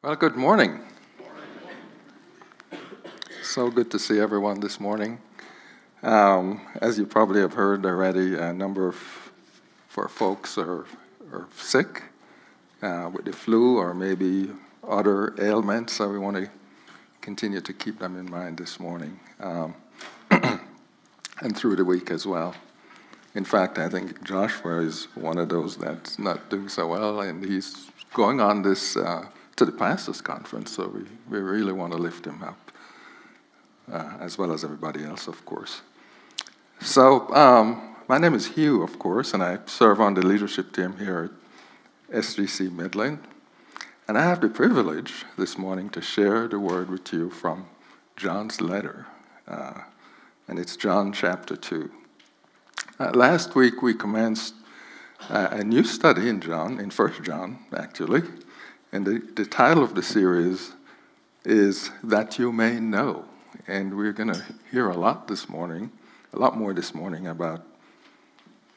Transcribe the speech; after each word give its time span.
Well, 0.00 0.14
good 0.14 0.36
morning. 0.36 0.78
So 3.42 3.68
good 3.68 3.90
to 3.90 3.98
see 3.98 4.20
everyone 4.20 4.60
this 4.60 4.78
morning. 4.78 5.18
Um, 6.04 6.60
as 6.80 7.00
you 7.00 7.04
probably 7.04 7.40
have 7.40 7.54
heard 7.54 7.84
already, 7.84 8.36
a 8.36 8.52
number 8.52 8.86
of 8.86 8.94
for 9.88 10.06
folks 10.06 10.56
are, 10.56 10.86
are 11.32 11.48
sick 11.56 12.04
uh, 12.80 13.10
with 13.12 13.24
the 13.24 13.32
flu 13.32 13.76
or 13.76 13.92
maybe 13.92 14.50
other 14.88 15.34
ailments, 15.42 15.94
so 15.94 16.08
we 16.08 16.18
want 16.20 16.36
to 16.36 16.48
continue 17.20 17.60
to 17.60 17.72
keep 17.72 17.98
them 17.98 18.16
in 18.16 18.30
mind 18.30 18.56
this 18.56 18.78
morning 18.78 19.18
um, 19.40 19.74
and 20.30 21.56
through 21.56 21.74
the 21.74 21.84
week 21.84 22.12
as 22.12 22.24
well. 22.24 22.54
In 23.34 23.44
fact, 23.44 23.78
I 23.78 23.88
think 23.88 24.22
Joshua 24.22 24.78
is 24.78 25.08
one 25.16 25.38
of 25.38 25.48
those 25.48 25.76
that's 25.76 26.20
not 26.20 26.50
doing 26.50 26.68
so 26.68 26.86
well, 26.86 27.20
and 27.20 27.44
he's 27.44 27.90
going 28.14 28.40
on 28.40 28.62
this. 28.62 28.96
Uh, 28.96 29.26
to 29.58 29.64
the 29.64 29.72
pastors' 29.72 30.20
conference, 30.20 30.70
so 30.70 30.86
we, 30.86 31.02
we 31.28 31.38
really 31.38 31.72
want 31.72 31.92
to 31.92 31.98
lift 31.98 32.24
him 32.24 32.42
up, 32.44 32.72
uh, 33.92 34.16
as 34.20 34.38
well 34.38 34.52
as 34.52 34.62
everybody 34.62 35.04
else, 35.04 35.26
of 35.26 35.44
course. 35.44 35.82
So, 36.80 37.28
um, 37.34 37.96
my 38.08 38.18
name 38.18 38.34
is 38.34 38.46
Hugh, 38.46 38.82
of 38.82 39.00
course, 39.00 39.34
and 39.34 39.42
I 39.42 39.58
serve 39.66 40.00
on 40.00 40.14
the 40.14 40.24
leadership 40.24 40.72
team 40.72 40.96
here 40.96 41.30
at 42.08 42.22
SGC 42.22 42.70
Midland. 42.70 43.18
And 44.06 44.16
I 44.16 44.22
have 44.22 44.40
the 44.40 44.48
privilege 44.48 45.24
this 45.36 45.58
morning 45.58 45.90
to 45.90 46.00
share 46.00 46.46
the 46.46 46.60
word 46.60 46.88
with 46.88 47.12
you 47.12 47.28
from 47.28 47.66
John's 48.16 48.60
letter, 48.60 49.06
uh, 49.48 49.74
and 50.46 50.58
it's 50.60 50.76
John 50.76 51.12
chapter 51.12 51.56
2. 51.56 51.90
Uh, 53.00 53.10
last 53.10 53.56
week 53.56 53.82
we 53.82 53.92
commenced 53.92 54.54
uh, 55.28 55.48
a 55.50 55.64
new 55.64 55.82
study 55.82 56.28
in 56.28 56.40
John, 56.40 56.78
in 56.78 56.90
First 56.90 57.24
John, 57.24 57.58
actually. 57.76 58.22
And 58.90 59.06
the, 59.06 59.18
the 59.18 59.44
title 59.44 59.84
of 59.84 59.94
the 59.94 60.02
series 60.02 60.72
is 61.44 61.90
That 62.02 62.38
You 62.38 62.52
May 62.52 62.80
Know. 62.80 63.26
And 63.66 63.94
we're 63.94 64.14
going 64.14 64.32
to 64.32 64.42
hear 64.70 64.88
a 64.88 64.96
lot 64.96 65.28
this 65.28 65.46
morning, 65.46 65.90
a 66.32 66.38
lot 66.38 66.56
more 66.56 66.72
this 66.72 66.94
morning 66.94 67.26
about 67.26 67.66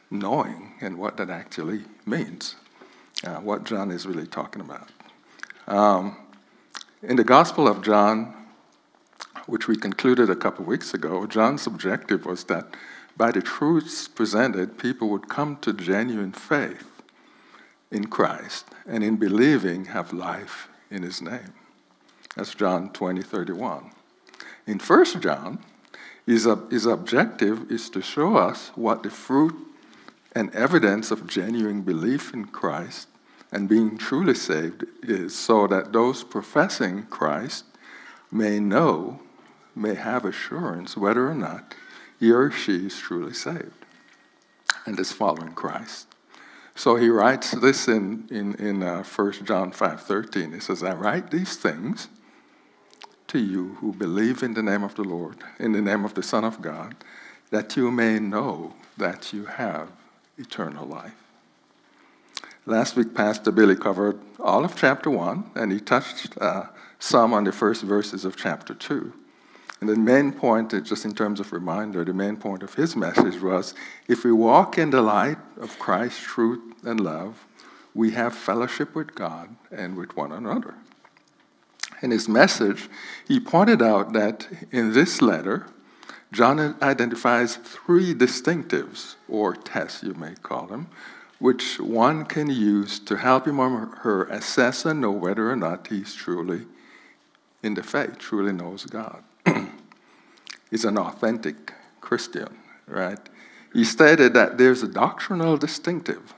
knowing 0.09 0.73
and 0.82 0.98
what 0.98 1.16
that 1.16 1.30
actually 1.30 1.86
means, 2.06 2.56
uh, 3.23 3.38
what 3.38 3.64
John 3.64 3.89
is 3.89 4.06
really 4.06 4.28
talking 4.28 4.62
about. 4.62 4.89
Um, 5.66 6.17
in 7.02 7.16
the 7.16 7.23
Gospel 7.23 7.70
of 7.70 7.82
John, 7.82 8.34
which 9.45 9.70
we 9.70 9.78
concluded 9.78 10.30
a 10.30 10.36
couple 10.36 10.66
weeks 10.66 10.94
ago, 10.94 11.26
John's 11.26 11.66
objective 11.66 12.26
was 12.26 12.44
that 12.45 12.67
by 13.16 13.32
the 13.32 13.42
truths 13.42 14.09
presented, 14.09 14.78
people 14.78 15.08
would 15.09 15.30
come 15.30 15.56
to 15.62 15.72
genuine 15.72 16.34
faith 16.34 16.91
in 17.92 18.08
Christ 18.08 18.66
and 18.88 19.03
in 19.03 19.17
believing 19.17 19.86
have 19.86 20.14
life 20.14 20.70
in 20.89 21.03
his 21.03 21.22
name. 21.22 21.53
That's 22.36 22.56
John 22.56 22.92
20, 22.92 23.22
31. 23.22 23.92
In 24.66 24.80
1 24.80 25.06
John, 25.22 25.59
his, 26.25 26.48
his 26.70 26.86
objective 26.86 27.70
is 27.72 27.89
to 27.89 28.02
show 28.02 28.38
us 28.38 28.72
what 28.75 29.03
the 29.03 29.09
fruit 29.09 29.56
and 30.33 30.53
evidence 30.56 31.11
of 31.11 31.28
genuine 31.28 31.81
belief 31.81 32.33
in 32.33 32.45
Christ 32.45 33.08
and 33.52 33.67
being 33.67 33.98
truly 33.98 34.33
saved 34.33 34.86
is, 35.03 35.36
so 35.36 35.67
that 35.67 35.92
those 35.92 36.23
professing 36.23 37.03
Christ 37.08 37.66
may 38.31 38.59
know, 38.59 39.20
may 39.76 39.95
have 39.95 40.23
assurance 40.23 40.95
whether 40.95 41.28
or 41.30 41.36
not 41.36 41.76
he 42.17 42.31
or 42.31 42.50
she 42.50 42.86
is 42.86 42.98
truly 42.98 43.33
saved 43.33 43.86
and 44.86 44.98
is 45.00 45.11
following 45.11 45.52
Christ. 45.52 46.08
So 46.82 46.96
he 46.96 47.10
writes 47.10 47.52
this 47.52 47.88
in, 47.88 48.28
in, 48.32 48.56
in 48.56 48.82
uh, 48.82 49.04
1 49.04 49.46
John 49.46 49.72
5.13. 49.72 50.56
He 50.56 50.60
says, 50.60 50.82
I 50.82 50.96
write 50.96 51.30
these 51.30 51.56
things 51.56 52.08
to 53.28 53.38
you 53.38 53.76
who 53.82 53.94
believe 53.94 54.42
in 54.42 54.56
the 54.56 54.64
name 54.64 54.84
of 54.84 54.96
the 54.96 55.04
Lord, 55.04 55.38
in 55.60 55.73
the 55.73 55.82
name 55.82 56.04
of 56.06 56.16
the 56.16 56.23
Son 56.23 56.44
of 56.44 56.60
God, 56.60 56.96
that 57.52 57.78
you 57.78 57.92
may 57.92 58.18
know 58.18 58.73
that 58.98 59.32
you 59.32 59.45
have 59.45 59.89
eternal 60.39 60.88
life. 60.88 61.14
Last 62.66 62.95
week, 62.95 63.14
Pastor 63.14 63.52
Billy 63.52 63.76
covered 63.76 64.20
all 64.39 64.66
of 64.66 64.76
chapter 64.76 65.11
1, 65.11 65.52
and 65.54 65.72
he 65.72 65.80
touched 65.80 66.36
uh, 66.42 66.64
some 66.98 67.32
on 67.32 67.44
the 67.44 67.52
first 67.52 67.84
verses 67.84 68.26
of 68.26 68.36
chapter 68.36 68.73
2. 68.73 69.14
And 69.81 69.89
the 69.89 69.95
main 69.95 70.31
point, 70.31 70.73
uh, 70.75 70.80
just 70.80 71.05
in 71.05 71.15
terms 71.15 71.39
of 71.39 71.52
reminder, 71.52 72.05
the 72.05 72.14
main 72.14 72.37
point 72.37 72.61
of 72.61 72.75
his 72.75 72.95
message 72.95 73.42
was 73.42 73.73
if 74.08 74.23
we 74.23 74.31
walk 74.31 74.77
in 74.77 74.92
the 74.92 75.02
light 75.02 75.39
of 75.59 75.77
Christ's 75.80 76.21
truth 76.21 76.61
and 76.83 76.99
love, 76.99 77.43
we 77.95 78.11
have 78.11 78.36
fellowship 78.36 78.93
with 78.93 79.15
God 79.15 79.49
and 79.71 79.97
with 79.97 80.15
one 80.15 80.31
another. 80.31 80.75
In 82.03 82.11
his 82.11 82.30
message, 82.30 82.89
he 83.27 83.39
pointed 83.39 83.81
out 83.81 84.14
that 84.14 84.47
in 84.71 84.93
this 84.93 85.19
letter, 85.19 85.65
John 86.31 86.75
identifies 86.81 87.55
three 87.58 88.13
distinctives, 88.13 89.15
or 89.27 89.55
tests, 89.55 90.03
you 90.03 90.13
may 90.13 90.36
call 90.36 90.67
them, 90.67 90.87
which 91.39 91.80
one 91.80 92.25
can 92.25 92.49
use 92.49 92.99
to 92.99 93.17
help 93.17 93.48
him 93.48 93.59
or 93.59 93.87
her 94.03 94.25
assess 94.25 94.86
and 94.86 95.02
know 95.02 95.11
whether 95.11 95.52
or 95.52 95.55
not 95.55 95.87
he's 95.87 96.13
truly 96.13 96.67
in 97.63 97.73
the 97.73 97.83
faith, 97.83 98.19
truly 98.19 98.53
knows 98.53 98.86
God 98.86 99.23
is 100.72 100.86
an 100.86 100.98
authentic 100.98 101.73
Christian, 102.00 102.58
right? 102.88 103.20
He 103.73 103.84
stated 103.84 104.34
that 104.34 104.58
there's 104.58 104.84
a 104.84 104.88
doctrinal 104.88 105.58
distinctive 105.58 106.34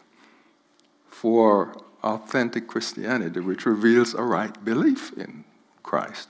for 1.08 1.76
authentic 2.04 2.68
Christianity 2.68 3.40
which 3.40 3.66
reveals 3.66 4.14
a 4.14 4.22
right 4.22 4.64
belief 4.64 5.14
in 5.18 5.46
Christ, 5.82 6.30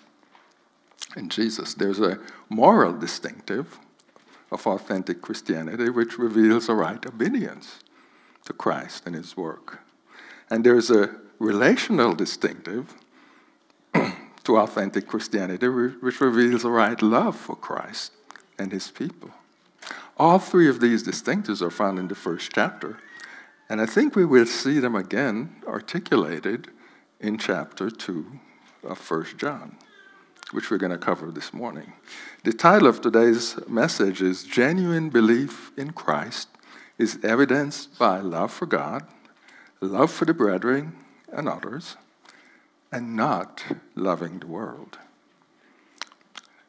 in 1.17 1.29
Jesus. 1.29 1.73
There's 1.73 1.99
a 1.99 2.19
moral 2.49 2.93
distinctive 2.93 3.79
of 4.51 4.65
authentic 4.67 5.21
Christianity 5.21 5.89
which 5.89 6.17
reveals 6.17 6.69
a 6.69 6.75
right 6.75 7.03
obedience 7.05 7.79
to 8.45 8.53
Christ 8.53 9.03
and 9.05 9.15
his 9.15 9.35
work. 9.35 9.79
And 10.49 10.63
there's 10.63 10.91
a 10.91 11.15
relational 11.39 12.13
distinctive 12.13 12.93
to 14.43 14.57
authentic 14.57 15.07
Christianity, 15.07 15.67
which 15.67 16.21
reveals 16.21 16.65
a 16.65 16.69
right 16.69 17.01
love 17.01 17.35
for 17.35 17.55
Christ 17.55 18.11
and 18.59 18.71
his 18.71 18.91
people. 18.91 19.31
All 20.17 20.39
three 20.39 20.69
of 20.69 20.79
these 20.79 21.03
distinctives 21.03 21.61
are 21.61 21.71
found 21.71 21.99
in 21.99 22.07
the 22.07 22.15
first 22.15 22.51
chapter, 22.53 22.97
and 23.69 23.81
I 23.81 23.85
think 23.85 24.15
we 24.15 24.25
will 24.25 24.45
see 24.45 24.79
them 24.79 24.95
again 24.95 25.55
articulated 25.65 26.67
in 27.19 27.37
chapter 27.37 27.89
2 27.89 28.39
of 28.83 29.09
1 29.09 29.25
John, 29.37 29.77
which 30.51 30.69
we're 30.69 30.77
going 30.77 30.91
to 30.91 30.97
cover 30.97 31.31
this 31.31 31.53
morning. 31.53 31.93
The 32.43 32.53
title 32.53 32.87
of 32.87 33.01
today's 33.01 33.57
message 33.67 34.21
is 34.21 34.43
Genuine 34.43 35.09
Belief 35.09 35.71
in 35.77 35.93
Christ 35.93 36.49
is 36.97 37.19
Evidenced 37.23 37.97
by 37.97 38.19
Love 38.19 38.51
for 38.51 38.65
God, 38.65 39.03
Love 39.81 40.11
for 40.11 40.25
the 40.25 40.33
Brethren 40.33 40.95
and 41.31 41.49
Others, 41.49 41.97
and 42.93 43.15
not 43.15 43.63
loving 43.95 44.39
the 44.39 44.47
world. 44.47 44.99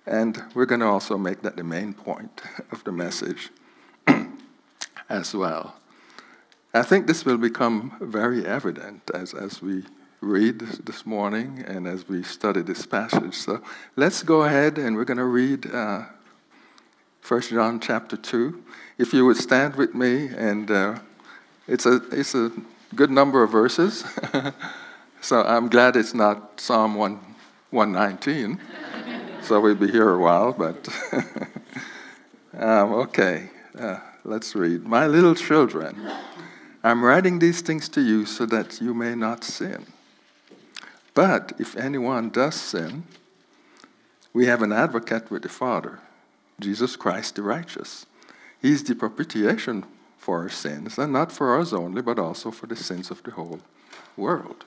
And 0.06 0.42
we're 0.54 0.66
going 0.66 0.80
to 0.80 0.86
also 0.86 1.18
make 1.18 1.42
that 1.42 1.56
the 1.56 1.64
main 1.64 1.92
point 1.92 2.42
of 2.72 2.82
the 2.84 2.92
message 2.92 3.50
as 5.08 5.34
well. 5.34 5.76
I 6.72 6.82
think 6.82 7.06
this 7.06 7.24
will 7.24 7.36
become 7.38 7.96
very 8.00 8.44
evident 8.44 9.10
as, 9.14 9.34
as 9.34 9.62
we 9.62 9.84
read 10.20 10.60
this 10.60 11.04
morning 11.04 11.62
and 11.66 11.86
as 11.86 12.08
we 12.08 12.22
study 12.22 12.62
this 12.62 12.86
passage. 12.86 13.34
So 13.34 13.62
let's 13.94 14.22
go 14.22 14.42
ahead 14.42 14.78
and 14.78 14.96
we're 14.96 15.04
going 15.04 15.18
to 15.18 15.24
read 15.24 15.72
uh, 15.72 16.06
1 17.28 17.40
John 17.42 17.80
chapter 17.80 18.16
2. 18.16 18.62
If 18.98 19.12
you 19.12 19.26
would 19.26 19.36
stand 19.36 19.76
with 19.76 19.94
me, 19.94 20.26
and 20.26 20.70
uh, 20.70 20.98
it's, 21.68 21.86
a, 21.86 21.96
it's 22.10 22.34
a 22.34 22.50
good 22.94 23.10
number 23.10 23.42
of 23.42 23.52
verses. 23.52 24.04
So 25.24 25.42
I'm 25.42 25.70
glad 25.70 25.96
it's 25.96 26.12
not 26.12 26.60
Psalm 26.60 26.96
1, 26.96 27.18
119. 27.70 28.60
so 29.40 29.58
we'd 29.58 29.80
be 29.80 29.90
here 29.90 30.10
a 30.10 30.18
while, 30.18 30.52
but 30.52 30.86
um, 32.58 32.92
okay, 32.92 33.48
uh, 33.78 34.00
let's 34.24 34.54
read. 34.54 34.84
My 34.84 35.06
little 35.06 35.34
children, 35.34 35.96
I'm 36.82 37.02
writing 37.02 37.38
these 37.38 37.62
things 37.62 37.88
to 37.88 38.02
you 38.02 38.26
so 38.26 38.44
that 38.44 38.82
you 38.82 38.92
may 38.92 39.14
not 39.14 39.44
sin. 39.44 39.86
But 41.14 41.54
if 41.58 41.74
anyone 41.74 42.28
does 42.28 42.56
sin, 42.56 43.04
we 44.34 44.44
have 44.44 44.60
an 44.60 44.74
advocate 44.74 45.30
with 45.30 45.40
the 45.44 45.48
Father, 45.48 46.00
Jesus 46.60 46.96
Christ 46.96 47.36
the 47.36 47.42
righteous. 47.42 48.04
He's 48.60 48.84
the 48.84 48.94
propitiation 48.94 49.86
for 50.18 50.42
our 50.42 50.50
sins, 50.50 50.98
and 50.98 51.14
not 51.14 51.32
for 51.32 51.54
ours 51.54 51.72
only, 51.72 52.02
but 52.02 52.18
also 52.18 52.50
for 52.50 52.66
the 52.66 52.76
sins 52.76 53.10
of 53.10 53.22
the 53.22 53.30
whole 53.30 53.60
world. 54.18 54.66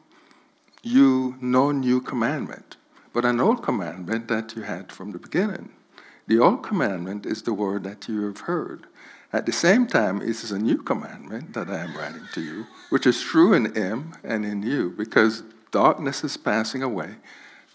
you 0.83 1.35
no 1.39 1.71
new 1.71 2.01
commandment, 2.01 2.77
but 3.13 3.25
an 3.25 3.39
old 3.39 3.61
commandment 3.61 4.27
that 4.27 4.55
you 4.55 4.63
had 4.63 4.91
from 4.91 5.11
the 5.11 5.19
beginning. 5.19 5.69
The 6.27 6.39
old 6.39 6.63
commandment 6.63 7.25
is 7.25 7.41
the 7.41 7.53
word 7.53 7.83
that 7.83 8.07
you 8.07 8.25
have 8.25 8.41
heard. 8.41 8.87
At 9.33 9.45
the 9.45 9.51
same 9.51 9.87
time, 9.87 10.21
it 10.21 10.29
is 10.29 10.51
a 10.51 10.59
new 10.59 10.77
commandment 10.77 11.53
that 11.53 11.69
I 11.69 11.79
am 11.79 11.95
writing 11.95 12.27
to 12.33 12.41
you, 12.41 12.65
which 12.89 13.05
is 13.05 13.21
true 13.21 13.53
in 13.53 13.73
him 13.75 14.13
and 14.23 14.43
in 14.43 14.63
you, 14.63 14.89
because 14.97 15.43
darkness 15.71 16.23
is 16.23 16.35
passing 16.35 16.83
away 16.83 17.15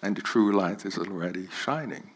and 0.02 0.16
the 0.16 0.22
true 0.22 0.52
light 0.52 0.84
is 0.84 0.98
already 0.98 1.48
shining. 1.48 2.10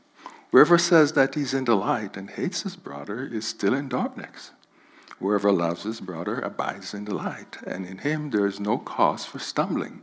Whoever 0.50 0.78
says 0.78 1.12
that 1.12 1.34
he's 1.34 1.54
in 1.54 1.64
the 1.64 1.76
light 1.76 2.16
and 2.16 2.30
hates 2.30 2.62
his 2.62 2.76
brother 2.76 3.24
is 3.24 3.46
still 3.46 3.74
in 3.74 3.88
darkness. 3.88 4.50
Whoever 5.20 5.52
loves 5.52 5.84
his 5.84 6.00
brother 6.00 6.40
abides 6.40 6.94
in 6.94 7.04
the 7.04 7.14
light, 7.14 7.58
and 7.66 7.86
in 7.86 7.98
him 7.98 8.30
there 8.30 8.46
is 8.46 8.58
no 8.58 8.78
cause 8.78 9.24
for 9.24 9.38
stumbling. 9.38 10.02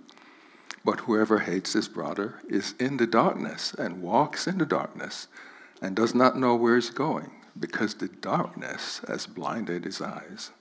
But 0.88 1.01
whoever 1.01 1.39
hates 1.39 1.74
his 1.74 1.89
brother 1.89 2.36
is 2.48 2.74
in 2.80 2.95
the 2.95 3.06
darkness 3.06 3.74
and 3.74 4.01
walks 4.01 4.48
in 4.48 4.57
the 4.57 4.66
darkness 4.66 5.28
and 5.81 5.94
does 5.94 6.16
not 6.16 6.39
know 6.39 6.56
where 6.56 6.75
he's 6.75 6.92
going, 6.92 7.30
because 7.60 7.95
the 7.95 8.07
darkness 8.07 9.01
has 9.06 9.28
blinded 9.28 9.84
his 9.84 10.01
eyes. 10.01 10.51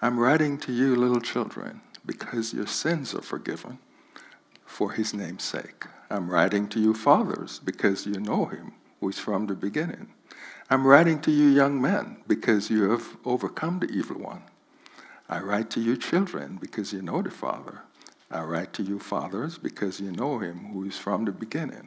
I'm 0.00 0.20
writing 0.20 0.56
to 0.58 0.72
you, 0.72 0.94
little 0.94 1.20
children, 1.20 1.80
because 2.06 2.54
your 2.54 2.68
sins 2.68 3.12
are 3.12 3.22
forgiven 3.22 3.80
for 4.64 4.92
his 4.92 5.12
name's 5.12 5.42
sake. 5.42 5.84
I'm 6.08 6.30
writing 6.30 6.68
to 6.68 6.78
you, 6.78 6.94
fathers, 6.94 7.58
because 7.58 8.06
you 8.06 8.20
know 8.20 8.44
him 8.44 8.74
who 9.00 9.08
is 9.08 9.18
from 9.18 9.48
the 9.48 9.56
beginning. 9.56 10.12
I'm 10.70 10.86
writing 10.86 11.20
to 11.22 11.32
you, 11.32 11.48
young 11.48 11.82
men, 11.82 12.18
because 12.28 12.70
you 12.70 12.88
have 12.88 13.16
overcome 13.24 13.80
the 13.80 13.90
evil 13.90 14.20
one. 14.20 14.44
I 15.28 15.40
write 15.40 15.70
to 15.70 15.80
you, 15.80 15.96
children, 15.96 16.56
because 16.60 16.92
you 16.92 17.02
know 17.02 17.20
the 17.20 17.32
Father. 17.32 17.80
I 18.34 18.42
write 18.42 18.72
to 18.74 18.82
you, 18.82 18.98
fathers, 18.98 19.58
because 19.58 20.00
you 20.00 20.10
know 20.10 20.40
him 20.40 20.72
who 20.72 20.84
is 20.84 20.98
from 20.98 21.24
the 21.24 21.30
beginning. 21.30 21.86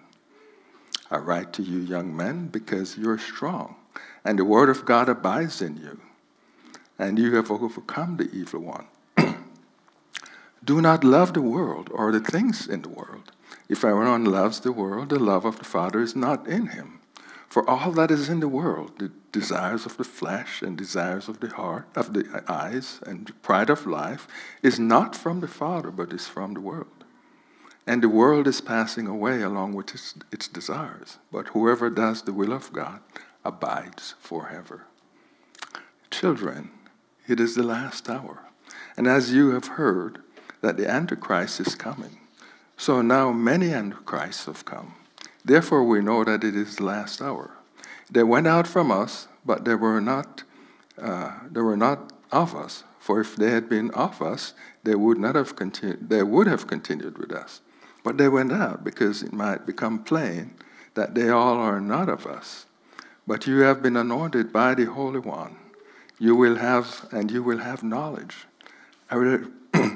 I 1.12 1.18
write 1.18 1.52
to 1.54 1.62
you, 1.62 1.80
young 1.80 2.16
men, 2.16 2.48
because 2.48 2.98
you're 2.98 3.18
strong, 3.18 3.76
and 4.24 4.40
the 4.40 4.46
word 4.46 4.70
of 4.70 4.86
God 4.86 5.10
abides 5.10 5.62
in 5.62 5.76
you, 5.76 6.00
and 6.98 7.20
you 7.20 7.36
have 7.36 7.52
overcome 7.52 8.16
the 8.16 8.32
evil 8.32 8.62
one. 8.62 8.88
Do 10.64 10.82
not 10.82 11.04
love 11.04 11.34
the 11.34 11.42
world 11.42 11.90
or 11.92 12.14
the 12.14 12.22
things 12.22 12.66
in 12.66 12.82
the 12.82 12.90
world. 12.90 13.34
If 13.68 13.84
anyone 13.84 14.24
loves 14.24 14.62
the 14.62 14.72
world, 14.72 15.10
the 15.10 15.20
love 15.20 15.44
of 15.44 15.60
the 15.60 15.66
Father 15.66 16.00
is 16.00 16.16
not 16.16 16.48
in 16.48 16.68
him. 16.68 16.97
For 17.48 17.68
all 17.70 17.92
that 17.94 18.12
is 18.12 18.28
in 18.28 18.42
the 18.42 18.48
world, 18.48 19.00
the 19.00 19.12
desires 19.32 19.86
of 19.86 19.98
the 19.98 20.04
flesh 20.04 20.62
and 20.62 20.78
desires 20.78 21.30
of 21.30 21.40
the 21.40 21.48
heart, 21.48 21.88
of 21.96 22.14
the 22.14 22.44
eyes, 22.48 23.00
and 23.06 23.26
the 23.26 23.34
pride 23.34 23.70
of 23.70 23.88
life, 23.88 24.28
is 24.62 24.80
not 24.80 25.16
from 25.16 25.40
the 25.40 25.48
Father, 25.48 25.90
but 25.90 26.12
is 26.12 26.28
from 26.28 26.54
the 26.54 26.62
world. 26.62 27.06
And 27.86 28.04
the 28.04 28.10
world 28.10 28.48
is 28.48 28.60
passing 28.60 29.08
away 29.08 29.42
along 29.42 29.74
with 29.74 29.94
its, 29.94 30.14
its 30.30 30.50
desires, 30.50 31.20
but 31.32 31.48
whoever 31.50 31.90
does 31.90 32.24
the 32.24 32.34
will 32.34 32.52
of 32.52 32.74
God 32.74 33.00
abides 33.46 34.16
forever. 34.20 34.84
Children, 36.12 36.72
it 37.30 37.40
is 37.40 37.56
the 37.56 37.64
last 37.64 38.10
hour. 38.10 38.40
And 38.98 39.08
as 39.08 39.32
you 39.32 39.52
have 39.52 39.68
heard 39.68 40.20
that 40.60 40.76
the 40.76 40.90
Antichrist 40.90 41.62
is 41.62 41.76
coming, 41.76 42.18
so 42.76 43.02
now 43.02 43.32
many 43.32 43.74
Antichrists 43.74 44.46
have 44.46 44.66
come. 44.66 44.97
Therefore, 45.48 45.86
we 45.86 46.02
know 46.02 46.26
that 46.26 46.44
it 46.44 46.58
is 46.58 46.76
the 46.76 46.84
last 46.84 47.22
hour. 47.22 47.52
They 48.12 48.24
went 48.24 48.48
out 48.48 48.68
from 48.68 48.92
us, 48.92 49.30
but 49.46 49.64
they 49.64 49.76
were 49.76 50.02
not, 50.02 50.44
uh, 51.02 51.40
they 51.50 51.62
were 51.62 51.78
not 51.78 52.12
of 52.34 52.54
us. 52.54 52.84
For 53.00 53.22
if 53.22 53.38
they 53.38 53.52
had 53.52 53.70
been 53.70 53.90
of 53.92 54.22
us, 54.22 54.54
they 54.84 54.96
would 54.96 55.18
not 55.18 55.36
have 55.36 55.56
continued. 55.56 56.10
They 56.10 56.22
would 56.22 56.48
have 56.48 56.68
continued 56.68 57.18
with 57.18 57.32
us. 57.32 57.62
But 58.04 58.18
they 58.18 58.28
went 58.28 58.52
out 58.52 58.84
because 58.84 59.24
it 59.24 59.32
might 59.32 59.66
become 59.66 60.04
plain 60.04 60.54
that 60.96 61.16
they 61.16 61.30
all 61.30 61.56
are 61.56 61.80
not 61.80 62.10
of 62.10 62.28
us. 62.28 62.66
But 63.26 63.48
you 63.48 63.60
have 63.60 63.82
been 63.82 63.96
anointed 63.96 64.52
by 64.52 64.76
the 64.76 64.86
Holy 64.86 65.20
One. 65.20 65.56
You 66.20 66.36
will 66.36 66.58
have, 66.58 67.08
and 67.14 67.32
you 67.32 67.42
will 67.42 67.60
have 67.60 67.84
knowledge. 67.84 68.36
I, 69.10 69.40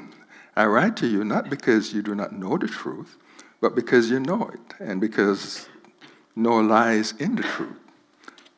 I 0.56 0.64
write 0.64 0.96
to 0.98 1.06
you 1.06 1.24
not 1.24 1.50
because 1.50 1.92
you 1.92 2.00
do 2.00 2.14
not 2.14 2.32
know 2.32 2.56
the 2.56 2.68
truth, 2.68 3.18
but 3.62 3.76
because 3.76 4.10
you 4.10 4.18
know 4.20 4.50
it, 4.52 4.74
and 4.80 5.00
because 5.00 5.68
no 6.34 6.58
lies 6.58 7.14
in 7.18 7.36
the 7.36 7.44
truth. 7.44 7.78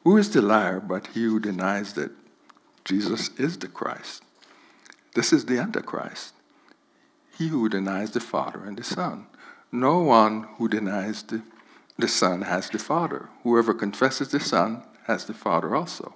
Who 0.03 0.17
is 0.17 0.31
the 0.31 0.41
liar 0.41 0.81
but 0.81 1.09
he 1.09 1.25
who 1.25 1.39
denies 1.39 1.93
that 1.93 2.11
Jesus 2.85 3.29
is 3.39 3.59
the 3.59 3.69
Christ? 3.69 4.23
This 5.15 5.33
is 5.33 5.45
the 5.45 5.59
Antichrist, 5.59 6.33
he 7.39 7.49
who 7.49 7.69
denies 7.69 8.13
the 8.13 8.21
Father 8.21 8.65
and 8.65 8.79
the 8.79 8.83
Son. 8.83 9.27
No 9.71 9.99
one 9.99 10.49
who 10.57 10.69
denies 10.69 11.23
the, 11.23 11.43
the 11.99 12.09
Son 12.09 12.43
has 12.43 12.71
the 12.71 12.79
Father. 12.79 13.29
Whoever 13.43 13.75
confesses 13.75 14.29
the 14.29 14.41
Son 14.41 14.83
has 15.07 15.27
the 15.27 15.35
Father 15.35 15.77
also. 15.77 16.15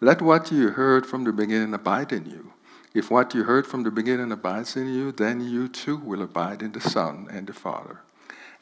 Let 0.00 0.20
what 0.20 0.52
you 0.52 0.70
heard 0.70 1.06
from 1.06 1.24
the 1.24 1.32
beginning 1.32 1.72
abide 1.72 2.12
in 2.12 2.26
you. 2.26 2.52
If 2.94 3.10
what 3.10 3.34
you 3.34 3.42
heard 3.42 3.66
from 3.66 3.82
the 3.82 3.90
beginning 3.90 4.30
abides 4.30 4.76
in 4.76 4.86
you, 4.86 5.10
then 5.10 5.40
you 5.40 5.66
too 5.66 5.96
will 5.96 6.22
abide 6.22 6.62
in 6.62 6.70
the 6.70 6.80
Son 6.80 7.26
and 7.28 7.48
the 7.48 7.52
Father. 7.52 8.00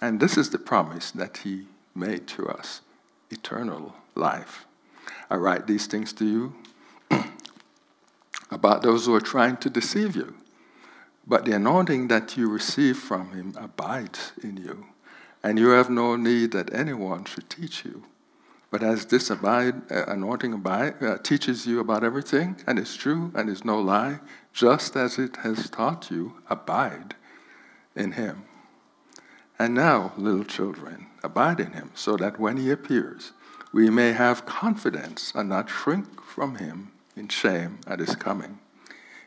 And 0.00 0.20
this 0.20 0.38
is 0.38 0.48
the 0.48 0.58
promise 0.58 1.10
that 1.10 1.36
He 1.38 1.66
made 1.94 2.26
to 2.28 2.48
us 2.48 2.80
eternal 3.30 3.94
life. 4.14 4.64
I 5.28 5.36
write 5.36 5.66
these 5.66 5.86
things 5.86 6.14
to 6.14 6.24
you 6.24 6.54
about 8.50 8.82
those 8.82 9.04
who 9.04 9.14
are 9.14 9.20
trying 9.20 9.58
to 9.58 9.68
deceive 9.68 10.16
you. 10.16 10.34
But 11.26 11.44
the 11.44 11.52
anointing 11.52 12.08
that 12.08 12.36
you 12.36 12.48
receive 12.48 12.96
from 12.96 13.32
Him 13.32 13.54
abides 13.58 14.32
in 14.42 14.56
you, 14.56 14.86
and 15.42 15.58
you 15.58 15.68
have 15.68 15.90
no 15.90 16.16
need 16.16 16.52
that 16.52 16.72
anyone 16.72 17.26
should 17.26 17.50
teach 17.50 17.84
you. 17.84 18.04
But 18.72 18.82
as 18.82 19.04
this 19.04 19.28
abide, 19.28 19.92
uh, 19.92 20.06
anointing 20.06 20.54
abide, 20.54 21.02
uh, 21.02 21.18
teaches 21.18 21.66
you 21.66 21.78
about 21.78 22.02
everything, 22.02 22.56
and 22.66 22.78
is 22.78 22.96
true 22.96 23.30
and 23.34 23.50
is 23.50 23.66
no 23.66 23.78
lie, 23.78 24.20
just 24.54 24.96
as 24.96 25.18
it 25.18 25.36
has 25.36 25.68
taught 25.68 26.10
you, 26.10 26.38
abide 26.48 27.14
in 27.94 28.12
him. 28.12 28.44
And 29.58 29.74
now, 29.74 30.14
little 30.16 30.42
children, 30.42 31.08
abide 31.22 31.60
in 31.60 31.72
him, 31.72 31.90
so 31.94 32.16
that 32.16 32.40
when 32.40 32.56
he 32.56 32.70
appears, 32.70 33.32
we 33.74 33.90
may 33.90 34.12
have 34.12 34.46
confidence 34.46 35.32
and 35.34 35.50
not 35.50 35.68
shrink 35.68 36.22
from 36.22 36.56
him 36.56 36.92
in 37.14 37.28
shame 37.28 37.78
at 37.86 38.00
his 38.00 38.16
coming. 38.16 38.58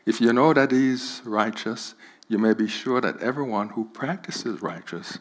If 0.04 0.20
you 0.20 0.32
know 0.32 0.54
that 0.54 0.72
he 0.72 0.88
is 0.88 1.22
righteous, 1.24 1.94
you 2.26 2.38
may 2.38 2.52
be 2.52 2.66
sure 2.66 3.00
that 3.00 3.20
everyone 3.20 3.70
who 3.70 3.84
practices 3.84 4.60
righteous 4.60 5.20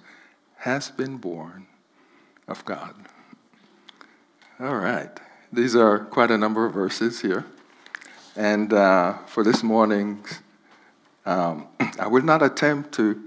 has 0.58 0.90
been 0.90 1.18
born 1.18 1.68
of 2.48 2.66
God. 2.66 2.96
All 4.58 4.78
right. 4.78 5.10
These 5.52 5.76
are 5.76 6.00
quite 6.00 6.32
a 6.32 6.38
number 6.38 6.66
of 6.66 6.74
verses 6.74 7.20
here. 7.20 7.44
And 8.38 8.72
uh, 8.72 9.18
for 9.26 9.44
this 9.44 9.64
morning, 9.64 10.24
um, 11.26 11.68
I 12.00 12.08
will 12.08 12.24
not 12.24 12.42
attempt 12.42 12.94
to 12.94 13.22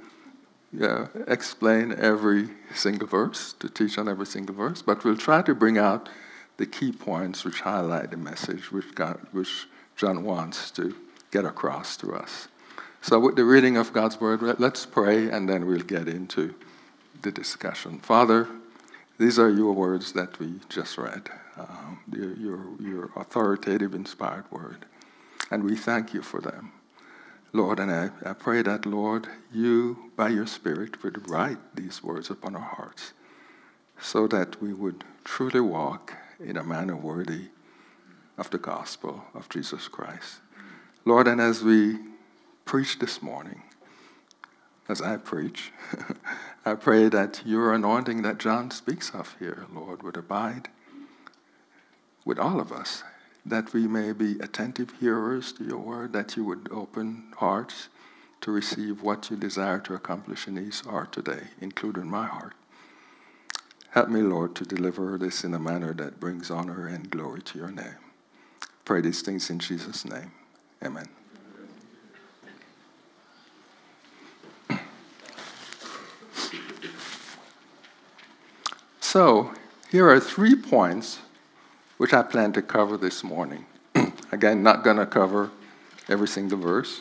uh, 0.80 1.06
explain 1.26 1.92
every 1.92 2.48
single 2.74 3.06
verse, 3.06 3.52
to 3.60 3.68
teach 3.68 3.98
on 3.98 4.08
every 4.08 4.24
single 4.24 4.54
verse, 4.54 4.80
but 4.80 5.04
we'll 5.04 5.18
try 5.18 5.42
to 5.42 5.54
bring 5.54 5.76
out 5.76 6.08
the 6.56 6.64
key 6.64 6.92
points 6.92 7.44
which 7.44 7.60
highlight 7.60 8.10
the 8.10 8.16
message 8.16 8.72
which, 8.72 8.94
God, 8.94 9.20
which 9.32 9.66
John 9.96 10.24
wants 10.24 10.70
to 10.72 10.96
get 11.30 11.44
across 11.44 11.98
to 11.98 12.14
us. 12.14 12.48
So, 13.02 13.20
with 13.20 13.36
the 13.36 13.44
reading 13.44 13.76
of 13.76 13.92
God's 13.92 14.18
word, 14.18 14.40
let's 14.58 14.86
pray 14.86 15.28
and 15.28 15.46
then 15.46 15.66
we'll 15.66 15.80
get 15.80 16.08
into 16.08 16.54
the 17.20 17.30
discussion. 17.30 17.98
Father, 17.98 18.48
these 19.18 19.38
are 19.38 19.50
your 19.50 19.72
words 19.72 20.12
that 20.12 20.38
we 20.38 20.60
just 20.68 20.96
read, 20.96 21.28
um, 21.58 22.00
your, 22.12 22.80
your 22.80 23.10
authoritative, 23.16 23.94
inspired 23.94 24.50
word. 24.50 24.86
And 25.50 25.64
we 25.64 25.76
thank 25.76 26.14
you 26.14 26.22
for 26.22 26.40
them. 26.40 26.72
Lord, 27.52 27.80
and 27.80 27.90
I, 27.90 28.10
I 28.24 28.34
pray 28.34 28.62
that, 28.62 28.86
Lord, 28.86 29.26
you, 29.52 30.10
by 30.16 30.28
your 30.28 30.46
Spirit, 30.46 31.02
would 31.02 31.28
write 31.28 31.58
these 31.74 32.02
words 32.02 32.30
upon 32.30 32.54
our 32.54 32.60
hearts 32.60 33.12
so 34.00 34.28
that 34.28 34.60
we 34.62 34.72
would 34.72 35.02
truly 35.24 35.60
walk 35.60 36.14
in 36.38 36.56
a 36.56 36.62
manner 36.62 36.94
worthy 36.94 37.46
of 38.36 38.50
the 38.50 38.58
gospel 38.58 39.24
of 39.34 39.48
Jesus 39.48 39.88
Christ. 39.88 40.36
Lord, 41.04 41.26
and 41.26 41.40
as 41.40 41.62
we 41.62 41.98
preach 42.64 42.98
this 42.98 43.20
morning, 43.22 43.62
as 44.88 45.02
I 45.02 45.16
preach, 45.18 45.72
I 46.64 46.74
pray 46.74 47.08
that 47.08 47.42
your 47.44 47.74
anointing 47.74 48.22
that 48.22 48.38
John 48.38 48.70
speaks 48.70 49.10
of 49.10 49.36
here, 49.38 49.66
Lord, 49.72 50.02
would 50.02 50.16
abide 50.16 50.68
with 52.24 52.38
all 52.38 52.60
of 52.60 52.72
us, 52.72 53.04
that 53.44 53.72
we 53.72 53.86
may 53.86 54.12
be 54.12 54.38
attentive 54.40 54.92
hearers 55.00 55.52
to 55.54 55.64
your 55.64 55.78
word, 55.78 56.12
that 56.12 56.36
you 56.36 56.44
would 56.44 56.68
open 56.70 57.32
hearts 57.36 57.88
to 58.40 58.50
receive 58.50 59.02
what 59.02 59.30
you 59.30 59.36
desire 59.36 59.78
to 59.80 59.94
accomplish 59.94 60.46
in 60.46 60.54
these 60.54 60.80
heart 60.80 61.12
today, 61.12 61.48
including 61.60 62.08
my 62.08 62.26
heart. 62.26 62.54
Help 63.90 64.10
me, 64.10 64.20
Lord, 64.20 64.54
to 64.56 64.64
deliver 64.64 65.16
this 65.18 65.44
in 65.44 65.54
a 65.54 65.58
manner 65.58 65.94
that 65.94 66.20
brings 66.20 66.50
honor 66.50 66.86
and 66.86 67.10
glory 67.10 67.42
to 67.42 67.58
your 67.58 67.70
name. 67.70 67.96
Pray 68.84 69.00
these 69.00 69.22
things 69.22 69.50
in 69.50 69.58
Jesus' 69.58 70.04
name. 70.04 70.32
Amen. 70.84 71.17
So, 79.10 79.54
here 79.90 80.06
are 80.10 80.20
three 80.20 80.54
points 80.54 81.20
which 81.96 82.12
I 82.12 82.20
plan 82.20 82.52
to 82.52 82.60
cover 82.60 82.98
this 82.98 83.24
morning. 83.24 83.64
Again, 84.32 84.62
not 84.62 84.84
going 84.84 84.98
to 84.98 85.06
cover 85.06 85.50
every 86.10 86.28
single 86.28 86.58
verse, 86.58 87.00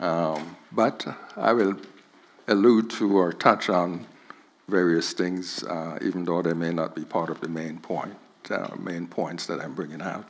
um, 0.00 0.56
but 0.72 1.06
I 1.36 1.52
will 1.52 1.76
allude 2.48 2.90
to 2.98 3.18
or 3.18 3.32
touch 3.32 3.68
on 3.68 4.04
various 4.66 5.12
things, 5.12 5.62
uh, 5.62 5.96
even 6.02 6.24
though 6.24 6.42
they 6.42 6.54
may 6.54 6.72
not 6.72 6.96
be 6.96 7.04
part 7.04 7.30
of 7.30 7.40
the 7.40 7.48
main 7.48 7.78
point, 7.78 8.16
uh, 8.50 8.74
main 8.76 9.06
points 9.06 9.46
that 9.46 9.60
I'm 9.60 9.74
bringing 9.74 10.02
out. 10.02 10.24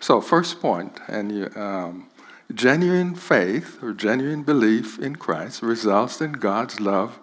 So, 0.00 0.20
first 0.20 0.60
point, 0.60 1.00
and 1.08 1.32
you, 1.32 1.50
um, 1.56 2.10
genuine 2.54 3.14
faith 3.14 3.82
or 3.82 3.94
genuine 3.94 4.42
belief 4.42 4.98
in 4.98 5.16
Christ 5.16 5.62
results 5.62 6.20
in 6.20 6.32
God's 6.32 6.78
love 6.78 7.18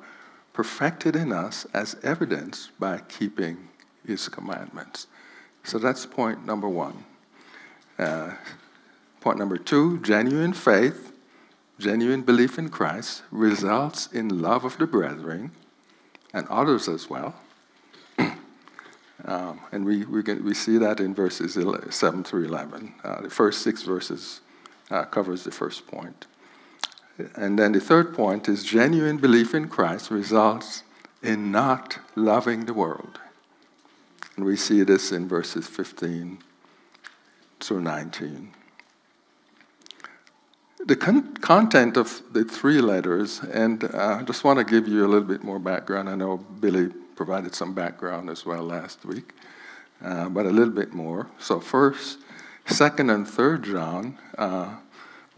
perfected 0.62 1.16
in 1.16 1.34
us 1.34 1.66
as 1.74 1.96
evidenced 2.04 2.70
by 2.80 3.00
keeping 3.10 3.68
his 4.06 4.30
commandments. 4.30 5.08
So 5.64 5.80
that's 5.80 6.06
point 6.06 6.46
number 6.46 6.70
one. 6.70 7.04
Uh, 7.98 8.34
point 9.22 9.40
number 9.40 9.58
two 9.58 9.98
genuine 10.02 10.54
faith, 10.54 11.14
genuine 11.80 12.22
belief 12.22 12.60
in 12.60 12.70
Christ 12.70 13.24
results 13.32 14.06
in 14.14 14.40
love 14.40 14.64
of 14.64 14.78
the 14.78 14.86
brethren 14.86 15.50
and 16.32 16.48
others 16.48 16.88
as 16.88 17.10
well. 17.10 17.34
um, 19.26 19.62
and 19.72 19.84
we, 19.84 20.06
we, 20.06 20.22
we 20.22 20.54
see 20.54 20.78
that 20.78 21.00
in 21.00 21.16
verses 21.16 21.58
11, 21.58 21.92
7 21.92 22.24
through 22.24 22.46
11. 22.46 22.94
Uh, 23.04 23.22
the 23.22 23.32
first 23.32 23.64
six 23.64 23.82
verses 23.82 24.42
uh, 24.92 25.06
covers 25.06 25.44
the 25.44 25.52
first 25.52 25.88
point. 25.88 26.28
And 27.36 27.60
then 27.60 27.74
the 27.74 27.80
third 27.80 28.14
point 28.14 28.48
is 28.50 28.64
genuine 28.64 29.18
belief 29.18 29.54
in 29.54 29.68
Christ 29.68 30.12
results 30.12 30.84
in 31.22 31.52
not 31.52 32.00
loving 32.16 32.66
the 32.66 32.74
world. 32.74 33.20
And 34.36 34.46
we 34.46 34.56
see 34.56 34.84
this 34.84 35.12
in 35.12 35.28
verses 35.28 35.68
15 35.68 36.40
through 37.60 37.82
19. 37.82 38.54
The 40.86 40.96
con- 40.96 41.38
content 41.38 41.96
of 41.96 42.22
the 42.34 42.44
three 42.44 42.82
letters, 42.82 43.40
and 43.40 43.84
uh, 43.84 44.18
I 44.20 44.24
just 44.24 44.44
want 44.44 44.58
to 44.58 44.66
give 44.66 44.88
you 44.88 45.06
a 45.06 45.10
little 45.10 45.28
bit 45.28 45.44
more 45.44 45.60
background. 45.60 46.10
I 46.10 46.16
know 46.16 46.38
Billy 46.38 46.90
provided 47.16 47.54
some 47.54 47.74
background 47.74 48.32
as 48.32 48.48
well 48.48 48.64
last 48.64 49.06
week, 49.06 49.34
uh, 50.04 50.28
but 50.30 50.48
a 50.48 50.50
little 50.50 50.74
bit 50.74 50.92
more. 50.92 51.28
So, 51.38 51.60
first, 51.60 52.18
second, 52.66 53.12
and 53.12 53.28
third 53.28 53.64
John 53.64 54.18
uh, 54.40 54.78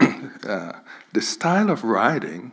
uh, 0.00 0.72
the 1.12 1.22
style 1.22 1.70
of 1.70 1.84
writing 1.84 2.52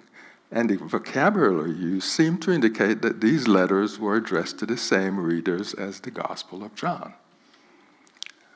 and 0.52 0.70
the 0.70 0.76
vocabulary 0.78 1.72
used 1.72 2.08
seem 2.08 2.38
to 2.40 2.52
indicate 2.52 3.02
that 3.02 3.22
these 3.22 3.48
letters 3.48 3.98
were 3.98 4.18
addressed 4.18 4.60
to 4.60 4.66
the 4.66 4.78
same 4.78 5.20
readers 5.20 5.74
as 5.74 6.02
the 6.02 6.12
Gospel 6.12 6.64
of 6.64 6.76
John, 6.76 7.14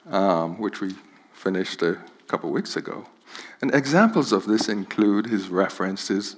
um, 0.07 0.59
which 0.59 0.81
we 0.81 0.95
finished 1.33 1.81
a 1.81 1.97
couple 2.27 2.51
weeks 2.51 2.75
ago. 2.75 3.05
And 3.61 3.73
examples 3.73 4.31
of 4.31 4.45
this 4.45 4.67
include 4.67 5.27
his 5.27 5.47
references 5.47 6.35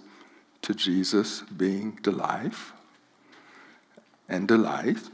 to 0.62 0.74
Jesus 0.74 1.42
being 1.42 2.00
the 2.04 2.12
life 2.12 2.74
and 4.30 4.48
the 4.48 4.58
light, 4.58 5.10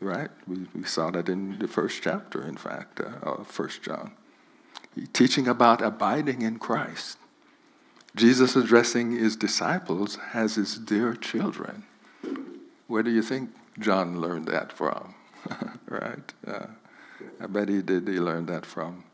right? 0.00 0.30
We, 0.46 0.66
we 0.74 0.84
saw 0.84 1.10
that 1.10 1.28
in 1.28 1.58
the 1.58 1.68
first 1.68 2.02
chapter, 2.02 2.46
in 2.46 2.56
fact, 2.56 3.00
uh, 3.00 3.08
of 3.22 3.46
First 3.46 3.82
John 3.82 4.12
teaching 5.06 5.48
about 5.48 5.82
abiding 5.82 6.42
in 6.42 6.58
Christ. 6.58 7.18
Jesus 8.16 8.56
addressing 8.56 9.12
his 9.12 9.36
disciples 9.36 10.18
as 10.34 10.56
his 10.56 10.76
dear 10.76 11.14
children. 11.14 11.84
Where 12.86 13.02
do 13.02 13.10
you 13.10 13.22
think 13.22 13.50
John 13.78 14.20
learned 14.20 14.46
that 14.46 14.72
from? 14.72 15.14
right? 15.88 16.32
Uh, 16.46 16.66
I 17.40 17.46
bet 17.46 17.68
he 17.68 17.82
did. 17.82 18.08
He 18.08 18.18
learned 18.18 18.48
that 18.48 18.66
from, 18.66 19.04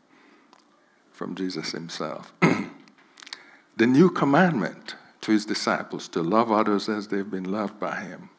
from 1.11 1.35
Jesus 1.35 1.71
himself. 1.71 2.33
the 3.77 3.85
new 3.85 4.09
commandment 4.09 4.95
to 5.21 5.31
his 5.31 5.45
disciples 5.45 6.07
to 6.09 6.21
love 6.21 6.51
others 6.51 6.89
as 6.89 7.07
they've 7.07 7.29
been 7.29 7.51
loved 7.51 7.79
by 7.79 7.99
him. 7.99 8.29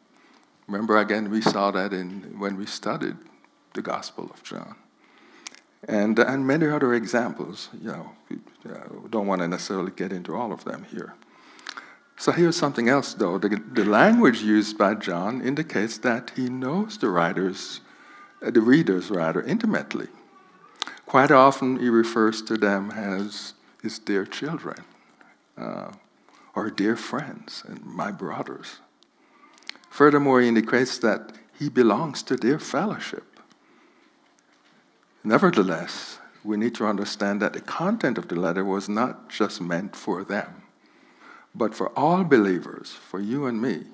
Remember, 0.66 0.96
again, 0.96 1.30
we 1.30 1.40
saw 1.42 1.70
that 1.70 1.92
in, 1.92 2.38
when 2.38 2.56
we 2.56 2.66
studied 2.66 3.16
the 3.74 3.82
Gospel 3.82 4.30
of 4.32 4.42
John 4.42 4.74
and, 5.88 6.18
and 6.18 6.46
many 6.46 6.66
other 6.66 6.94
examples. 6.94 7.68
You 7.80 7.88
know, 7.88 8.10
we 8.30 8.38
don't 9.10 9.26
want 9.26 9.40
to 9.40 9.48
necessarily 9.48 9.92
get 9.94 10.12
into 10.12 10.34
all 10.34 10.52
of 10.52 10.64
them 10.64 10.86
here. 10.90 11.14
So 12.18 12.32
here's 12.32 12.56
something 12.56 12.88
else, 12.88 13.14
though. 13.14 13.38
The, 13.38 13.62
the 13.72 13.84
language 13.84 14.40
used 14.40 14.78
by 14.78 14.94
John 14.94 15.42
indicates 15.42 15.98
that 15.98 16.32
he 16.34 16.48
knows 16.48 16.96
the 16.96 17.10
writers, 17.10 17.80
uh, 18.42 18.50
the 18.50 18.62
readers 18.62 19.10
rather, 19.10 19.42
intimately. 19.42 20.08
Quite 21.04 21.30
often, 21.30 21.78
he 21.78 21.88
refers 21.88 22.42
to 22.42 22.56
them 22.56 22.90
as 22.90 23.52
his 23.82 23.98
dear 23.98 24.24
children, 24.24 24.78
uh, 25.58 25.92
or 26.54 26.70
dear 26.70 26.96
friends, 26.96 27.62
and 27.68 27.84
my 27.84 28.10
brothers. 28.10 28.80
Furthermore, 29.90 30.40
he 30.40 30.48
indicates 30.48 30.98
that 30.98 31.32
he 31.58 31.68
belongs 31.68 32.22
to 32.24 32.36
their 32.36 32.58
fellowship. 32.58 33.35
Nevertheless, 35.26 36.20
we 36.44 36.56
need 36.56 36.76
to 36.76 36.86
understand 36.86 37.42
that 37.42 37.52
the 37.52 37.60
content 37.60 38.16
of 38.16 38.28
the 38.28 38.36
letter 38.36 38.64
was 38.64 38.88
not 38.88 39.28
just 39.28 39.60
meant 39.60 39.96
for 39.96 40.22
them, 40.22 40.62
but 41.52 41.74
for 41.74 41.88
all 41.98 42.22
believers, 42.22 42.92
for 42.92 43.18
you 43.18 43.44
and 43.46 43.60
me, 43.60 43.86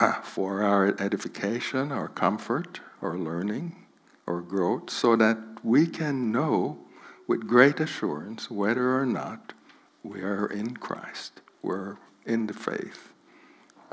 uh, 0.00 0.14
for 0.22 0.64
our 0.64 1.00
edification, 1.00 1.92
our 1.92 2.08
comfort, 2.08 2.80
our 3.00 3.16
learning, 3.16 3.76
our 4.26 4.40
growth, 4.40 4.90
so 4.90 5.14
that 5.14 5.38
we 5.62 5.86
can 5.86 6.32
know 6.32 6.78
with 7.28 7.46
great 7.46 7.78
assurance 7.78 8.50
whether 8.50 8.98
or 8.98 9.06
not 9.06 9.52
we 10.02 10.20
are 10.20 10.48
in 10.48 10.76
Christ, 10.78 11.42
we're 11.62 11.96
in 12.24 12.48
the 12.48 12.54
faith, 12.54 13.12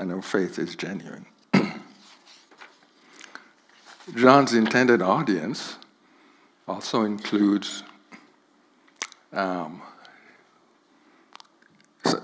and 0.00 0.10
our 0.10 0.22
faith 0.22 0.58
is 0.58 0.74
genuine. 0.74 1.26
John's 4.16 4.54
intended 4.54 5.00
audience 5.00 5.76
also 6.66 7.04
includes 7.04 7.82
um, 9.32 9.82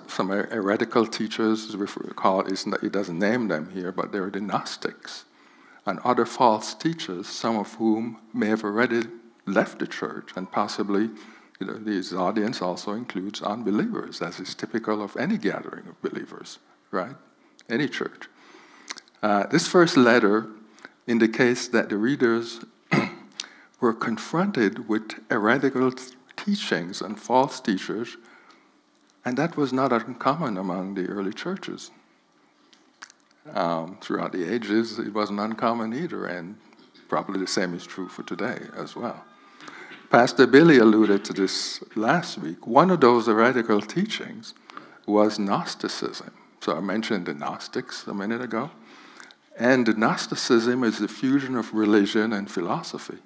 some 0.06 0.28
heretical 0.28 1.06
teachers, 1.06 1.68
as 1.68 1.76
we 1.76 1.87
call 2.14 2.40
it, 2.40 2.66
it 2.82 2.92
doesn't 2.92 3.18
name 3.18 3.49
them 3.49 3.70
here, 3.73 3.92
but 3.92 4.12
they're 4.12 4.30
the 4.30 4.40
Gnostics 4.40 5.25
and 5.87 5.99
other 6.00 6.26
false 6.26 6.75
teachers, 6.75 7.26
some 7.26 7.56
of 7.56 7.75
whom 7.75 8.18
may 8.32 8.49
have 8.49 8.64
already 8.64 9.02
left 9.47 9.78
the 9.78 9.87
church, 9.87 10.30
and 10.37 10.50
possibly 10.50 11.11
you 11.59 11.66
know, 11.66 11.75
this 11.75 12.12
audience 12.12 12.62
also 12.62 12.92
includes 12.92 13.42
unbelievers, 13.42 14.23
as 14.23 14.40
is 14.40 14.54
typical 14.54 15.02
of 15.02 15.16
any 15.16 15.37
gathering 15.37 15.87
of 15.88 16.00
believers, 16.00 16.59
right? 16.90 17.14
Any 17.68 17.87
church. 17.87 18.28
Uh, 19.23 19.47
this 19.47 19.66
first 19.68 19.97
letter 19.97 20.47
indicates 21.06 21.68
that 21.68 21.90
the 21.90 21.99
readers 21.99 22.64
were 23.80 23.94
confronted 23.94 24.88
with 24.88 25.12
heretical 25.30 25.92
teachings 26.37 27.00
and 27.00 27.18
false 27.18 27.60
teachers, 27.60 28.16
and 29.25 29.37
that 29.37 29.56
was 29.56 29.72
not 29.72 29.92
uncommon 29.92 30.56
among 30.56 30.94
the 30.94 31.06
early 31.06 31.32
churches. 31.32 31.90
Um, 33.52 33.99
throughout 34.00 34.32
the 34.32 34.52
ages, 34.52 34.99
it 34.99 35.12
wasn't 35.12 35.40
uncommon 35.40 35.94
either, 35.94 36.26
and 36.26 36.56
probably 37.08 37.40
the 37.40 37.46
same 37.46 37.75
is 37.75 37.87
true 37.87 38.08
for 38.08 38.22
today 38.22 38.58
as 38.76 38.94
well. 38.94 39.25
Pastor 40.10 40.46
Billy 40.46 40.78
alluded 40.78 41.25
to 41.26 41.32
this 41.32 41.82
last 41.94 42.38
week. 42.38 42.66
One 42.66 42.90
of 42.90 43.00
those 43.00 43.26
heretical 43.26 43.80
teachings 43.80 44.54
was 45.06 45.38
Gnosticism. 45.38 46.32
So 46.60 46.76
I 46.76 46.80
mentioned 46.80 47.26
the 47.26 47.34
Gnostics 47.34 48.06
a 48.06 48.14
minute 48.14 48.42
ago. 48.42 48.70
And 49.58 49.96
Gnosticism 49.96 50.84
is 50.84 50.99
the 50.99 51.08
fusion 51.08 51.56
of 51.56 51.72
religion 51.72 52.32
and 52.32 52.50
philosophy. 52.50 53.18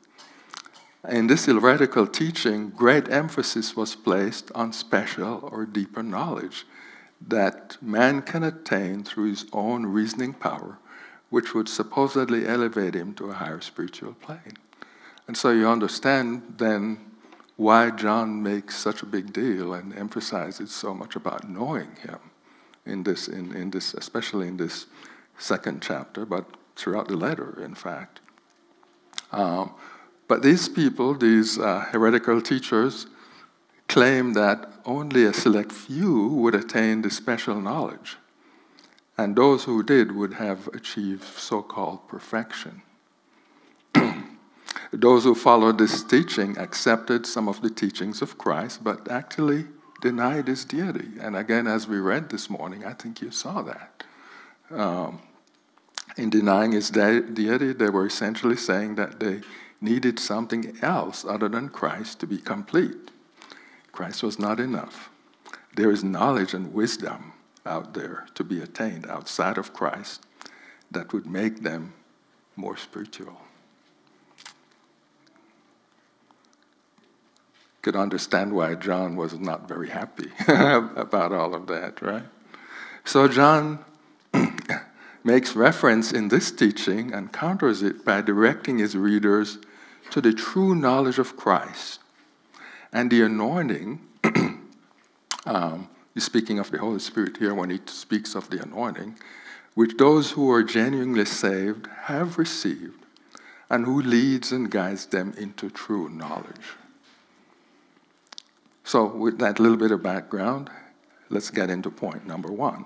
In 1.09 1.27
this 1.27 1.45
heretical 1.45 2.07
teaching, 2.07 2.71
great 2.71 3.11
emphasis 3.11 3.77
was 3.77 3.95
placed 3.95 4.51
on 4.55 4.73
special 4.73 5.47
or 5.53 5.67
deeper 5.67 6.03
knowledge 6.03 6.67
that 7.27 7.77
man 7.83 8.23
can 8.23 8.43
attain 8.43 9.05
through 9.05 9.29
his 9.29 9.45
own 9.53 9.85
reasoning 9.85 10.33
power, 10.33 10.79
which 11.29 11.55
would 11.55 11.69
supposedly 11.69 12.47
elevate 12.47 12.95
him 12.95 13.13
to 13.15 13.31
a 13.31 13.35
higher 13.35 13.61
spiritual 13.61 14.15
plane. 14.15 14.57
And 15.27 15.37
so 15.37 15.51
you 15.51 15.69
understand 15.69 16.55
then 16.57 16.99
why 17.57 17.91
John 17.91 18.43
makes 18.43 18.77
such 18.77 19.03
a 19.03 19.07
big 19.07 19.33
deal 19.33 19.75
and 19.75 19.95
emphasizes 19.95 20.73
so 20.73 20.95
much 20.95 21.17
about 21.17 21.49
knowing 21.49 21.97
him 21.97 22.19
in 22.87 23.03
this, 23.03 23.29
in, 23.29 23.55
in 23.55 23.71
this, 23.71 23.93
especially 23.93 24.49
in 24.49 24.57
this 24.57 24.87
second 25.39 25.83
chapter, 25.83 26.25
but 26.25 26.47
throughout 26.77 27.09
the 27.09 27.17
letter, 27.17 27.63
in 27.63 27.75
fact. 27.75 28.21
Um, 29.33 29.75
but 30.29 30.43
these 30.43 30.69
people, 30.69 31.15
these 31.15 31.59
uh, 31.59 31.81
heretical 31.91 32.41
teachers, 32.41 33.07
claim 33.89 34.33
that 34.33 34.73
only 34.85 35.25
a 35.25 35.33
select 35.33 35.73
few 35.73 36.29
would 36.29 36.55
attain 36.55 37.03
the 37.03 37.11
special 37.11 37.61
knowledge, 37.61 38.17
and 39.17 39.37
those 39.37 39.65
who 39.65 39.83
did 39.83 40.13
would 40.13 40.35
have 40.35 40.69
achieved 40.69 41.25
so 41.25 41.63
called 41.63 42.09
perfection. 42.09 42.83
those 44.93 45.25
who 45.25 45.35
followed 45.35 45.79
this 45.79 46.03
teaching 46.03 46.57
accepted 46.59 47.27
some 47.27 47.49
of 47.49 47.61
the 47.61 47.71
teachings 47.71 48.23
of 48.23 48.39
Christ, 48.39 48.83
but 48.83 49.11
actually 49.11 49.67
denied 50.01 50.49
his 50.49 50.65
deity. 50.65 51.09
And 51.21 51.37
again, 51.37 51.67
as 51.67 51.87
we 51.89 51.99
read 51.99 52.31
this 52.31 52.51
morning, 52.51 52.85
I 52.85 52.93
think 52.93 53.23
you 53.23 53.31
saw 53.31 53.63
that. 53.63 54.05
Um, 54.71 55.23
in 56.17 56.31
denying 56.31 56.73
his 56.73 56.91
de- 56.91 57.23
deity, 57.23 57.73
they 57.73 57.91
were 57.91 58.07
essentially 58.07 58.57
saying 58.57 58.97
that 58.97 59.21
they 59.21 59.41
needed 59.85 60.19
something 60.19 60.77
else 60.81 61.25
other 61.25 61.49
than 61.49 61.69
Christ 61.69 62.19
to 62.21 62.27
be 62.27 62.39
complete. 62.39 63.11
Christ 63.93 64.23
was 64.23 64.39
not 64.39 64.59
enough. 64.59 65.11
There 65.77 65.91
is 65.91 66.03
knowledge 66.03 66.55
and 66.55 66.73
wisdom 66.73 67.35
out 67.67 67.95
there 67.95 68.27
to 68.35 68.43
be 68.43 68.61
attained 68.61 69.07
outside 69.07 69.59
of 69.59 69.73
Christ 69.73 70.23
that 70.91 71.13
would 71.13 71.27
make 71.27 71.63
them 71.63 71.93
more 72.57 72.77
spiritual. 72.77 73.41
Could 77.83 77.97
understand 77.97 78.55
why 78.55 78.75
John 78.77 79.17
was 79.17 79.39
not 79.39 79.69
very 79.69 79.91
happy 79.91 80.31
about 80.49 81.33
all 81.33 81.55
of 81.55 81.67
that, 81.67 82.01
right? 82.01 82.25
So 83.05 83.29
John 83.29 83.85
makes 85.25 85.55
reference 85.55 86.11
in 86.13 86.29
this 86.29 86.51
teaching 86.51 87.13
and 87.13 87.33
counters 87.33 87.83
it 87.83 88.05
by 88.05 88.23
directing 88.23 88.79
his 88.79 88.97
readers 88.97 89.59
to 90.11 90.21
the 90.21 90.33
true 90.33 90.75
knowledge 90.75 91.19
of 91.19 91.37
Christ 91.37 92.01
and 92.93 93.11
the 93.11 93.23
anointing. 93.23 94.01
um, 95.47 95.89
he's 96.15 96.25
speaking 96.25 96.59
of 96.59 96.71
the 96.71 96.79
Holy 96.79 97.01
Spirit 97.01 97.39
here 97.39 97.55
when 97.55 97.71
he 97.71 97.81
speaks 97.87 98.35
of 98.35 98.51
the 98.51 98.63
anointing, 98.63 99.19
which 99.75 99.97
those 99.97 100.33
who 100.33 100.51
are 100.51 100.63
genuinely 100.63 101.25
saved 101.25 101.89
have 102.05 102.39
received 102.39 103.05
and 103.69 103.87
who 103.87 104.01
leads 104.01 104.53
and 104.53 104.71
guides 104.71 105.07
them 105.07 105.35
into 105.37 105.71
true 105.71 106.09
knowledge. 106.09 106.77
So, 108.85 109.07
with 109.07 109.39
that 109.39 109.59
little 109.59 109.79
bit 109.79 109.91
of 109.91 110.03
background, 110.03 110.71
let's 111.31 111.51
get 111.51 111.71
into 111.71 111.91
point 111.91 112.27
number 112.27 112.53
one. 112.53 112.85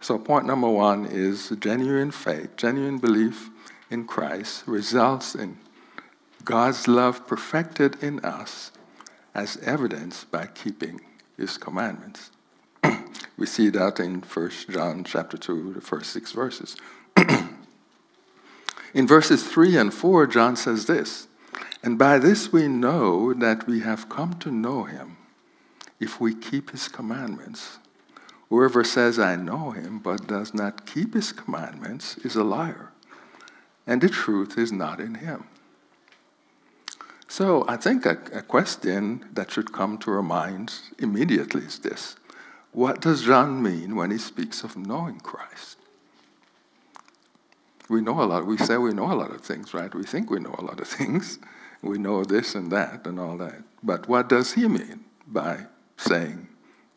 So, 0.00 0.18
point 0.18 0.46
number 0.46 0.68
one 0.68 1.06
is 1.06 1.50
genuine 1.60 2.10
faith, 2.10 2.56
genuine 2.56 2.98
belief 2.98 3.48
in 3.88 4.04
Christ 4.04 4.64
results 4.66 5.36
in 5.36 5.58
God's 6.44 6.88
love 6.88 7.26
perfected 7.26 8.02
in 8.02 8.20
us 8.24 8.72
as 9.34 9.56
evidenced 9.58 10.30
by 10.30 10.46
keeping 10.46 11.00
his 11.36 11.56
commandments. 11.56 12.30
we 13.36 13.46
see 13.46 13.68
that 13.70 14.00
in 14.00 14.22
1 14.22 14.50
John 14.70 15.04
chapter 15.04 15.36
2, 15.36 15.74
the 15.74 15.80
first 15.80 16.10
six 16.10 16.32
verses. 16.32 16.76
in 18.94 19.06
verses 19.06 19.44
3 19.46 19.76
and 19.76 19.94
4, 19.94 20.26
John 20.26 20.56
says 20.56 20.86
this 20.86 21.28
And 21.82 21.98
by 21.98 22.18
this 22.18 22.52
we 22.52 22.66
know 22.68 23.32
that 23.34 23.66
we 23.66 23.80
have 23.80 24.08
come 24.08 24.34
to 24.40 24.50
know 24.50 24.84
him 24.84 25.16
if 26.00 26.20
we 26.20 26.34
keep 26.34 26.70
his 26.70 26.88
commandments. 26.88 27.78
Whoever 28.48 28.84
says, 28.84 29.18
I 29.18 29.36
know 29.36 29.70
him, 29.70 29.98
but 29.98 30.26
does 30.26 30.52
not 30.52 30.84
keep 30.84 31.14
his 31.14 31.32
commandments 31.32 32.18
is 32.18 32.36
a 32.36 32.44
liar, 32.44 32.92
and 33.86 34.02
the 34.02 34.10
truth 34.10 34.58
is 34.58 34.70
not 34.72 35.00
in 35.00 35.14
him. 35.14 35.44
So 37.32 37.64
I 37.66 37.78
think 37.78 38.04
a, 38.04 38.18
a 38.34 38.42
question 38.42 39.24
that 39.32 39.50
should 39.50 39.72
come 39.72 39.96
to 40.00 40.10
our 40.10 40.22
minds 40.22 40.90
immediately 40.98 41.62
is 41.62 41.78
this 41.78 42.16
What 42.72 43.00
does 43.00 43.22
John 43.22 43.62
mean 43.62 43.96
when 43.96 44.10
he 44.10 44.18
speaks 44.18 44.62
of 44.62 44.76
knowing 44.76 45.18
Christ? 45.18 45.78
We 47.88 48.02
know 48.02 48.22
a 48.22 48.28
lot, 48.28 48.44
we 48.44 48.58
say 48.58 48.76
we 48.76 48.92
know 48.92 49.10
a 49.10 49.16
lot 49.16 49.30
of 49.30 49.40
things, 49.40 49.72
right? 49.72 49.94
We 49.94 50.04
think 50.04 50.28
we 50.28 50.40
know 50.40 50.54
a 50.58 50.62
lot 50.62 50.78
of 50.78 50.88
things. 50.98 51.38
We 51.80 51.96
know 51.96 52.22
this 52.22 52.54
and 52.54 52.70
that 52.70 53.06
and 53.06 53.18
all 53.18 53.38
that. 53.38 53.62
But 53.82 54.08
what 54.10 54.28
does 54.28 54.52
he 54.52 54.68
mean 54.68 55.06
by 55.26 55.68
saying 55.96 56.48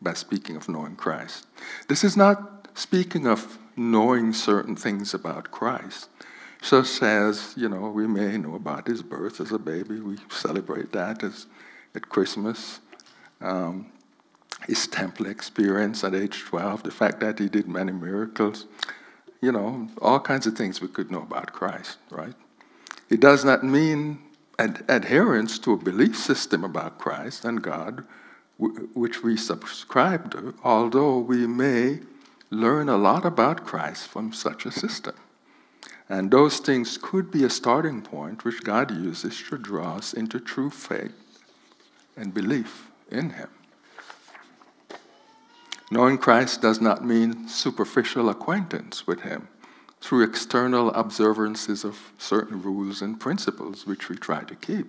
by 0.02 0.12
speaking 0.12 0.56
of 0.56 0.68
knowing 0.68 0.96
Christ. 0.96 1.46
This 1.88 2.04
is 2.04 2.14
not 2.14 2.68
speaking 2.74 3.26
of 3.26 3.58
knowing 3.74 4.34
certain 4.34 4.76
things 4.76 5.14
about 5.14 5.50
Christ, 5.50 6.10
such 6.62 7.02
as, 7.02 7.54
you 7.56 7.68
know, 7.68 7.90
we 7.90 8.06
may 8.06 8.36
know 8.38 8.54
about 8.54 8.86
his 8.86 9.02
birth 9.02 9.40
as 9.40 9.52
a 9.52 9.58
baby. 9.58 10.00
We 10.00 10.16
celebrate 10.28 10.92
that 10.92 11.22
as, 11.22 11.46
at 11.94 12.08
Christmas. 12.08 12.80
Um, 13.40 13.92
his 14.66 14.86
temple 14.86 15.26
experience 15.26 16.02
at 16.02 16.14
age 16.14 16.44
12, 16.44 16.82
the 16.82 16.90
fact 16.90 17.20
that 17.20 17.38
he 17.38 17.48
did 17.48 17.68
many 17.68 17.92
miracles, 17.92 18.66
you 19.40 19.52
know, 19.52 19.88
all 20.00 20.18
kinds 20.18 20.46
of 20.46 20.56
things 20.56 20.80
we 20.80 20.88
could 20.88 21.10
know 21.10 21.22
about 21.22 21.52
Christ, 21.52 21.98
right? 22.10 22.34
It 23.10 23.20
does 23.20 23.44
not 23.44 23.62
mean 23.62 24.18
ad- 24.58 24.84
adherence 24.88 25.58
to 25.60 25.72
a 25.72 25.76
belief 25.76 26.16
system 26.16 26.64
about 26.64 26.98
Christ 26.98 27.44
and 27.44 27.62
God 27.62 28.04
which 28.58 29.22
we 29.22 29.36
subscribe 29.36 30.30
to, 30.30 30.54
although 30.64 31.18
we 31.18 31.46
may 31.46 32.00
learn 32.50 32.88
a 32.88 32.96
lot 32.96 33.24
about 33.24 33.66
Christ 33.66 34.08
from 34.08 34.32
such 34.32 34.64
a 34.64 34.72
system. 34.72 35.14
And 36.08 36.30
those 36.30 36.58
things 36.58 36.98
could 37.00 37.30
be 37.30 37.44
a 37.44 37.50
starting 37.50 38.00
point 38.02 38.44
which 38.44 38.62
God 38.62 38.90
uses 38.90 39.42
to 39.48 39.58
draw 39.58 39.96
us 39.96 40.12
into 40.12 40.38
true 40.38 40.70
faith 40.70 41.14
and 42.16 42.32
belief 42.32 42.90
in 43.10 43.30
Him. 43.30 43.48
Knowing 45.90 46.18
Christ 46.18 46.62
does 46.62 46.80
not 46.80 47.04
mean 47.04 47.48
superficial 47.48 48.28
acquaintance 48.28 49.06
with 49.06 49.20
Him 49.20 49.48
through 50.00 50.24
external 50.24 50.90
observances 50.92 51.84
of 51.84 52.12
certain 52.18 52.62
rules 52.62 53.02
and 53.02 53.18
principles 53.18 53.86
which 53.86 54.08
we 54.08 54.16
try 54.16 54.42
to 54.44 54.54
keep 54.54 54.86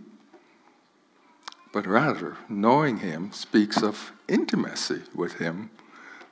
but 1.78 1.86
rather, 1.86 2.38
knowing 2.50 2.98
Him 2.98 3.32
speaks 3.32 3.84
of 3.84 4.12
intimacy 4.28 5.04
with 5.14 5.34
Him 5.34 5.70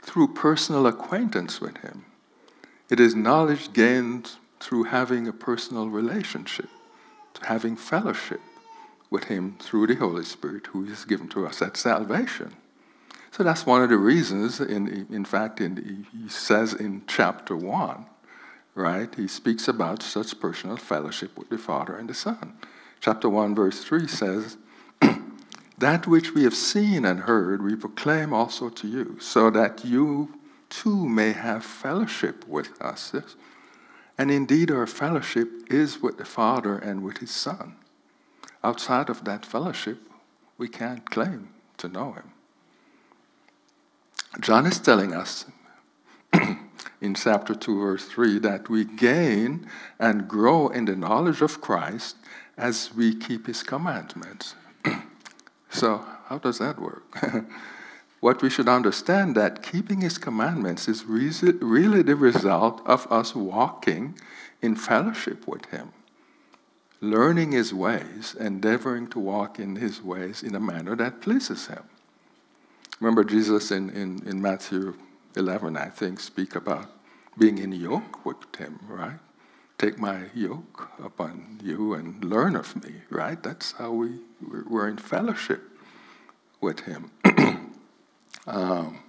through 0.01 0.33
personal 0.33 0.87
acquaintance 0.87 1.61
with 1.61 1.77
Him. 1.77 2.05
It 2.89 2.99
is 2.99 3.13
knowledge 3.13 3.71
gained 3.71 4.31
through 4.59 4.85
having 4.85 5.27
a 5.27 5.33
personal 5.33 5.89
relationship, 5.89 6.69
to 7.33 7.45
having 7.45 7.75
fellowship 7.75 8.41
with 9.09 9.25
Him 9.25 9.55
through 9.59 9.87
the 9.87 9.95
Holy 9.95 10.23
Spirit 10.23 10.67
who 10.67 10.85
is 10.85 11.05
given 11.05 11.27
to 11.29 11.45
us 11.45 11.61
at 11.61 11.77
salvation. 11.77 12.53
So 13.31 13.43
that's 13.43 13.65
one 13.65 13.83
of 13.83 13.89
the 13.89 13.97
reasons, 13.97 14.61
in, 14.61 15.07
in 15.11 15.25
fact, 15.25 15.59
in, 15.59 16.05
he 16.11 16.29
says 16.29 16.73
in 16.73 17.01
chapter 17.05 17.55
1, 17.55 18.05
right, 18.75 19.13
he 19.13 19.27
speaks 19.27 19.67
about 19.67 20.01
such 20.01 20.39
personal 20.39 20.77
fellowship 20.77 21.37
with 21.37 21.49
the 21.49 21.57
Father 21.57 21.97
and 21.97 22.09
the 22.09 22.13
Son. 22.13 22.53
Chapter 23.01 23.27
1, 23.27 23.53
verse 23.53 23.83
3 23.83 24.07
says, 24.07 24.57
that 25.77 26.07
which 26.07 26.33
we 26.33 26.43
have 26.43 26.55
seen 26.55 27.03
and 27.03 27.21
heard, 27.21 27.61
we 27.61 27.75
proclaim 27.75 28.31
also 28.31 28.69
to 28.69 28.87
you, 28.87 29.17
so 29.19 29.49
that 29.49 29.83
you 29.83 30.39
too 30.69 31.07
may 31.07 31.33
have 31.33 31.65
fellowship 31.65 32.47
with 32.47 32.81
us. 32.81 33.11
Yes? 33.13 33.35
And 34.17 34.31
indeed, 34.31 34.71
our 34.71 34.87
fellowship 34.87 35.49
is 35.69 36.01
with 36.01 36.17
the 36.17 36.25
Father 36.25 36.77
and 36.77 37.03
with 37.03 37.17
His 37.17 37.31
Son. 37.31 37.75
Outside 38.63 39.09
of 39.09 39.25
that 39.25 39.45
fellowship, 39.45 39.99
we 40.57 40.67
can't 40.67 41.09
claim 41.09 41.49
to 41.77 41.89
know 41.89 42.13
Him. 42.13 42.31
John 44.39 44.65
is 44.65 44.79
telling 44.79 45.13
us 45.13 45.45
in 47.01 47.15
chapter 47.15 47.55
2, 47.55 47.79
verse 47.79 48.05
3, 48.05 48.39
that 48.39 48.69
we 48.69 48.85
gain 48.85 49.67
and 49.99 50.27
grow 50.27 50.69
in 50.69 50.85
the 50.85 50.95
knowledge 50.95 51.41
of 51.41 51.61
Christ 51.61 52.15
as 52.57 52.93
we 52.95 53.15
keep 53.15 53.47
His 53.47 53.63
commandments. 53.63 54.55
So, 55.67 56.05
how 56.27 56.37
does 56.37 56.59
that 56.59 56.79
work? 56.79 57.03
what 58.25 58.41
we 58.41 58.49
should 58.49 58.67
understand 58.67 59.35
that 59.35 59.61
keeping 59.61 60.01
his 60.01 60.17
commandments 60.17 60.87
is 60.87 61.05
really 61.05 62.01
the 62.01 62.15
result 62.15 62.81
of 62.83 63.05
us 63.11 63.35
walking 63.35 64.17
in 64.63 64.75
fellowship 64.75 65.47
with 65.47 65.63
him, 65.65 65.93
learning 67.01 67.51
his 67.51 67.71
ways, 67.71 68.35
endeavoring 68.39 69.05
to 69.07 69.19
walk 69.19 69.59
in 69.59 69.75
his 69.75 70.01
ways 70.01 70.41
in 70.41 70.55
a 70.55 70.59
manner 70.59 70.95
that 70.95 71.21
pleases 71.21 71.67
him. 71.67 71.83
Remember 72.99 73.23
Jesus 73.23 73.69
in, 73.69 73.91
in, 73.91 74.27
in 74.27 74.41
Matthew 74.41 74.95
11, 75.35 75.77
I 75.77 75.89
think, 75.89 76.19
speak 76.19 76.55
about 76.55 76.89
being 77.37 77.59
in 77.59 77.73
yoke 77.73 78.25
with 78.25 78.37
him, 78.57 78.79
right? 78.89 79.19
take 79.77 79.99
my 79.99 80.21
yoke 80.33 80.89
upon 81.03 81.59
you 81.61 81.93
and 81.93 82.23
learn 82.23 82.55
of 82.55 82.81
me, 82.83 82.93
right? 83.11 83.43
That's 83.43 83.73
how 83.73 83.91
we, 83.91 84.21
we're 84.41 84.87
in 84.87 84.97
fellowship 84.97 85.61
with 86.61 86.79
him. 86.81 87.11
Um, 88.47 88.99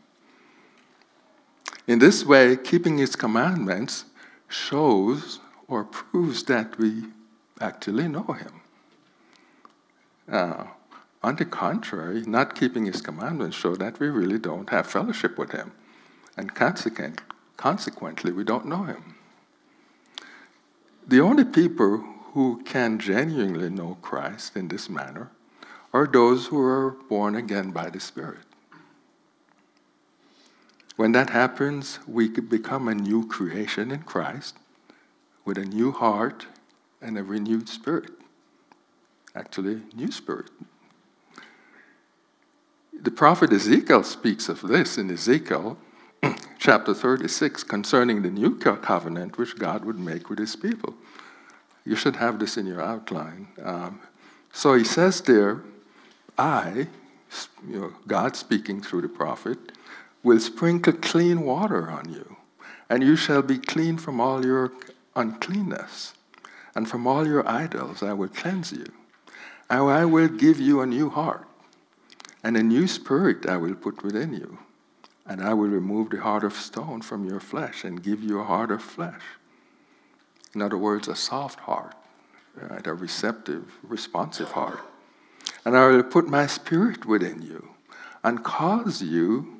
in 1.86 1.98
this 1.98 2.24
way, 2.24 2.56
keeping 2.56 2.98
his 2.98 3.14
commandments 3.14 4.06
shows 4.48 5.40
or 5.68 5.84
proves 5.84 6.42
that 6.44 6.78
we 6.78 7.04
actually 7.60 8.08
know 8.08 8.24
him. 8.24 8.60
Uh, 10.30 10.64
on 11.22 11.36
the 11.36 11.44
contrary, 11.44 12.22
not 12.26 12.54
keeping 12.54 12.86
his 12.86 13.00
commandments 13.00 13.56
show 13.56 13.76
that 13.76 13.98
we 14.00 14.08
really 14.08 14.38
don't 14.38 14.70
have 14.70 14.86
fellowship 14.86 15.38
with 15.38 15.52
him. 15.52 15.72
And 16.36 16.54
consequent, 16.54 17.22
consequently, 17.56 18.32
we 18.32 18.44
don't 18.44 18.66
know 18.66 18.84
him. 18.84 19.14
The 21.06 21.20
only 21.20 21.44
people 21.44 21.98
who 22.32 22.62
can 22.64 22.98
genuinely 22.98 23.70
know 23.70 23.96
Christ 24.02 24.56
in 24.56 24.68
this 24.68 24.90
manner 24.90 25.30
are 25.92 26.06
those 26.06 26.46
who 26.46 26.60
are 26.60 26.90
born 27.08 27.36
again 27.36 27.70
by 27.70 27.90
the 27.90 28.00
Spirit. 28.00 28.44
When 30.96 31.12
that 31.12 31.30
happens, 31.30 31.98
we 32.06 32.28
become 32.28 32.88
a 32.88 32.94
new 32.94 33.26
creation 33.26 33.90
in 33.90 34.02
Christ 34.02 34.56
with 35.44 35.58
a 35.58 35.64
new 35.64 35.92
heart 35.92 36.46
and 37.00 37.18
a 37.18 37.22
renewed 37.22 37.68
spirit. 37.68 38.10
Actually, 39.34 39.82
new 39.94 40.10
spirit. 40.10 40.50
The 42.98 43.10
prophet 43.10 43.52
Ezekiel 43.52 44.02
speaks 44.02 44.48
of 44.48 44.62
this 44.62 44.96
in 44.96 45.10
Ezekiel 45.10 45.76
chapter 46.58 46.94
36 46.94 47.62
concerning 47.62 48.22
the 48.22 48.30
new 48.30 48.58
covenant 48.58 49.36
which 49.36 49.56
God 49.56 49.84
would 49.84 49.98
make 49.98 50.30
with 50.30 50.38
his 50.38 50.56
people. 50.56 50.94
You 51.84 51.94
should 51.94 52.16
have 52.16 52.38
this 52.38 52.56
in 52.56 52.66
your 52.66 52.82
outline. 52.82 53.48
Um, 53.62 54.00
so 54.52 54.74
he 54.74 54.84
says 54.84 55.20
there, 55.20 55.60
I, 56.38 56.88
you 57.68 57.80
know, 57.80 57.92
God 58.06 58.34
speaking 58.34 58.80
through 58.80 59.02
the 59.02 59.08
prophet, 59.08 59.58
will 60.26 60.40
sprinkle 60.40 60.92
clean 60.92 61.42
water 61.42 61.88
on 61.88 62.12
you, 62.12 62.36
and 62.90 63.00
you 63.00 63.14
shall 63.14 63.42
be 63.42 63.58
clean 63.58 63.96
from 63.96 64.20
all 64.20 64.44
your 64.44 64.72
uncleanness, 65.14 66.14
and 66.74 66.90
from 66.90 67.06
all 67.06 67.24
your 67.24 67.48
idols 67.48 68.02
I 68.02 68.12
will 68.12 68.28
cleanse 68.28 68.72
you. 68.72 68.86
And 69.70 69.82
I 69.88 70.04
will 70.04 70.26
give 70.26 70.58
you 70.58 70.80
a 70.80 70.86
new 70.86 71.10
heart, 71.10 71.46
and 72.42 72.56
a 72.56 72.62
new 72.64 72.88
spirit 72.88 73.46
I 73.46 73.56
will 73.56 73.76
put 73.76 74.02
within 74.02 74.32
you. 74.34 74.58
And 75.28 75.40
I 75.40 75.54
will 75.54 75.68
remove 75.68 76.10
the 76.10 76.20
heart 76.20 76.42
of 76.42 76.54
stone 76.54 77.02
from 77.02 77.24
your 77.24 77.40
flesh 77.40 77.84
and 77.84 78.02
give 78.02 78.20
you 78.20 78.40
a 78.40 78.44
heart 78.44 78.72
of 78.72 78.82
flesh. 78.82 79.22
In 80.54 80.62
other 80.62 80.78
words, 80.78 81.06
a 81.06 81.14
soft 81.14 81.60
heart, 81.60 81.94
uh, 82.60 82.66
right? 82.66 82.86
a 82.86 82.94
receptive, 82.94 83.78
responsive 83.84 84.52
heart. 84.52 84.80
And 85.64 85.76
I 85.76 85.86
will 85.86 86.02
put 86.02 86.28
my 86.28 86.46
spirit 86.48 87.06
within 87.06 87.42
you 87.42 87.70
and 88.24 88.42
cause 88.42 89.02
you 89.02 89.55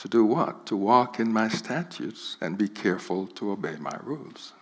to 0.00 0.08
do 0.08 0.24
what? 0.24 0.64
To 0.66 0.76
walk 0.76 1.20
in 1.20 1.30
my 1.30 1.48
statutes 1.48 2.38
and 2.40 2.56
be 2.56 2.68
careful 2.68 3.26
to 3.28 3.52
obey 3.52 3.76
my 3.76 3.96
rules. 4.02 4.54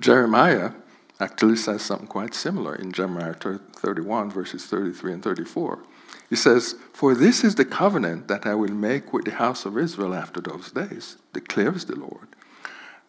Jeremiah 0.00 0.72
actually 1.20 1.56
says 1.56 1.82
something 1.82 2.08
quite 2.08 2.34
similar 2.34 2.74
in 2.74 2.90
Jeremiah 2.90 3.34
31, 3.34 4.30
verses 4.30 4.66
33 4.66 5.12
and 5.14 5.22
34. 5.22 5.78
He 6.28 6.34
says, 6.34 6.74
For 6.92 7.14
this 7.14 7.44
is 7.44 7.54
the 7.54 7.64
covenant 7.64 8.26
that 8.26 8.44
I 8.44 8.54
will 8.56 8.74
make 8.74 9.12
with 9.12 9.24
the 9.24 9.30
house 9.30 9.64
of 9.64 9.78
Israel 9.78 10.14
after 10.14 10.40
those 10.40 10.72
days, 10.72 11.16
declares 11.32 11.84
the 11.84 11.94
Lord. 11.96 12.26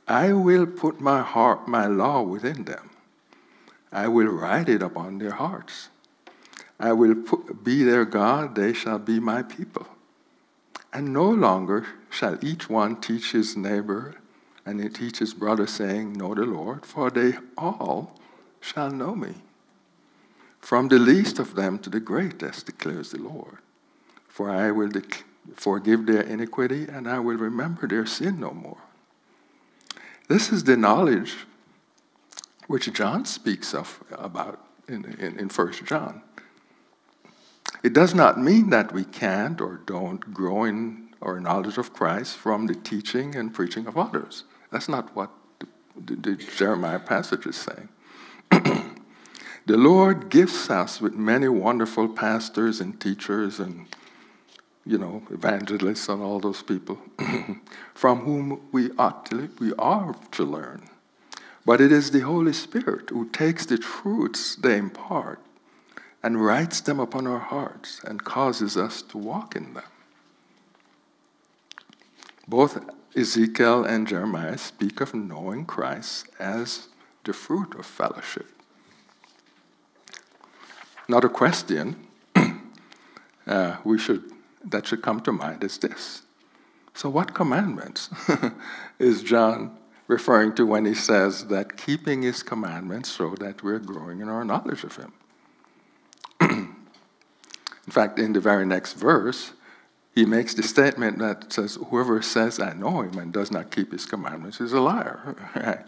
I 0.07 0.33
will 0.33 0.67
put 0.67 1.01
my 1.01 1.23
heart, 1.23 1.67
my 1.67 1.87
law 1.87 2.21
within 2.21 2.65
them. 2.65 2.91
I 3.91 4.07
will 4.09 4.27
write 4.27 4.69
it 4.69 4.83
upon 4.83 5.17
their 5.17 5.31
hearts. 5.31 5.89
I 6.79 6.91
will 6.91 7.15
put, 7.15 7.63
be 7.63 7.81
their 7.81 8.05
God, 8.05 8.53
they 8.53 8.73
shall 8.73 8.99
be 8.99 9.19
my 9.19 9.41
people. 9.41 9.87
And 10.95 11.11
no 11.11 11.29
longer 11.29 11.85
shall 12.09 12.37
each 12.41 12.69
one 12.69 13.01
teach 13.01 13.33
his 13.33 13.57
neighbor 13.57 14.15
and 14.65 14.81
he 14.81 14.87
teach 14.87 15.19
his 15.19 15.33
brother, 15.33 15.67
saying, 15.67 16.13
Know 16.13 16.33
the 16.33 16.45
Lord, 16.45 16.85
for 16.85 17.11
they 17.11 17.33
all 17.57 18.17
shall 18.61 18.89
know 18.89 19.13
me. 19.13 19.33
From 20.61 20.87
the 20.87 20.97
least 20.97 21.37
of 21.37 21.55
them 21.55 21.79
to 21.79 21.89
the 21.89 21.99
greatest, 21.99 22.67
declares 22.67 23.11
the 23.11 23.21
Lord. 23.21 23.57
For 24.29 24.49
I 24.49 24.71
will 24.71 24.87
dec- 24.87 25.23
forgive 25.55 26.05
their 26.05 26.21
iniquity, 26.21 26.87
and 26.89 27.09
I 27.09 27.19
will 27.19 27.37
remember 27.37 27.89
their 27.89 28.05
sin 28.05 28.39
no 28.39 28.51
more. 28.51 28.81
This 30.29 30.49
is 30.49 30.63
the 30.63 30.77
knowledge 30.77 31.35
which 32.67 32.91
John 32.93 33.25
speaks 33.25 33.73
of 33.73 34.01
about 34.13 34.65
in, 34.87 35.03
in, 35.19 35.39
in 35.39 35.49
1 35.49 35.73
John. 35.85 36.21
It 37.85 37.93
does 37.93 38.15
not 38.15 38.41
mean 38.41 38.71
that 38.71 38.93
we 38.93 39.03
can't 39.03 39.61
or 39.61 39.79
don't 39.85 40.33
grow 40.33 40.63
in 40.63 41.09
our 41.21 41.39
knowledge 41.39 41.77
of 41.77 41.93
Christ 41.93 42.35
from 42.35 42.65
the 42.65 42.73
teaching 42.73 43.35
and 43.35 43.53
preaching 43.53 43.85
of 43.85 43.95
others. 43.95 44.43
That's 44.71 44.89
not 44.89 45.15
what 45.15 45.29
the, 45.59 45.67
the, 46.03 46.15
the 46.15 46.35
Jeremiah 46.35 46.97
passage 46.97 47.45
is 47.45 47.55
saying. 47.55 47.89
the 49.67 49.77
Lord 49.77 50.31
gifts 50.31 50.71
us 50.71 50.99
with 50.99 51.13
many 51.13 51.47
wonderful 51.47 52.09
pastors 52.09 52.81
and 52.81 52.99
teachers 52.99 53.59
and 53.59 53.85
you 54.83 54.97
know, 54.97 55.21
evangelists 55.29 56.09
and 56.09 56.23
all 56.23 56.39
those 56.39 56.63
people 56.63 56.97
from 57.93 58.21
whom 58.21 58.67
we 58.71 58.89
ought 58.97 59.27
to, 59.27 59.51
we 59.59 59.73
are 59.77 60.15
to 60.31 60.43
learn. 60.43 60.89
But 61.67 61.81
it 61.81 61.91
is 61.91 62.09
the 62.09 62.21
Holy 62.21 62.53
Spirit 62.53 63.11
who 63.11 63.29
takes 63.29 63.67
the 63.67 63.77
truths 63.77 64.55
they 64.55 64.75
impart 64.75 65.39
and 66.25 66.43
writes 66.43 66.81
them 66.81 66.99
upon 66.99 67.27
our 67.27 67.37
hearts 67.37 68.01
and 68.03 68.23
causes 68.23 68.75
us 68.75 69.03
to 69.03 69.15
walk 69.15 69.55
in 69.55 69.75
them. 69.75 69.83
Both 72.47 72.83
Ezekiel 73.15 73.85
and 73.85 74.07
Jeremiah 74.07 74.57
speak 74.57 75.01
of 75.01 75.13
knowing 75.13 75.65
Christ 75.65 76.27
as 76.39 76.87
the 77.25 77.31
fruit 77.31 77.75
of 77.75 77.85
fellowship. 77.85 78.47
Another 81.07 81.29
question 81.29 82.07
uh, 83.47 83.75
we 83.83 83.99
should, 83.99 84.23
that 84.63 84.87
should 84.87 85.03
come 85.03 85.19
to 85.21 85.31
mind 85.31 85.63
is 85.63 85.77
this. 85.77 86.23
So, 86.95 87.07
what 87.07 87.35
commandments 87.35 88.09
is 88.97 89.21
John 89.21 89.77
referring 90.07 90.55
to 90.55 90.65
when 90.65 90.85
he 90.85 90.95
says 90.95 91.45
that 91.47 91.77
keeping 91.77 92.23
his 92.23 92.41
commandments 92.41 93.11
so 93.11 93.35
that 93.35 93.61
we're 93.61 93.77
growing 93.77 94.21
in 94.21 94.27
our 94.27 94.43
knowledge 94.43 94.83
of 94.83 94.95
him? 94.95 95.13
In 97.85 97.91
fact, 97.91 98.19
in 98.19 98.33
the 98.33 98.39
very 98.39 98.65
next 98.65 98.93
verse, 98.93 99.51
he 100.13 100.25
makes 100.25 100.53
the 100.53 100.63
statement 100.63 101.19
that 101.19 101.51
says, 101.51 101.77
Whoever 101.89 102.21
says, 102.21 102.59
I 102.59 102.73
know 102.73 103.01
him 103.01 103.19
and 103.19 103.33
does 103.33 103.51
not 103.51 103.69
keep 103.69 103.91
his 103.91 104.05
commandments 104.05 104.61
is 104.61 104.73
a 104.73 104.79
liar. 104.79 105.35
Right? 105.55 105.85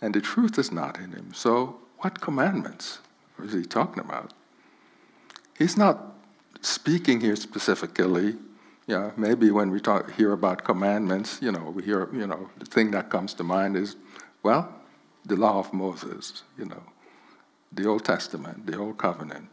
And 0.00 0.14
the 0.14 0.20
truth 0.20 0.58
is 0.58 0.70
not 0.70 0.98
in 0.98 1.12
him. 1.12 1.32
So, 1.32 1.78
what 1.98 2.20
commandments 2.20 2.98
is 3.42 3.54
he 3.54 3.62
talking 3.64 4.00
about? 4.00 4.34
He's 5.58 5.76
not 5.76 6.14
speaking 6.60 7.20
here 7.20 7.36
specifically. 7.36 8.36
Yeah, 8.86 9.12
maybe 9.16 9.50
when 9.50 9.70
we 9.70 9.80
talk, 9.80 10.12
hear 10.12 10.32
about 10.32 10.62
commandments, 10.64 11.38
you 11.40 11.50
know, 11.50 11.72
we 11.74 11.82
hear, 11.82 12.10
you 12.12 12.26
know, 12.26 12.50
the 12.58 12.66
thing 12.66 12.90
that 12.90 13.08
comes 13.08 13.32
to 13.34 13.44
mind 13.44 13.76
is, 13.76 13.96
well, 14.42 14.74
the 15.24 15.36
law 15.36 15.58
of 15.58 15.72
Moses, 15.72 16.42
you 16.58 16.66
know, 16.66 16.82
the 17.72 17.86
Old 17.86 18.04
Testament, 18.04 18.66
the 18.66 18.78
Old 18.78 18.98
Covenant. 18.98 19.48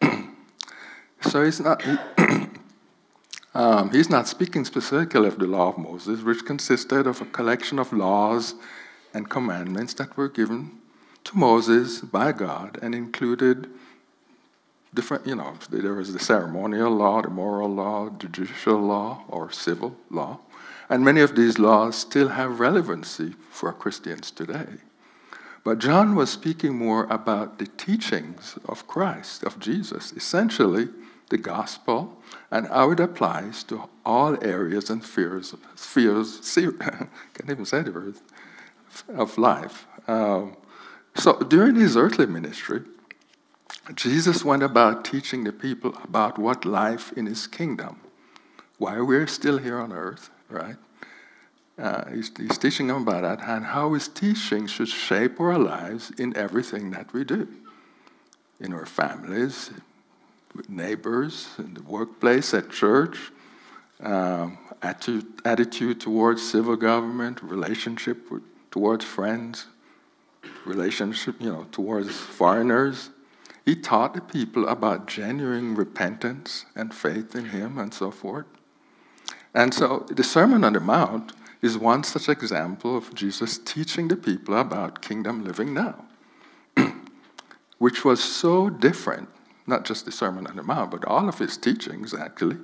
so 1.22 1.44
he's 1.44 1.60
not. 1.60 1.82
Um, 3.52 3.90
he's 3.90 4.08
not 4.08 4.28
speaking 4.28 4.64
specifically 4.64 5.26
of 5.26 5.38
the 5.38 5.46
law 5.46 5.70
of 5.70 5.78
Moses, 5.78 6.22
which 6.22 6.44
consisted 6.44 7.06
of 7.08 7.20
a 7.20 7.24
collection 7.24 7.80
of 7.80 7.92
laws 7.92 8.54
and 9.12 9.28
commandments 9.28 9.92
that 9.94 10.16
were 10.16 10.28
given 10.28 10.78
to 11.24 11.36
Moses 11.36 12.00
by 12.00 12.30
God 12.30 12.78
and 12.80 12.94
included 12.94 13.68
different, 14.94 15.26
you 15.26 15.34
know, 15.34 15.54
there 15.68 15.94
was 15.94 16.12
the 16.12 16.20
ceremonial 16.20 16.90
law, 16.90 17.22
the 17.22 17.28
moral 17.28 17.68
law, 17.68 18.08
judicial 18.10 18.80
law, 18.80 19.24
or 19.28 19.50
civil 19.50 19.96
law. 20.10 20.38
And 20.88 21.04
many 21.04 21.20
of 21.20 21.36
these 21.36 21.58
laws 21.58 21.96
still 21.96 22.28
have 22.28 22.60
relevancy 22.60 23.34
for 23.50 23.72
Christians 23.72 24.30
today. 24.30 24.78
But 25.62 25.78
John 25.78 26.14
was 26.14 26.30
speaking 26.30 26.76
more 26.76 27.04
about 27.10 27.58
the 27.58 27.66
teachings 27.66 28.58
of 28.66 28.86
Christ, 28.86 29.42
of 29.42 29.58
Jesus, 29.60 30.12
essentially 30.12 30.88
the 31.30 31.38
gospel 31.38 32.18
and 32.50 32.66
how 32.68 32.90
it 32.90 33.00
applies 33.00 33.64
to 33.64 33.88
all 34.04 34.36
areas 34.44 34.90
and 34.90 35.02
spheres, 35.02 35.54
spheres 35.74 36.54
can't 36.54 37.48
even 37.48 37.64
say 37.64 37.82
the 37.82 37.92
word, 37.92 38.14
of 39.08 39.38
life. 39.38 39.86
Um, 40.06 40.56
so 41.14 41.38
during 41.38 41.76
his 41.76 41.96
earthly 41.96 42.26
ministry, 42.26 42.82
Jesus 43.94 44.44
went 44.44 44.62
about 44.62 45.04
teaching 45.04 45.44
the 45.44 45.52
people 45.52 45.96
about 46.04 46.38
what 46.38 46.64
life 46.64 47.12
in 47.12 47.26
his 47.26 47.46
kingdom, 47.46 48.00
why 48.78 49.00
we're 49.00 49.26
still 49.26 49.58
here 49.58 49.78
on 49.78 49.92
earth, 49.92 50.30
right? 50.48 50.76
uh, 51.80 52.10
he's, 52.10 52.30
he's 52.36 52.58
teaching 52.58 52.88
them 52.88 53.02
about 53.02 53.22
that 53.22 53.48
and 53.48 53.64
how 53.64 53.94
his 53.94 54.08
teaching 54.08 54.66
should 54.66 54.88
shape 54.88 55.40
our 55.40 55.58
lives 55.58 56.10
in 56.18 56.36
everything 56.36 56.90
that 56.90 57.12
we 57.12 57.24
do 57.24 57.48
in 58.60 58.74
our 58.74 58.86
families, 58.86 59.70
neighbors, 60.68 61.48
in 61.58 61.74
the 61.74 61.82
workplace, 61.82 62.54
at 62.54 62.70
church, 62.70 63.32
um, 64.02 64.58
attitude, 64.82 65.26
attitude 65.44 66.00
towards 66.00 66.48
civil 66.48 66.76
government, 66.76 67.42
relationship 67.42 68.30
with, 68.30 68.42
towards 68.70 69.04
friends, 69.04 69.66
relationship, 70.64 71.36
you 71.40 71.52
know, 71.52 71.66
towards 71.72 72.16
foreigners. 72.16 73.10
He 73.64 73.76
taught 73.76 74.14
the 74.14 74.20
people 74.20 74.66
about 74.68 75.06
genuine 75.06 75.74
repentance 75.74 76.66
and 76.74 76.94
faith 76.94 77.34
in 77.34 77.46
Him 77.46 77.78
and 77.78 77.92
so 77.92 78.10
forth. 78.10 78.46
And 79.54 79.74
so 79.74 80.06
the 80.08 80.24
Sermon 80.24 80.64
on 80.64 80.72
the 80.72 80.80
Mount 80.80 81.32
is 81.60 81.76
one 81.76 82.04
such 82.04 82.28
example 82.28 82.96
of 82.96 83.14
Jesus 83.14 83.58
teaching 83.58 84.08
the 84.08 84.16
people 84.16 84.56
about 84.56 85.02
kingdom 85.02 85.44
living 85.44 85.74
now, 85.74 86.04
which 87.78 88.04
was 88.04 88.22
so 88.22 88.70
different, 88.70 89.28
not 89.70 89.86
just 89.86 90.04
the 90.04 90.12
Sermon 90.12 90.46
on 90.46 90.56
the 90.56 90.62
Mount, 90.62 90.90
but 90.90 91.04
all 91.06 91.28
of 91.28 91.38
his 91.38 91.56
teachings 91.56 92.12
actually 92.12 92.58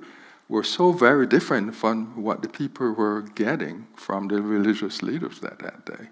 were 0.49 0.63
so 0.63 0.91
very 0.91 1.25
different 1.25 1.75
from 1.75 2.21
what 2.21 2.41
the 2.41 2.49
people 2.49 2.91
were 2.91 3.21
getting 3.21 3.87
from 3.95 4.27
the 4.27 4.41
religious 4.41 5.01
leaders 5.01 5.39
that, 5.39 5.59
that 5.59 5.85
day. 5.85 6.07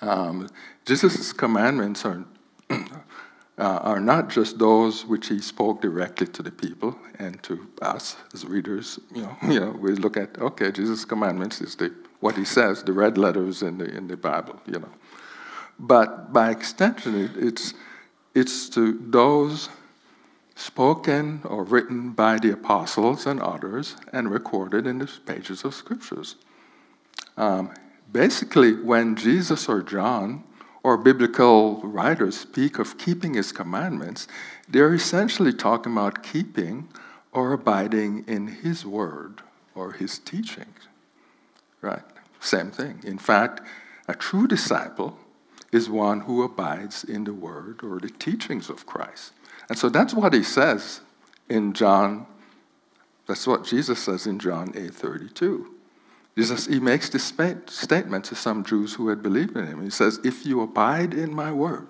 Um, 0.00 0.48
Jesus' 0.84 1.32
commandments 1.32 2.04
are, 2.04 2.24
uh, 2.70 2.80
are 3.58 4.00
not 4.00 4.28
just 4.28 4.58
those 4.58 5.06
which 5.06 5.28
he 5.28 5.40
spoke 5.40 5.80
directly 5.80 6.26
to 6.26 6.42
the 6.42 6.50
people 6.50 6.98
and 7.18 7.42
to 7.44 7.68
us 7.80 8.16
as 8.34 8.44
readers. 8.44 8.98
You 9.14 9.22
know, 9.22 9.36
you 9.48 9.60
know 9.60 9.70
we 9.70 9.92
look 9.92 10.16
at, 10.16 10.38
okay, 10.38 10.70
Jesus' 10.70 11.04
commandments 11.04 11.60
is 11.60 11.76
the, 11.76 11.92
what 12.20 12.36
he 12.36 12.44
says, 12.44 12.82
the 12.82 12.92
red 12.92 13.16
letters 13.16 13.62
in 13.62 13.78
the, 13.78 13.86
in 13.96 14.08
the 14.08 14.16
Bible, 14.16 14.60
you 14.66 14.78
know. 14.78 14.92
But 15.78 16.32
by 16.32 16.50
extension, 16.50 17.30
it's, 17.36 17.74
it's 18.34 18.68
to 18.70 18.98
those 19.10 19.68
spoken 20.54 21.40
or 21.44 21.64
written 21.64 22.10
by 22.10 22.38
the 22.38 22.52
apostles 22.52 23.26
and 23.26 23.40
others 23.40 23.96
and 24.12 24.30
recorded 24.30 24.86
in 24.86 24.98
the 24.98 25.10
pages 25.26 25.64
of 25.64 25.74
scriptures. 25.74 26.36
Um, 27.36 27.72
basically, 28.12 28.74
when 28.74 29.16
Jesus 29.16 29.68
or 29.68 29.82
John 29.82 30.44
or 30.82 30.96
biblical 30.96 31.80
writers 31.82 32.36
speak 32.36 32.78
of 32.78 32.98
keeping 32.98 33.34
his 33.34 33.52
commandments, 33.52 34.28
they're 34.68 34.94
essentially 34.94 35.52
talking 35.52 35.92
about 35.92 36.22
keeping 36.22 36.88
or 37.32 37.52
abiding 37.52 38.24
in 38.26 38.46
his 38.48 38.84
word 38.84 39.42
or 39.74 39.92
his 39.92 40.18
teachings. 40.18 40.88
Right? 41.80 42.02
Same 42.40 42.70
thing. 42.70 43.00
In 43.04 43.18
fact, 43.18 43.60
a 44.06 44.14
true 44.14 44.46
disciple 44.46 45.18
is 45.72 45.88
one 45.88 46.20
who 46.20 46.42
abides 46.42 47.02
in 47.02 47.24
the 47.24 47.32
word 47.32 47.80
or 47.82 47.98
the 47.98 48.10
teachings 48.10 48.68
of 48.68 48.86
Christ. 48.86 49.32
And 49.68 49.78
so 49.78 49.88
that's 49.88 50.14
what 50.14 50.34
he 50.34 50.42
says 50.42 51.00
in 51.48 51.72
John, 51.72 52.26
that's 53.26 53.46
what 53.46 53.64
Jesus 53.64 53.98
says 53.98 54.26
in 54.26 54.38
John 54.38 54.72
8 54.76 54.94
32. 54.94 55.74
Jesus, 56.36 56.66
he 56.66 56.80
makes 56.80 57.10
this 57.10 57.32
statement 57.66 58.24
to 58.26 58.34
some 58.34 58.64
Jews 58.64 58.94
who 58.94 59.08
had 59.08 59.22
believed 59.22 59.56
in 59.56 59.66
him. 59.66 59.82
He 59.82 59.90
says, 59.90 60.18
If 60.24 60.46
you 60.46 60.62
abide 60.62 61.12
in 61.12 61.34
my 61.34 61.52
word, 61.52 61.88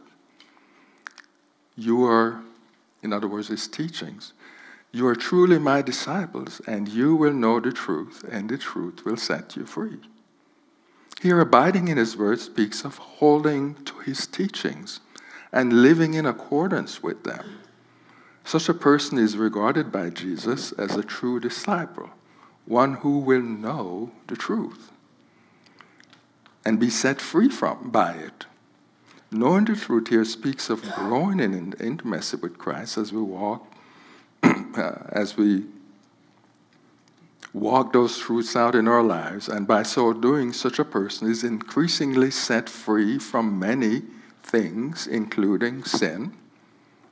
you 1.77 2.05
are, 2.05 2.43
in 3.03 3.13
other 3.13 3.29
words, 3.29 3.49
his 3.49 3.69
teachings, 3.69 4.33
you 4.91 5.07
are 5.07 5.15
truly 5.15 5.59
my 5.59 5.81
disciples, 5.81 6.61
and 6.67 6.89
you 6.89 7.15
will 7.15 7.33
know 7.33 7.61
the 7.61 7.73
truth, 7.73 8.25
and 8.31 8.49
the 8.49 8.59
truth 8.59 9.05
will 9.05 9.17
set 9.17 9.57
you 9.57 9.65
free. 9.65 10.01
Here, 11.23 11.39
abiding 11.39 11.87
in 11.87 11.99
his 11.99 12.17
word 12.17 12.41
speaks 12.41 12.85
of 12.85 12.99
holding 12.99 13.77
to 13.85 13.97
his 14.01 14.27
teachings 14.27 14.99
and 15.53 15.81
living 15.81 16.15
in 16.15 16.27
accordance 16.27 17.01
with 17.01 17.23
them. 17.23 17.61
Such 18.45 18.69
a 18.69 18.75
person 18.75 19.19
is 19.19 19.37
regarded 19.37 19.93
by 19.93 20.11
Jesus 20.11 20.73
as 20.73 20.97
a 20.97 21.05
true 21.05 21.39
disciple 21.39 22.11
one 22.65 22.95
who 22.95 23.21
will 23.21 23.41
know 23.41 24.11
the 24.27 24.35
truth 24.35 24.91
and 26.65 26.81
be 26.81 26.91
set 26.91 27.21
free 27.21 27.49
from 27.49 27.91
by 27.91 28.15
it. 28.15 28.47
Knowing 29.31 29.67
the 29.67 29.77
truth 29.77 30.09
here 30.09 30.25
speaks 30.25 30.71
of 30.71 30.83
growing 30.97 31.39
in 31.39 31.73
intimacy 31.75 32.37
with 32.37 32.59
Christ 32.59 32.99
as 32.99 33.13
we 33.13 33.23
walk, 33.23 33.73
uh, 34.43 34.93
as 35.11 35.37
we 35.37 35.67
walk 37.53 37.93
those 37.93 38.19
truths 38.19 38.57
out 38.57 38.75
in 38.75 38.89
our 38.89 39.03
lives, 39.03 39.49
and 39.49 39.67
by 39.67 39.83
so 39.83 40.13
doing, 40.13 40.53
such 40.53 40.79
a 40.79 40.85
person 40.85 41.31
is 41.31 41.45
increasingly 41.45 42.31
set 42.31 42.69
free 42.69 43.19
from 43.19 43.59
many 43.59 44.03
things, 44.43 45.07
including 45.07 45.85
sin 45.85 46.35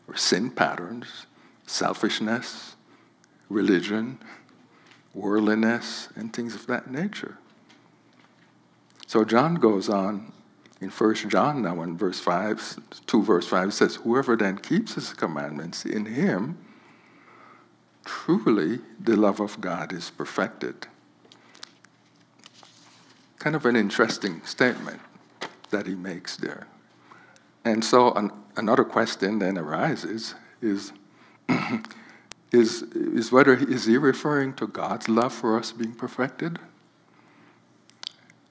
or 0.09 0.17
sin 0.17 0.51
patterns, 0.51 1.27
selfishness, 1.67 2.77
religion, 3.49 4.19
worldliness, 5.15 6.09
and 6.17 6.33
things 6.33 6.55
of 6.55 6.67
that 6.67 6.91
nature. 6.91 7.39
So 9.07 9.25
John 9.25 9.57
goes 9.57 9.89
on 9.89 10.33
in 10.81 10.89
1 10.89 11.15
John 11.29 11.63
now 11.63 11.83
in 11.83 11.97
verse 11.97 12.21
5, 12.21 12.79
2 13.07 13.23
verse 13.23 13.47
5 13.47 13.75
says, 13.75 13.97
Whoever 13.97 14.37
then 14.37 14.59
keeps 14.59 14.95
his 14.95 15.13
commandments, 15.13 15.85
in 15.85 16.07
him 16.07 16.57
truly 18.11 18.81
the 18.99 19.17
love 19.17 19.41
of 19.41 19.61
God 19.61 19.93
is 19.93 20.11
perfected. 20.11 20.89
Kind 23.39 23.55
of 23.55 23.65
an 23.65 23.77
interesting 23.77 24.43
statement 24.45 25.01
that 25.71 25.87
he 25.87 25.95
makes 25.95 26.37
there. 26.37 26.67
And 27.65 27.85
so 27.85 28.13
an, 28.13 28.33
another 28.57 28.85
question 28.85 29.39
then 29.39 29.57
arises 29.57 30.35
is 30.61 30.93
is, 32.53 32.83
is 32.83 33.31
whether 33.31 33.55
is 33.55 33.85
he 33.87 33.97
referring 33.97 34.55
to 34.55 34.67
God's 34.67 35.09
love 35.09 35.33
for 35.33 35.57
us 35.59 35.73
being 35.73 35.95
perfected 35.95 36.59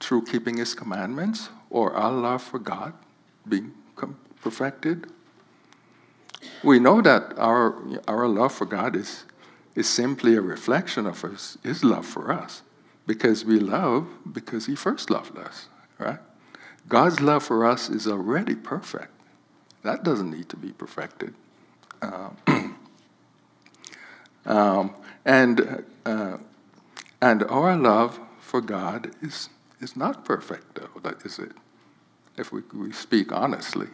through 0.00 0.24
keeping 0.24 0.56
his 0.56 0.74
commandments 0.74 1.50
or 1.68 1.92
our 1.94 2.12
love 2.12 2.42
for 2.42 2.58
God 2.58 2.94
being 3.46 3.74
perfected? 4.40 5.06
We 6.62 6.78
know 6.78 7.02
that 7.02 7.38
our, 7.38 7.76
our 8.08 8.26
love 8.26 8.52
for 8.52 8.64
God 8.64 8.96
is, 8.96 9.24
is 9.74 9.88
simply 9.88 10.34
a 10.34 10.40
reflection 10.40 11.06
of 11.06 11.22
his, 11.22 11.58
his 11.62 11.84
love 11.84 12.06
for 12.06 12.32
us 12.32 12.62
because 13.06 13.44
we 13.44 13.58
love 13.58 14.06
because 14.32 14.66
he 14.66 14.74
first 14.74 15.10
loved 15.10 15.36
us, 15.38 15.66
right? 15.98 16.18
God's 16.88 17.20
love 17.20 17.42
for 17.42 17.64
us 17.64 17.88
is 17.88 18.06
already 18.06 18.54
perfect. 18.54 19.12
That 19.82 20.02
doesn't 20.02 20.30
need 20.30 20.48
to 20.50 20.56
be 20.56 20.72
perfected. 20.72 21.34
Uh, 22.02 22.30
Um, 24.46 24.94
and, 25.24 25.84
uh, 26.06 26.38
and 27.20 27.42
our 27.44 27.76
love 27.76 28.18
for 28.40 28.60
God 28.60 29.12
is, 29.22 29.50
is 29.80 29.96
not 29.96 30.24
perfect, 30.24 30.74
though, 30.74 31.00
that 31.02 31.24
is 31.24 31.38
it. 31.38 31.52
If 32.36 32.52
we, 32.52 32.62
we 32.74 32.92
speak 32.92 33.32
honestly, 33.32 33.88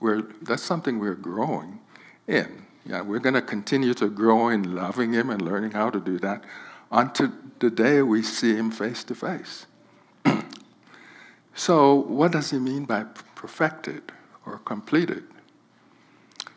we're, 0.00 0.22
that's 0.42 0.62
something 0.62 0.98
we're 0.98 1.14
growing 1.14 1.80
in. 2.26 2.66
Yeah, 2.88 3.02
we're 3.02 3.18
going 3.18 3.34
to 3.34 3.42
continue 3.42 3.92
to 3.94 4.08
grow 4.08 4.48
in 4.48 4.74
loving 4.74 5.12
Him 5.12 5.28
and 5.28 5.42
learning 5.42 5.72
how 5.72 5.90
to 5.90 6.00
do 6.00 6.18
that 6.20 6.42
until 6.90 7.30
the 7.58 7.68
day 7.68 8.00
we 8.00 8.22
see 8.22 8.56
Him 8.56 8.70
face 8.70 9.04
to 9.04 9.14
face. 9.14 9.66
So, 11.54 11.92
what 11.92 12.30
does 12.30 12.52
he 12.52 12.58
mean 12.60 12.84
by 12.84 13.04
perfected 13.34 14.12
or 14.46 14.58
completed? 14.58 15.24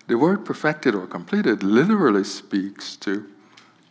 The 0.06 0.16
word 0.16 0.46
perfected 0.46 0.94
or 0.94 1.08
completed 1.08 1.64
literally 1.64 2.24
speaks 2.24 2.98
to, 2.98 3.26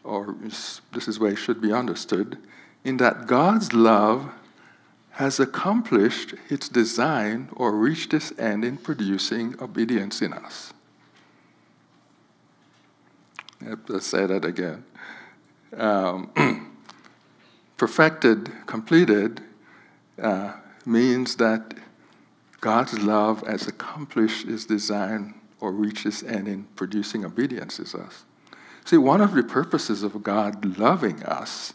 or 0.04 0.36
this 0.40 1.08
is 1.08 1.18
where 1.18 1.32
it 1.32 1.38
should 1.38 1.60
be 1.60 1.72
understood, 1.72 2.38
in 2.84 2.98
that 2.98 3.26
God's 3.26 3.72
love 3.72 4.30
has 5.10 5.40
accomplished 5.40 6.34
its 6.48 6.68
design 6.68 7.48
or 7.56 7.72
reached 7.72 8.14
its 8.14 8.32
end 8.38 8.64
in 8.64 8.76
producing 8.76 9.60
obedience 9.60 10.22
in 10.22 10.32
us. 10.32 10.72
To 13.60 14.00
say 14.00 14.26
that 14.26 14.44
again. 14.44 14.84
Um, 15.76 16.30
perfected, 17.76 18.50
completed, 18.66 19.42
uh, 20.20 20.54
means 20.86 21.36
that 21.36 21.74
God's 22.60 22.98
love 23.02 23.46
has 23.46 23.66
accomplished 23.66 24.46
its 24.48 24.64
design 24.64 25.34
or 25.60 25.72
reaches 25.72 26.22
end 26.22 26.48
in 26.48 26.64
producing 26.76 27.24
obedience 27.24 27.78
is 27.78 27.94
us. 27.94 28.24
See, 28.84 28.96
one 28.96 29.20
of 29.20 29.34
the 29.34 29.42
purposes 29.42 30.02
of 30.02 30.22
God 30.22 30.78
loving 30.78 31.22
us 31.22 31.74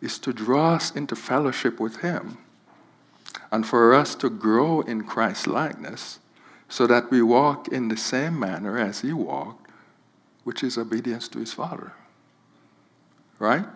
is 0.00 0.18
to 0.18 0.32
draw 0.32 0.74
us 0.74 0.90
into 0.90 1.16
fellowship 1.16 1.80
with 1.80 2.00
Him 2.00 2.38
and 3.50 3.66
for 3.66 3.94
us 3.94 4.14
to 4.16 4.28
grow 4.28 4.80
in 4.82 5.04
Christ's 5.04 5.46
likeness 5.46 6.18
so 6.68 6.86
that 6.86 7.10
we 7.10 7.22
walk 7.22 7.68
in 7.68 7.88
the 7.88 7.96
same 7.96 8.38
manner 8.38 8.78
as 8.78 9.00
He 9.00 9.12
walked, 9.12 9.63
which 10.44 10.62
is 10.62 10.78
obedience 10.78 11.28
to 11.28 11.38
His 11.40 11.52
Father. 11.52 11.92
Right? 13.38 13.66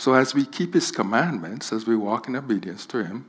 So 0.00 0.14
as 0.14 0.34
we 0.34 0.46
keep 0.46 0.72
his 0.72 0.90
commandments, 0.90 1.74
as 1.74 1.86
we 1.86 1.94
walk 1.94 2.26
in 2.26 2.34
obedience 2.34 2.86
to 2.86 3.04
him, 3.04 3.26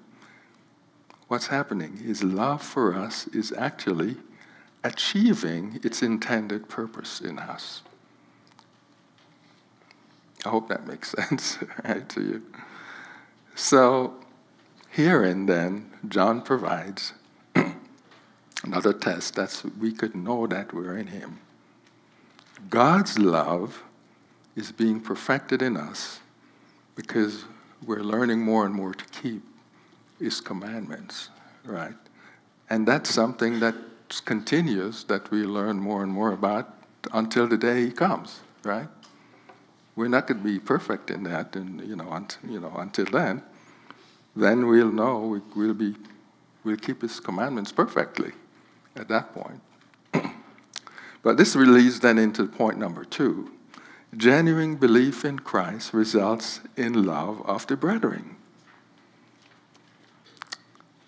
what's 1.28 1.48
happening? 1.48 1.98
His 1.98 2.24
love 2.24 2.62
for 2.62 2.96
us 2.96 3.28
is 3.28 3.52
actually 3.58 4.16
achieving 4.82 5.82
its 5.84 6.02
intended 6.02 6.70
purpose 6.70 7.20
in 7.20 7.40
us. 7.40 7.82
I 10.46 10.50
hope 10.50 10.70
that 10.70 10.88
makes 10.88 11.12
sense 11.28 11.58
right, 11.84 12.08
to 12.08 12.22
you. 12.22 12.42
So, 13.54 14.14
herein 14.92 15.48
then, 15.48 15.92
John 16.08 16.42
provides 16.42 17.12
another 18.64 18.94
test 18.94 19.36
that 19.36 19.62
we 19.78 19.92
could 19.92 20.16
know 20.16 20.48
that 20.48 20.74
we're 20.74 20.96
in 20.96 21.08
Him. 21.08 21.40
God's 22.70 23.18
love 23.20 23.84
is 24.56 24.72
being 24.72 25.00
perfected 25.00 25.62
in 25.62 25.78
us 25.78 26.20
because 26.96 27.46
we're 27.86 28.04
learning 28.04 28.42
more 28.42 28.66
and 28.66 28.76
more 28.76 28.94
to 28.94 29.06
keep 29.06 29.42
His 30.20 30.42
commandments, 30.42 31.30
right? 31.66 31.96
And 32.70 32.88
that's 32.88 33.10
something 33.10 33.60
that 33.60 33.76
continues 34.26 35.04
that 35.06 35.32
we 35.32 35.44
learn 35.44 35.78
more 35.80 36.04
and 36.04 36.12
more 36.12 36.34
about 36.34 36.74
until 37.14 37.48
the 37.48 37.58
day 37.58 37.86
He 37.86 37.92
comes, 37.92 38.42
right? 38.64 38.88
We're 39.96 40.10
not 40.10 40.28
going 40.28 40.40
to 40.40 40.44
be 40.44 40.60
perfect 40.60 41.12
in 41.12 41.24
that, 41.24 41.56
and 41.56 41.82
you 41.82 41.96
know, 41.96 42.12
until, 42.12 42.50
you 42.50 42.60
know, 42.60 42.74
until 42.78 43.06
then, 43.06 43.42
then 44.36 44.68
we'll 44.68 44.92
know 44.92 45.20
we, 45.20 45.42
we'll 45.56 45.74
be, 45.74 45.96
we'll 46.64 46.78
keep 46.78 47.02
His 47.02 47.20
commandments 47.20 47.72
perfectly 47.72 48.32
at 48.96 49.08
that 49.08 49.34
point. 49.34 49.62
But 51.24 51.38
this 51.38 51.56
leads 51.56 52.00
then 52.00 52.18
into 52.18 52.48
point 52.48 52.78
number 52.78 53.06
two. 53.06 53.52
Genuine 54.16 54.76
belief 54.76 55.24
in 55.24 55.40
Christ 55.40 55.94
results 55.94 56.60
in 56.76 57.06
love 57.06 57.42
of 57.46 57.66
the 57.68 57.78
brethren, 57.78 58.36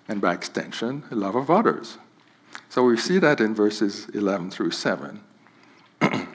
and 0.08 0.21
by 0.21 0.34
extension, 0.34 1.04
love 1.10 1.36
of 1.36 1.49
others. 1.49 1.97
So 2.69 2.84
we 2.84 2.97
see 2.97 3.19
that 3.19 3.39
in 3.39 3.54
verses 3.54 4.08
11 4.13 4.52
through 4.52 4.71
7. 4.71 5.21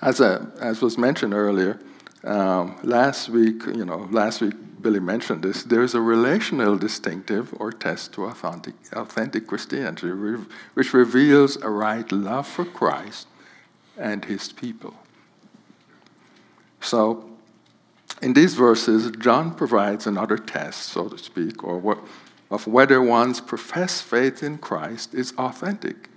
As, 0.00 0.20
a, 0.20 0.52
as 0.60 0.80
was 0.80 0.96
mentioned 0.96 1.34
earlier, 1.34 1.80
um, 2.22 2.78
last 2.84 3.28
week, 3.30 3.66
you 3.66 3.84
know, 3.84 4.06
last 4.12 4.40
week 4.40 4.54
Billy 4.80 5.00
mentioned 5.00 5.42
this, 5.42 5.62
there's 5.62 5.94
a 5.94 6.00
relational 6.00 6.76
distinctive 6.76 7.54
or 7.58 7.72
test 7.72 8.12
to 8.14 8.24
authentic, 8.24 8.74
authentic 8.92 9.46
Christianity, 9.46 10.08
which 10.74 10.94
reveals 10.94 11.56
a 11.56 11.70
right 11.70 12.10
love 12.12 12.46
for 12.46 12.64
Christ 12.64 13.26
and 13.96 14.24
his 14.24 14.52
people. 14.52 14.94
So, 16.80 17.24
in 18.22 18.32
these 18.32 18.54
verses, 18.54 19.10
John 19.18 19.54
provides 19.54 20.06
another 20.06 20.38
test, 20.38 20.84
so 20.84 21.08
to 21.08 21.18
speak, 21.18 21.62
or 21.62 21.78
what, 21.78 21.98
of 22.50 22.66
whether 22.66 23.00
one's 23.02 23.40
professed 23.40 24.04
faith 24.04 24.42
in 24.42 24.58
Christ 24.58 25.14
is 25.14 25.32
authentic. 25.38 26.08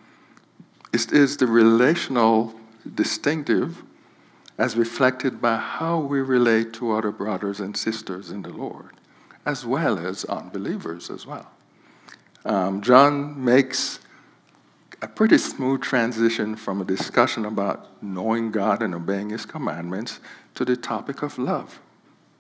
It 0.94 1.12
is 1.12 1.38
the 1.38 1.48
relational 1.48 2.54
distinctive 2.96 3.84
as 4.62 4.78
reflected 4.78 5.42
by 5.42 5.58
how 5.58 5.98
we 5.98 6.22
relate 6.22 6.72
to 6.72 6.92
other 6.92 7.12
brothers 7.12 7.60
and 7.60 7.76
sisters 7.76 8.30
in 8.30 8.44
the 8.44 8.54
Lord, 8.54 8.92
as 9.44 9.66
well 9.66 9.98
as 9.98 10.24
unbelievers 10.26 11.10
as 11.10 11.26
well. 11.26 11.50
Um, 12.46 12.80
John 12.84 13.44
makes 13.44 14.02
a 15.02 15.08
pretty 15.08 15.40
smooth 15.40 15.82
transition 15.82 16.56
from 16.56 16.80
a 16.80 16.86
discussion 16.86 17.44
about 17.44 18.04
knowing 18.04 18.52
God 18.52 18.84
and 18.84 18.94
obeying 18.94 19.32
His 19.32 19.48
commandments 19.48 20.20
to 20.54 20.64
the 20.64 20.78
topic 20.78 21.24
of 21.24 21.40
love, 21.40 21.80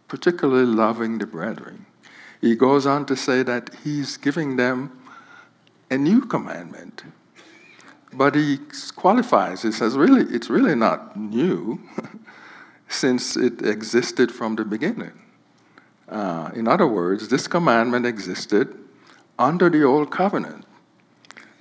particularly 0.08 0.68
loving 0.68 1.18
the 1.18 1.26
brethren. 1.26 1.88
He 2.40 2.56
goes 2.56 2.86
on 2.86 3.08
to 3.08 3.16
say 3.16 3.42
that 3.42 3.72
He's 3.84 4.18
giving 4.18 4.58
them 4.58 4.96
a 5.90 5.98
new 5.98 6.22
commandment 6.22 7.02
but 8.14 8.36
he 8.36 8.60
qualifies, 8.96 9.62
he 9.62 9.72
says, 9.72 9.98
really, 9.98 10.24
it's 10.34 10.50
really 10.50 10.76
not 10.76 11.16
new 11.18 11.80
since 12.88 13.38
it 13.38 13.62
existed 13.62 14.32
from 14.32 14.56
the 14.56 14.66
beginning. 14.66 15.14
Uh, 16.10 16.52
in 16.54 16.68
other 16.68 16.88
words, 16.88 17.30
this 17.30 17.48
commandment 17.48 18.06
existed 18.06 18.78
under 19.40 19.70
the 19.70 19.84
old 19.84 20.12
covenant. 20.12 20.66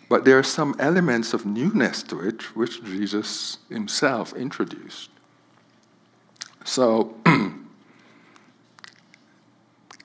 But 0.09 0.25
there 0.25 0.37
are 0.39 0.43
some 0.43 0.75
elements 0.81 1.33
of 1.33 1.47
newness 1.47 2.03
to 2.05 2.21
it 2.21 2.57
which 2.57 2.83
Jesus 2.83 3.59
himself 3.69 4.33
introduced. 4.33 5.11
So, 6.65 7.15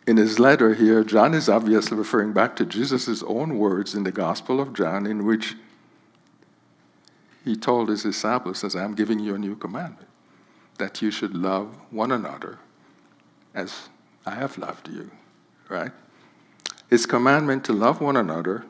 in 0.08 0.18
his 0.18 0.38
letter 0.38 0.76
here, 0.76 1.04
John 1.04 1.34
is 1.34 1.50
obviously 1.50 1.98
referring 1.98 2.34
back 2.34 2.56
to 2.58 2.66
Jesus' 2.66 3.24
own 3.24 3.58
words 3.58 3.96
in 3.96 4.04
the 4.04 4.12
Gospel 4.12 4.62
of 4.62 4.74
John, 4.74 5.08
in 5.08 5.26
which 5.26 5.56
he 7.46 7.56
told 7.56 7.90
his 7.90 8.02
disciples, 8.02 8.58
says, 8.60 8.76
I'm 8.76 8.96
giving 8.96 9.20
you 9.20 9.36
a 9.36 9.38
new 9.38 9.56
commandment, 9.56 10.10
that 10.80 11.02
you 11.04 11.12
should 11.12 11.36
love 11.36 11.78
one 11.92 12.12
another 12.12 12.58
as 13.54 13.90
I 14.26 14.32
have 14.32 14.58
loved 14.58 14.90
you, 14.90 15.12
right? 15.70 15.92
His 16.90 17.06
commandment 17.06 17.64
to 17.66 17.74
love 17.74 18.02
one 18.02 18.18
another, 18.18 18.66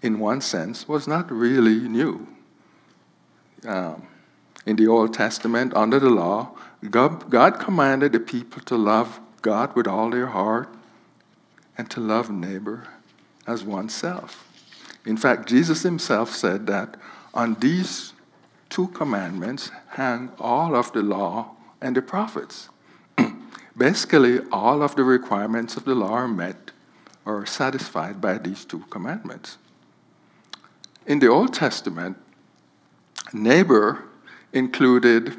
in 0.00 0.18
one 0.18 0.40
sense, 0.40 0.88
was 0.88 1.06
not 1.06 1.30
really 1.30 1.86
new. 1.86 2.26
Um, 3.66 4.08
in 4.64 4.76
the 4.76 4.88
Old 4.88 5.12
Testament, 5.12 5.74
under 5.74 6.00
the 6.00 6.10
law, 6.10 6.52
God, 6.90 7.28
God 7.28 7.60
commanded 7.60 8.12
the 8.12 8.20
people 8.20 8.62
to 8.62 8.76
love 8.76 9.20
God 9.42 9.76
with 9.76 9.86
all 9.86 10.08
their 10.08 10.28
heart 10.28 10.70
and 11.76 11.90
to 11.90 12.00
love 12.00 12.30
neighbor 12.30 12.88
as 13.46 13.62
oneself. 13.62 14.48
In 15.04 15.18
fact, 15.18 15.48
Jesus 15.48 15.82
himself 15.82 16.34
said 16.34 16.66
that 16.66 16.96
on 17.34 17.54
these 17.60 18.12
two 18.70 18.88
commandments 18.88 19.70
hang 19.90 20.30
all 20.38 20.74
of 20.74 20.92
the 20.92 21.02
law 21.02 21.50
and 21.80 21.94
the 21.94 22.02
prophets. 22.02 22.70
Basically, 23.76 24.40
all 24.50 24.82
of 24.82 24.96
the 24.96 25.04
requirements 25.04 25.76
of 25.76 25.84
the 25.84 25.94
law 25.94 26.12
are 26.12 26.28
met 26.28 26.70
or 27.26 27.44
satisfied 27.44 28.20
by 28.20 28.38
these 28.38 28.64
two 28.64 28.84
commandments. 28.90 29.58
In 31.06 31.18
the 31.18 31.28
Old 31.28 31.52
Testament, 31.52 32.16
neighbor 33.32 34.04
included 34.52 35.36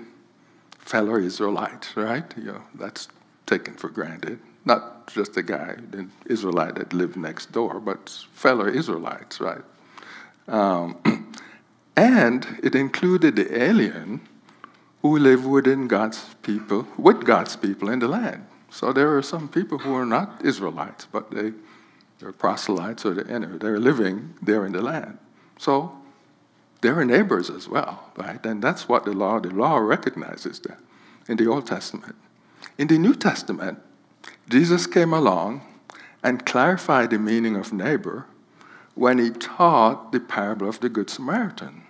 fellow 0.77 1.15
Israelites, 1.15 1.95
right? 1.95 2.25
You 2.38 2.43
know, 2.43 2.63
that's 2.75 3.08
taken 3.45 3.73
for 3.73 3.89
granted. 3.89 4.39
Not 4.65 5.08
just 5.08 5.38
a 5.38 5.43
guy, 5.43 5.75
an 5.93 6.12
Israelite 6.25 6.75
that 6.75 6.93
lived 6.93 7.15
next 7.17 7.51
door, 7.51 7.79
but 7.79 8.10
fellow 8.34 8.67
Israelites, 8.67 9.39
right? 9.39 9.62
Um, 10.47 10.97
And 11.95 12.60
it 12.62 12.75
included 12.75 13.36
the 13.36 13.63
alien 13.63 14.21
who 15.01 15.17
live 15.17 15.45
within 15.45 15.88
God's 15.88 16.36
people, 16.41 16.88
with 16.97 17.25
God's 17.25 17.55
people 17.55 17.89
in 17.89 17.99
the 17.99 18.08
land. 18.08 18.45
So 18.69 18.91
there 18.91 19.15
are 19.15 19.21
some 19.21 19.47
people 19.47 19.77
who 19.77 19.93
are 19.93 20.05
not 20.05 20.43
Israelites, 20.43 21.08
but 21.10 21.31
they, 21.31 21.53
they're 22.19 22.34
proselytes 22.34 23.05
or 23.05 23.13
they're, 23.13 23.39
they're 23.58 23.79
living 23.79 24.34
there 24.41 24.65
in 24.65 24.73
the 24.73 24.81
land. 24.81 25.17
So 25.58 25.95
they're 26.81 27.05
neighbors 27.05 27.49
as 27.49 27.69
well, 27.69 28.12
right? 28.17 28.45
And 28.45 28.62
that's 28.62 28.89
what 28.89 29.05
the 29.05 29.13
law, 29.13 29.39
the 29.39 29.49
law 29.49 29.77
recognizes 29.77 30.60
that 30.62 30.77
in 31.27 31.38
the 31.38 31.47
Old 31.47 31.67
Testament. 31.67 32.15
In 32.77 32.88
the 32.88 32.97
New 32.97 33.15
Testament, 33.15 33.79
Jesus 34.49 34.86
came 34.86 35.13
along 35.13 35.62
and 36.21 36.45
clarified 36.45 37.12
the 37.12 37.19
meaning 37.19 37.55
of 37.55 37.71
neighbor 37.71 38.25
when 38.95 39.19
he 39.19 39.29
taught 39.29 40.12
the 40.12 40.19
parable 40.19 40.67
of 40.67 40.79
the 40.79 40.89
Good 40.89 41.10
Samaritan. 41.10 41.85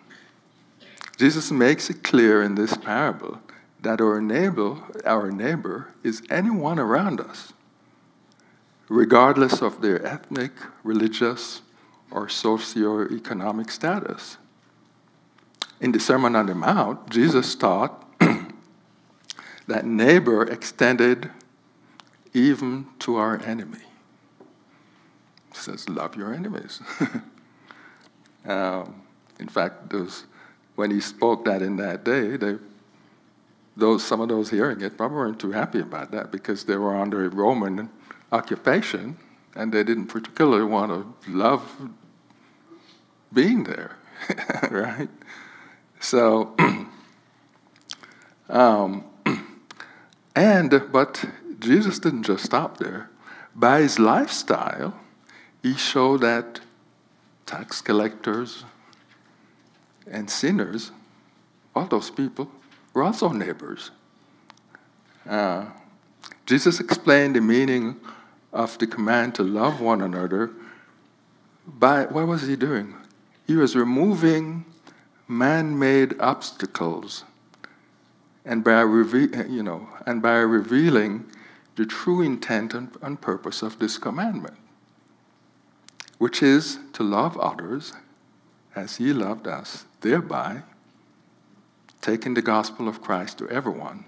Jesus 1.18 1.52
makes 1.52 1.90
it 1.90 2.04
clear 2.04 2.44
in 2.44 2.56
this 2.56 2.76
parable 2.76 3.40
that 3.82 4.02
our 4.02 4.20
neighbor, 4.20 4.78
our 5.06 5.32
neighbor 5.32 5.94
is 6.04 6.22
anyone 6.30 6.80
around 6.80 7.22
us, 7.22 7.54
regardless 8.90 9.62
of 9.62 9.82
their 9.82 10.06
ethnic, 10.06 10.52
religious, 10.84 11.62
or 12.12 12.28
socio-economic 12.28 13.72
status. 13.72 14.38
In 15.80 15.92
the 15.92 16.00
Sermon 16.00 16.36
on 16.36 16.48
the 16.48 16.56
Mount, 16.56 17.10
Jesus 17.10 17.56
taught 17.56 18.06
that 19.68 19.86
neighbor 19.86 20.44
extended 20.44 21.30
even 22.34 22.88
to 23.00 23.16
our 23.16 23.42
enemy. 23.44 23.80
He 25.54 25.58
says, 25.58 25.88
love 25.88 26.16
your 26.16 26.34
enemies. 26.34 26.82
um, 28.46 29.02
in 29.40 29.48
fact, 29.48 29.90
those 29.90 30.26
when 30.76 30.92
he 30.92 31.00
spoke 31.00 31.46
that 31.46 31.62
in 31.62 31.78
that 31.78 32.04
day, 32.04 32.38
they, 32.38 32.56
those, 33.78 34.04
some 34.04 34.22
of 34.22 34.30
those 34.30 34.50
hearing 34.50 34.82
it 34.82 34.98
probably 34.98 35.18
weren't 35.18 35.40
too 35.40 35.52
happy 35.52 35.80
about 35.80 36.12
that 36.12 36.32
because 36.32 36.66
they 36.66 36.76
were 36.76 36.96
under 36.96 37.26
a 37.26 37.30
Roman 37.30 37.90
occupation 38.32 39.18
and 39.56 39.72
they 39.72 39.84
didn't 39.84 40.08
particularly 40.08 40.66
want 40.66 40.92
to 40.92 41.32
love 41.32 41.90
being 43.34 43.64
there, 43.64 43.96
right? 44.70 45.10
So, 46.00 46.56
um, 48.50 49.04
And, 50.36 50.84
but 50.92 51.24
Jesus 51.60 51.98
didn't 51.98 52.24
just 52.24 52.44
stop 52.44 52.78
there. 52.78 53.10
By 53.56 53.82
his 53.82 54.00
lifestyle, 54.00 55.00
he 55.64 55.76
showed 55.76 56.22
that 56.22 56.60
tax 57.46 57.82
collectors 57.82 58.66
and 60.10 60.30
sinners, 60.30 60.92
all 61.76 61.86
those 61.86 62.10
people, 62.10 62.50
were 62.94 63.04
also 63.04 63.30
neighbors. 63.30 63.92
Uh, 65.28 65.66
Jesus 66.46 66.80
explained 66.80 67.36
the 67.36 67.42
meaning 67.42 68.00
of 68.54 68.78
the 68.78 68.88
command 68.88 69.36
to 69.36 69.44
love 69.44 69.82
one 69.82 70.02
another 70.02 70.52
by 71.68 72.06
what 72.06 72.28
was 72.28 72.44
he 72.44 72.56
doing? 72.56 72.96
He 73.48 73.56
was 73.56 73.76
removing 73.76 74.66
man 75.28 75.78
made 75.78 76.20
obstacles 76.20 77.24
and 78.46 78.64
by, 78.64 78.82
reve- 78.82 79.50
you 79.50 79.64
know, 79.64 79.90
and 80.06 80.22
by 80.22 80.38
revealing 80.38 81.26
the 81.76 81.86
true 81.86 82.22
intent 82.22 82.74
and, 82.74 82.96
and 83.02 83.20
purpose 83.20 83.62
of 83.62 83.80
this 83.80 83.98
commandment, 83.98 84.56
which 86.20 86.44
is 86.44 86.78
to 86.94 87.04
love 87.04 87.38
others 87.40 87.94
as 88.76 88.98
he 88.98 89.14
loved 89.14 89.48
us, 89.48 89.86
thereby 90.02 90.64
taking 92.02 92.34
the 92.34 92.42
gospel 92.42 92.88
of 92.88 93.02
Christ 93.02 93.38
to 93.40 93.50
everyone 93.50 94.06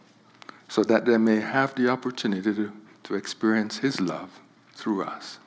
so 0.68 0.84
that 0.84 1.06
they 1.06 1.18
may 1.18 1.40
have 1.40 1.74
the 1.76 1.90
opportunity 1.90 2.54
to, 2.54 2.72
to 3.04 3.16
experience 3.16 3.78
his 3.78 4.02
love 4.02 4.40
through 4.74 5.04
us. 5.04 5.40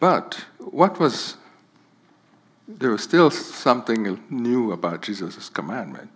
But 0.00 0.44
what 0.58 0.98
was, 0.98 1.36
there 2.68 2.90
was 2.90 3.02
still 3.02 3.30
something 3.30 4.20
new 4.28 4.72
about 4.72 5.02
Jesus' 5.02 5.48
commandment. 5.48 6.10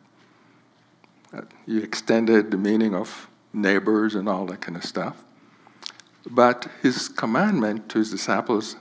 He 1.65 1.79
extended 1.79 2.51
the 2.51 2.59
meaning 2.59 2.95
of 2.95 3.29
neighbors 3.53 4.15
and 4.15 4.29
all 4.29 4.45
that 4.47 4.61
kind 4.61 4.77
of 4.77 4.85
stuff. 4.85 5.25
But 6.31 6.69
his 6.83 7.09
commandment 7.09 7.89
to 7.91 7.99
his 7.99 8.11
disciples, 8.11 8.77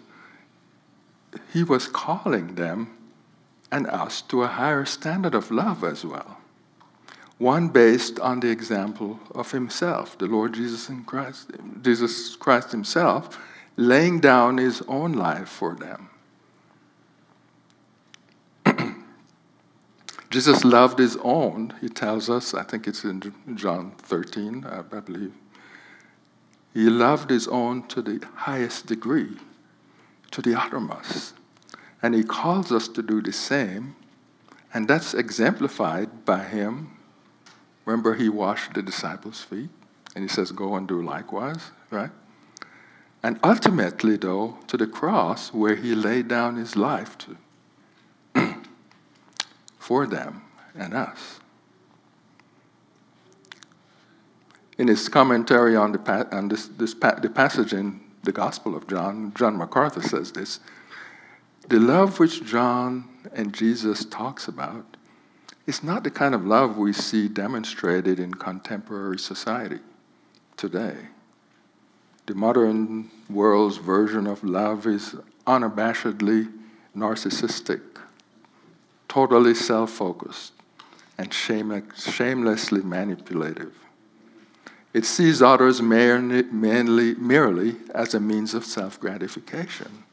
he 1.53 1.63
was 1.63 1.87
calling 1.87 2.55
them 2.55 2.97
and 3.71 3.87
us 3.87 4.21
to 4.23 4.43
a 4.43 4.47
higher 4.47 4.85
standard 4.85 5.33
of 5.33 5.49
love 5.51 5.83
as 5.83 6.05
well. 6.05 6.37
One 7.37 7.69
based 7.69 8.19
on 8.19 8.39
the 8.39 8.49
example 8.49 9.19
of 9.33 9.51
himself, 9.51 10.17
the 10.17 10.25
Lord 10.25 10.53
Jesus 10.53 10.89
in 10.89 11.03
Christ, 11.03 11.51
Jesus 11.81 12.35
Christ 12.35 12.71
himself, 12.71 13.39
laying 13.75 14.19
down 14.19 14.57
his 14.57 14.81
own 14.87 15.13
life 15.13 15.47
for 15.47 15.75
them. 15.75 16.09
Jesus 20.31 20.65
loved 20.65 20.97
his 20.97 21.15
own, 21.21 21.73
he 21.79 21.89
tells 21.89 22.29
us, 22.29 22.53
I 22.53 22.63
think 22.63 22.87
it's 22.87 23.03
in 23.03 23.33
John 23.55 23.91
13, 23.99 24.65
I 24.65 24.81
believe. 24.81 25.33
He 26.77 26.91
loved 26.91 27.31
his 27.31 27.47
own 27.47 27.87
to 27.87 28.03
the 28.03 28.23
highest 28.35 28.85
degree, 28.85 29.35
to 30.29 30.43
the 30.43 30.53
uttermost. 30.53 31.33
And 32.03 32.13
he 32.13 32.23
calls 32.23 32.71
us 32.71 32.87
to 32.89 33.01
do 33.01 33.19
the 33.19 33.31
same, 33.31 33.95
and 34.71 34.87
that's 34.87 35.15
exemplified 35.15 36.23
by 36.23 36.43
him. 36.43 36.95
Remember, 37.85 38.13
he 38.13 38.29
washed 38.29 38.75
the 38.75 38.83
disciples' 38.83 39.41
feet, 39.41 39.71
and 40.13 40.23
he 40.23 40.27
says, 40.27 40.51
Go 40.51 40.75
and 40.75 40.87
do 40.87 41.01
likewise, 41.01 41.71
right? 41.89 42.11
And 43.23 43.39
ultimately, 43.43 44.15
though, 44.15 44.59
to 44.67 44.77
the 44.77 44.85
cross 44.85 45.51
where 45.51 45.77
he 45.77 45.95
laid 45.95 46.27
down 46.27 46.57
his 46.57 46.75
life 46.75 47.17
to, 47.17 47.37
for 49.79 50.05
them 50.05 50.43
and 50.75 50.93
us. 50.93 51.39
In 54.77 54.87
his 54.87 55.09
commentary 55.09 55.75
on, 55.75 55.91
the, 55.91 56.27
on 56.35 56.49
this, 56.49 56.67
this 56.67 56.93
the 56.93 57.31
passage 57.33 57.73
in 57.73 57.99
the 58.23 58.31
Gospel 58.31 58.75
of 58.75 58.87
John, 58.87 59.33
John 59.35 59.57
MacArthur 59.57 60.01
says 60.01 60.31
this 60.31 60.59
The 61.67 61.79
love 61.79 62.19
which 62.19 62.45
John 62.45 63.09
and 63.33 63.53
Jesus 63.53 64.05
talks 64.05 64.47
about 64.47 64.85
is 65.65 65.83
not 65.83 66.03
the 66.03 66.11
kind 66.11 66.35
of 66.35 66.45
love 66.45 66.77
we 66.77 66.93
see 66.93 67.27
demonstrated 67.27 68.19
in 68.19 68.33
contemporary 68.33 69.17
society 69.17 69.79
today. 70.55 70.95
The 72.27 72.35
modern 72.35 73.09
world's 73.29 73.77
version 73.77 74.27
of 74.27 74.43
love 74.43 74.85
is 74.85 75.15
unabashedly 75.47 76.51
narcissistic, 76.95 77.81
totally 79.07 79.55
self 79.55 79.91
focused, 79.91 80.53
and 81.17 81.33
shamelessly 81.33 82.81
manipulative. 82.81 83.73
It 84.97 85.05
sees 85.05 85.43
others 85.43 85.79
merely, 85.79 86.41
merely 87.13 87.75
as 87.93 88.15
a 88.15 88.19
means 88.19 88.55
of 88.55 88.65
self 88.65 88.99
gratification. 88.99 90.05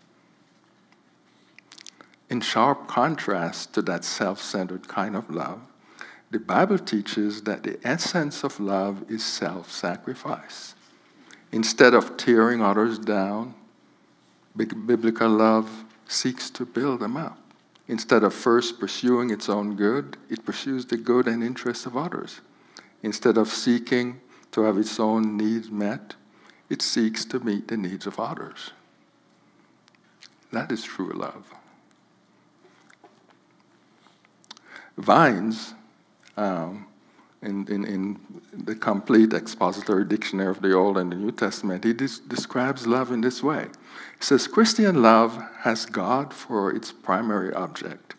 In 2.28 2.42
sharp 2.42 2.86
contrast 2.86 3.72
to 3.72 3.80
that 3.80 4.04
self 4.04 4.42
centered 4.42 4.86
kind 4.86 5.16
of 5.16 5.30
love, 5.30 5.62
the 6.30 6.38
Bible 6.38 6.78
teaches 6.78 7.40
that 7.44 7.62
the 7.62 7.78
essence 7.82 8.44
of 8.44 8.60
love 8.60 9.10
is 9.10 9.24
self 9.24 9.72
sacrifice. 9.72 10.74
Instead 11.50 11.94
of 11.94 12.18
tearing 12.18 12.60
others 12.60 12.98
down, 12.98 13.54
biblical 14.54 15.30
love 15.30 15.86
seeks 16.06 16.50
to 16.50 16.66
build 16.66 17.00
them 17.00 17.16
up. 17.16 17.38
Instead 17.88 18.22
of 18.22 18.34
first 18.34 18.78
pursuing 18.78 19.30
its 19.30 19.48
own 19.48 19.76
good, 19.76 20.18
it 20.28 20.44
pursues 20.44 20.84
the 20.84 20.98
good 20.98 21.26
and 21.26 21.42
interests 21.42 21.86
of 21.86 21.96
others. 21.96 22.42
Instead 23.02 23.38
of 23.38 23.48
seeking 23.48 24.20
to 24.54 24.62
have 24.62 24.78
its 24.78 25.00
own 25.00 25.36
needs 25.36 25.68
met, 25.68 26.14
it 26.70 26.80
seeks 26.80 27.24
to 27.24 27.40
meet 27.40 27.66
the 27.66 27.76
needs 27.76 28.06
of 28.06 28.20
others. 28.20 28.70
That 30.52 30.70
is 30.70 30.84
true 30.84 31.10
love. 31.12 31.52
Vines 34.96 35.74
um, 36.36 36.86
in, 37.42 37.66
in, 37.66 37.84
in 37.84 38.20
the 38.52 38.76
complete 38.76 39.32
expository 39.32 40.04
dictionary 40.04 40.50
of 40.50 40.62
the 40.62 40.72
Old 40.72 40.98
and 40.98 41.10
the 41.10 41.16
New 41.16 41.32
Testament, 41.32 41.82
he 41.82 41.92
des- 41.92 42.22
describes 42.28 42.86
love 42.86 43.10
in 43.10 43.22
this 43.22 43.42
way. 43.42 43.66
He 44.18 44.24
says, 44.24 44.46
Christian 44.46 45.02
love 45.02 45.36
has 45.62 45.84
God 45.84 46.32
for 46.32 46.72
its 46.72 46.92
primary 46.92 47.52
object 47.52 48.14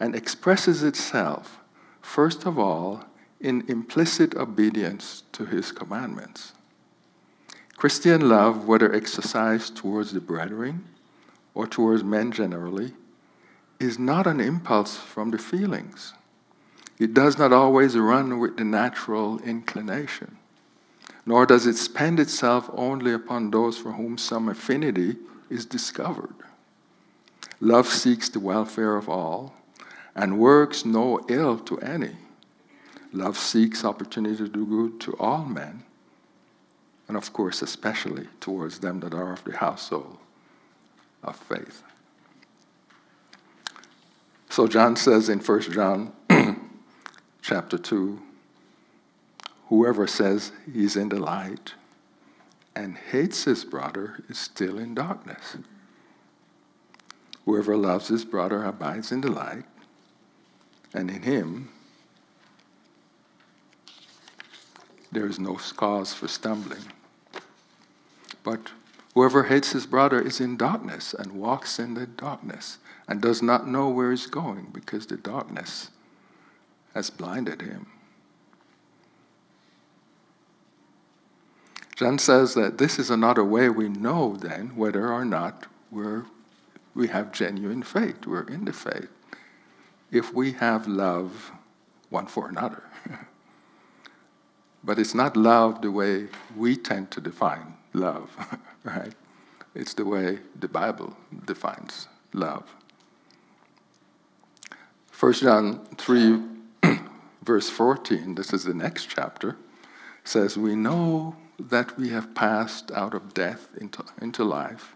and 0.00 0.16
expresses 0.16 0.82
itself, 0.82 1.60
first 2.02 2.46
of 2.46 2.58
all, 2.58 3.04
in 3.40 3.64
implicit 3.68 4.34
obedience 4.34 5.22
to 5.32 5.44
his 5.44 5.72
commandments. 5.72 6.52
Christian 7.76 8.28
love, 8.28 8.66
whether 8.66 8.92
exercised 8.94 9.76
towards 9.76 10.12
the 10.12 10.20
brethren 10.20 10.84
or 11.54 11.66
towards 11.66 12.02
men 12.02 12.32
generally, 12.32 12.92
is 13.78 13.98
not 13.98 14.26
an 14.26 14.40
impulse 14.40 14.96
from 14.96 15.30
the 15.30 15.38
feelings 15.38 16.14
it 16.98 17.12
does 17.12 17.36
not 17.38 17.52
always 17.52 17.96
run 17.96 18.38
with 18.38 18.56
the 18.56 18.64
natural 18.64 19.38
inclination, 19.40 20.38
nor 21.26 21.44
does 21.44 21.66
it 21.66 21.76
spend 21.76 22.18
itself 22.18 22.70
only 22.72 23.12
upon 23.12 23.50
those 23.50 23.76
for 23.76 23.92
whom 23.92 24.16
some 24.16 24.48
affinity 24.48 25.16
is 25.50 25.66
discovered. 25.66 26.34
Love 27.60 27.86
seeks 27.86 28.28
the 28.28 28.40
welfare 28.40 28.96
of 28.96 29.08
all 29.08 29.54
and 30.14 30.38
works 30.38 30.84
no 30.84 31.20
ill 31.28 31.58
to 31.58 31.78
any. 31.80 32.16
Love 33.12 33.38
seeks 33.38 33.84
opportunity 33.84 34.36
to 34.36 34.48
do 34.48 34.66
good 34.66 35.00
to 35.00 35.12
all 35.18 35.44
men, 35.44 35.84
and 37.08 37.16
of 37.16 37.32
course, 37.32 37.62
especially 37.62 38.28
towards 38.40 38.80
them 38.80 39.00
that 39.00 39.14
are 39.14 39.32
of 39.32 39.44
the 39.44 39.56
household 39.56 40.18
of 41.22 41.36
faith. 41.36 41.82
So 44.50 44.66
John 44.66 44.96
says 44.96 45.28
in 45.28 45.40
1 45.40 45.60
John 45.72 46.12
chapter 47.42 47.78
2 47.78 48.22
whoever 49.68 50.06
says 50.06 50.52
he's 50.72 50.96
in 50.96 51.08
the 51.08 51.18
light 51.18 51.74
and 52.74 52.96
hates 52.96 53.44
his 53.44 53.64
brother 53.64 54.22
is 54.28 54.38
still 54.38 54.78
in 54.78 54.94
darkness. 54.94 55.56
Whoever 57.44 57.76
loves 57.76 58.08
his 58.08 58.24
brother 58.24 58.64
abides 58.64 59.12
in 59.12 59.20
the 59.20 59.30
light, 59.30 59.64
and 60.92 61.10
in 61.10 61.22
him 61.22 61.70
there 65.12 65.26
is 65.26 65.38
no 65.38 65.54
cause 65.76 66.12
for 66.12 66.28
stumbling. 66.28 66.92
But 68.42 68.72
whoever 69.14 69.44
hates 69.44 69.72
his 69.72 69.86
brother 69.86 70.20
is 70.20 70.40
in 70.40 70.56
darkness 70.56 71.14
and 71.14 71.32
walks 71.32 71.78
in 71.78 71.94
the 71.94 72.06
darkness 72.06 72.78
and 73.08 73.20
does 73.20 73.42
not 73.42 73.68
know 73.68 73.88
where 73.88 74.10
he's 74.10 74.26
going 74.26 74.68
because 74.72 75.06
the 75.06 75.16
darkness 75.16 75.90
has 76.94 77.10
blinded 77.10 77.62
him. 77.62 77.86
John 81.96 82.18
says 82.18 82.54
that 82.54 82.78
this 82.78 82.98
is 82.98 83.10
another 83.10 83.44
way 83.44 83.70
we 83.70 83.88
know 83.88 84.36
then 84.36 84.76
whether 84.76 85.10
or 85.10 85.24
not 85.24 85.66
we're, 85.90 86.24
we 86.94 87.08
have 87.08 87.32
genuine 87.32 87.82
faith, 87.82 88.26
we're 88.26 88.42
in 88.42 88.66
the 88.66 88.72
faith. 88.72 89.08
If 90.10 90.34
we 90.34 90.52
have 90.52 90.86
love 90.86 91.52
one 92.10 92.26
for 92.26 92.48
another. 92.48 92.82
But 94.86 95.00
it's 95.00 95.14
not 95.14 95.36
love 95.36 95.82
the 95.82 95.90
way 95.90 96.28
we 96.56 96.76
tend 96.76 97.10
to 97.10 97.20
define 97.20 97.74
love, 97.92 98.30
right? 98.84 99.12
It's 99.74 99.94
the 99.94 100.04
way 100.04 100.38
the 100.58 100.68
Bible 100.68 101.16
defines 101.44 102.06
love. 102.32 102.72
1 105.18 105.32
John 105.32 105.84
3, 105.96 106.40
verse 107.42 107.68
14, 107.68 108.36
this 108.36 108.52
is 108.52 108.64
the 108.64 108.74
next 108.74 109.06
chapter, 109.06 109.56
says, 110.22 110.56
We 110.56 110.76
know 110.76 111.34
that 111.58 111.98
we 111.98 112.10
have 112.10 112.34
passed 112.34 112.92
out 112.92 113.12
of 113.12 113.34
death 113.34 113.68
into, 113.80 114.04
into 114.22 114.44
life. 114.44 114.94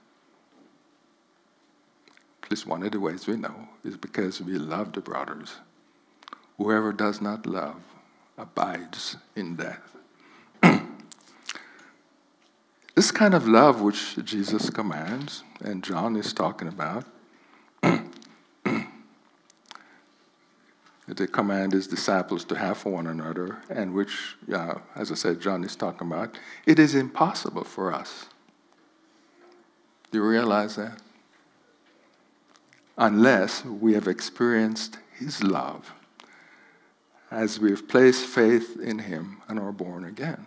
At 2.45 2.51
least 2.53 2.67
one 2.67 2.85
of 2.85 2.93
the 2.93 3.01
ways 3.01 3.27
we 3.27 3.37
know 3.37 3.69
is 3.85 3.97
because 3.97 4.41
we 4.41 4.53
love 4.53 4.93
the 4.93 5.01
brothers. 5.01 5.57
Whoever 6.59 6.93
does 6.93 7.21
not 7.21 7.45
love 7.45 7.90
abides 8.41 9.17
in 9.37 9.57
death. 9.57 9.97
this 12.95 13.11
kind 13.11 13.35
of 13.35 13.47
love 13.47 13.81
which 13.83 14.17
Jesus 14.25 14.71
commands, 14.71 15.45
and 15.63 15.85
John 15.85 16.17
is 16.17 16.33
talking 16.33 16.69
about, 16.69 17.05
the 21.07 21.27
command 21.27 21.73
his 21.73 21.87
disciples 21.87 22.45
to 22.47 22.55
have 22.55 22.79
for 22.79 22.93
one 22.93 23.07
another, 23.07 23.59
and 23.69 23.93
which, 23.93 24.37
uh, 24.53 24.77
as 24.95 25.13
I 25.13 25.15
said, 25.15 25.41
John 25.41 25.63
is 25.65 25.77
talking 25.77 26.07
about, 26.07 26.39
it 26.67 26.79
is 26.79 26.95
impossible 26.95 27.65
for 27.65 27.93
us. 27.93 28.27
Do 30.11 30.19
you 30.19 30.25
realize 30.25 30.77
that? 30.77 30.99
Unless 32.97 33.65
we 33.65 33.95
have 33.95 34.09
experienced 34.09 34.99
his 35.19 35.43
love 35.43 35.93
as 37.31 37.61
we've 37.61 37.87
placed 37.89 38.25
faith 38.27 38.79
in 38.81 38.99
him 38.99 39.43
and 39.49 39.59
are 39.59 39.73
born 39.73 40.05
again. 40.05 40.47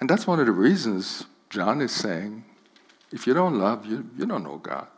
And 0.00 0.08
that's 0.08 0.26
one 0.26 0.40
of 0.40 0.46
the 0.46 0.52
reasons 0.52 1.24
John 1.50 1.80
is 1.80 1.92
saying 1.92 2.44
if 3.12 3.26
you 3.26 3.34
don't 3.34 3.58
love, 3.58 3.86
you, 3.86 4.08
you 4.16 4.26
don't 4.26 4.44
know 4.44 4.56
God. 4.56 4.88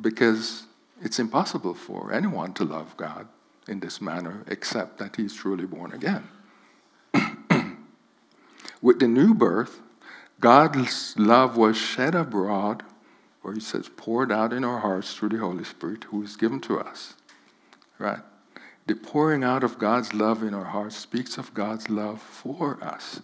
Because 0.00 0.64
it's 1.02 1.18
impossible 1.18 1.74
for 1.74 2.12
anyone 2.12 2.52
to 2.54 2.64
love 2.64 2.96
God 2.96 3.26
in 3.66 3.80
this 3.80 4.00
manner 4.00 4.44
except 4.46 4.98
that 4.98 5.16
he's 5.16 5.34
truly 5.34 5.64
born 5.64 5.92
again. 5.92 6.28
With 8.82 9.00
the 9.00 9.08
new 9.08 9.34
birth, 9.34 9.80
God's 10.40 11.14
love 11.18 11.56
was 11.56 11.76
shed 11.76 12.14
abroad, 12.14 12.82
or 13.42 13.54
he 13.54 13.60
says, 13.60 13.88
poured 13.96 14.30
out 14.30 14.52
in 14.52 14.64
our 14.64 14.80
hearts 14.80 15.14
through 15.14 15.30
the 15.30 15.38
Holy 15.38 15.64
Spirit 15.64 16.04
who 16.04 16.22
is 16.22 16.36
given 16.36 16.60
to 16.60 16.78
us. 16.78 17.14
Right? 17.98 18.20
The 18.88 18.94
pouring 18.94 19.44
out 19.44 19.62
of 19.64 19.78
God's 19.78 20.14
love 20.14 20.42
in 20.42 20.54
our 20.54 20.64
hearts 20.64 20.96
speaks 20.96 21.36
of 21.36 21.52
God's 21.52 21.90
love 21.90 22.22
for 22.22 22.82
us. 22.82 23.20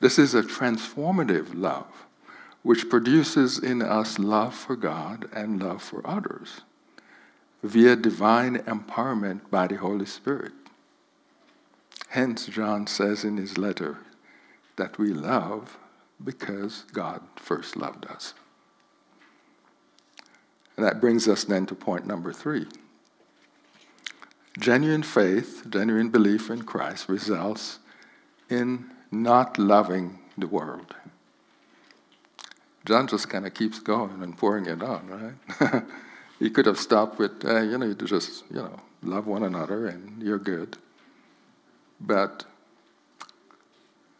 This 0.00 0.16
is 0.16 0.32
a 0.32 0.42
transformative 0.42 1.48
love, 1.54 2.06
which 2.62 2.88
produces 2.88 3.58
in 3.58 3.82
us 3.82 4.20
love 4.20 4.54
for 4.54 4.76
God 4.76 5.28
and 5.32 5.60
love 5.60 5.82
for 5.82 6.06
others 6.06 6.60
via 7.64 7.96
divine 7.96 8.58
empowerment 8.60 9.40
by 9.50 9.66
the 9.66 9.76
Holy 9.76 10.06
Spirit. 10.06 10.52
Hence, 12.10 12.46
John 12.46 12.86
says 12.86 13.24
in 13.24 13.38
his 13.38 13.58
letter 13.58 13.98
that 14.76 14.98
we 14.98 15.08
love 15.08 15.78
because 16.22 16.84
God 16.92 17.22
first 17.34 17.76
loved 17.76 18.06
us. 18.06 18.34
And 20.76 20.86
that 20.86 21.00
brings 21.00 21.26
us 21.26 21.42
then 21.42 21.66
to 21.66 21.74
point 21.74 22.06
number 22.06 22.32
three. 22.32 22.66
Genuine 24.58 25.02
faith, 25.02 25.66
genuine 25.68 26.10
belief 26.10 26.50
in 26.50 26.62
Christ 26.62 27.08
results 27.08 27.78
in 28.50 28.90
not 29.10 29.58
loving 29.58 30.18
the 30.36 30.46
world. 30.46 30.94
John 32.84 33.06
just 33.06 33.28
kind 33.28 33.46
of 33.46 33.54
keeps 33.54 33.78
going 33.78 34.22
and 34.22 34.36
pouring 34.36 34.66
it 34.66 34.82
on, 34.82 35.36
right? 35.60 35.82
He 36.42 36.50
could 36.50 36.66
have 36.66 36.78
stopped 36.78 37.20
with, 37.20 37.44
you 37.44 37.78
know, 37.78 37.86
you 37.86 37.94
just, 37.94 38.42
you 38.50 38.56
know, 38.56 38.80
love 39.04 39.28
one 39.28 39.44
another 39.44 39.86
and 39.86 40.20
you're 40.20 40.40
good. 40.40 40.76
But 42.00 42.44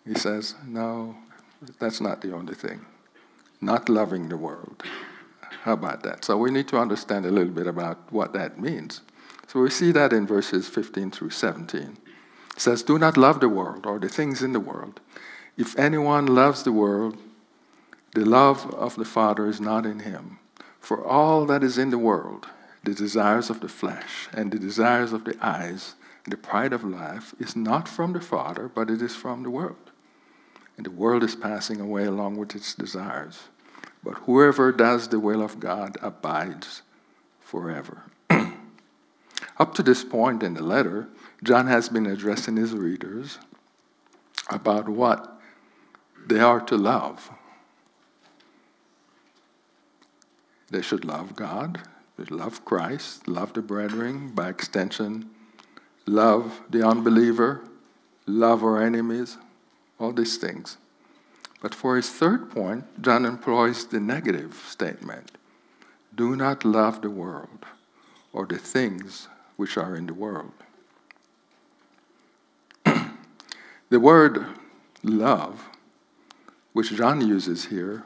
he 0.07 0.15
says, 0.15 0.55
no, 0.65 1.17
that's 1.81 2.01
not 2.01 2.21
the 2.21 2.33
only 2.33 2.55
thing. 2.55 2.87
Not 3.61 3.89
loving 3.89 4.29
the 4.29 4.37
world. 4.37 4.85
How 5.65 5.73
about 5.73 6.05
that? 6.05 6.25
So 6.25 6.37
we 6.37 6.53
need 6.53 6.69
to 6.69 6.79
understand 6.79 7.27
a 7.27 7.31
little 7.33 7.53
bit 7.53 7.67
about 7.67 8.13
what 8.13 8.33
that 8.35 8.57
means. 8.57 9.01
So 9.53 9.61
we 9.61 9.69
see 9.69 9.93
that 9.93 10.15
in 10.15 10.27
verses 10.27 10.67
15 10.67 11.11
through 11.11 11.29
17. 11.29 11.99
It 12.57 12.59
says, 12.59 12.83
Do 12.83 12.99
not 12.99 13.19
love 13.19 13.41
the 13.41 13.51
world 13.51 13.85
or 13.85 13.99
the 13.99 14.09
things 14.09 14.43
in 14.43 14.55
the 14.55 14.61
world. 14.61 14.99
If 15.59 15.79
anyone 15.79 16.25
loves 16.25 16.63
the 16.63 16.73
world, 16.73 17.19
the 18.15 18.25
love 18.25 18.73
of 18.73 18.97
the 18.97 19.05
Father 19.05 19.47
is 19.47 19.61
not 19.61 19.85
in 19.85 20.01
him. 20.01 20.39
For 20.81 21.05
all 21.07 21.45
that 21.45 21.63
is 21.63 21.77
in 21.77 21.91
the 21.91 21.99
world, 21.99 22.47
the 22.83 22.95
desires 22.95 23.51
of 23.51 23.61
the 23.61 23.69
flesh 23.69 24.27
and 24.33 24.51
the 24.51 24.59
desires 24.59 25.13
of 25.13 25.25
the 25.25 25.37
eyes, 25.45 25.97
and 26.25 26.33
the 26.33 26.39
pride 26.39 26.73
of 26.73 26.83
life, 26.83 27.35
is 27.39 27.55
not 27.55 27.89
from 27.89 28.15
the 28.15 28.23
Father, 28.23 28.71
but 28.75 28.89
it 28.89 29.03
is 29.03 29.15
from 29.15 29.43
the 29.43 29.51
world. 29.51 29.91
And 30.79 30.87
the 30.87 30.91
world 30.91 31.23
is 31.23 31.37
passing 31.37 31.79
away 31.79 32.07
along 32.07 32.39
with 32.39 32.57
its 32.57 32.75
desires. 32.75 33.41
But 34.03 34.15
whoever 34.25 34.73
does 34.73 35.09
the 35.09 35.21
will 35.21 35.43
of 35.43 35.61
God 35.61 35.99
abides 36.01 36.81
forever. 37.39 38.05
Up 39.59 39.75
to 39.75 39.83
this 39.83 40.05
point 40.05 40.43
in 40.43 40.55
the 40.55 40.63
letter, 40.63 41.09
John 41.43 41.67
has 41.67 41.89
been 41.89 42.07
addressing 42.07 42.57
his 42.57 42.73
readers 42.73 43.39
about 44.51 44.89
what 44.89 45.41
they 46.27 46.41
are 46.41 46.61
to 46.61 46.77
love 46.77 47.31
They 50.73 50.81
should 50.81 51.05
love 51.05 51.37
God, 51.37 51.83
love 52.31 52.65
Christ, 52.65 53.29
love 53.29 53.53
the 53.53 53.61
brethren, 53.61 54.31
by 54.31 54.49
extension, 54.49 55.29
love 56.07 56.63
the 56.71 56.83
unbeliever, 56.83 57.63
love 58.27 58.65
our 58.65 58.83
enemies, 58.83 59.37
all 60.01 60.13
these 60.13 60.39
things. 60.39 60.79
But 61.61 61.75
for 61.75 61.97
his 61.97 62.09
third 62.09 62.51
point, 62.51 63.03
John 63.03 63.27
employs 63.27 63.85
the 63.85 64.01
negative 64.01 64.55
statement 64.67 65.33
do 66.15 66.37
not 66.37 66.65
love 66.65 67.03
the 67.03 67.11
world 67.11 67.67
or 68.33 68.47
the 68.47 68.59
things 68.59 69.29
which 69.57 69.77
are 69.77 69.95
in 69.95 70.07
the 70.07 70.15
world. 70.15 70.53
the 73.91 74.01
word 74.01 74.47
love, 75.03 75.65
which 76.73 76.95
John 76.95 77.21
uses 77.21 77.67
here, 77.67 78.05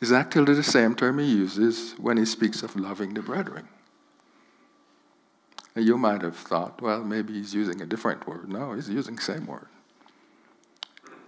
is 0.00 0.12
actually 0.12 0.54
the 0.54 0.62
same 0.62 0.94
term 0.94 1.18
he 1.18 1.26
uses 1.26 1.92
when 1.98 2.16
he 2.16 2.24
speaks 2.24 2.62
of 2.62 2.76
loving 2.76 3.14
the 3.14 3.22
brethren. 3.22 3.68
And 5.74 5.84
you 5.84 5.96
might 5.98 6.22
have 6.22 6.36
thought, 6.36 6.80
well, 6.80 7.04
maybe 7.04 7.34
he's 7.34 7.54
using 7.54 7.80
a 7.80 7.86
different 7.86 8.26
word. 8.26 8.48
No, 8.48 8.72
he's 8.72 8.88
using 8.88 9.16
the 9.16 9.22
same 9.22 9.46
word. 9.46 9.66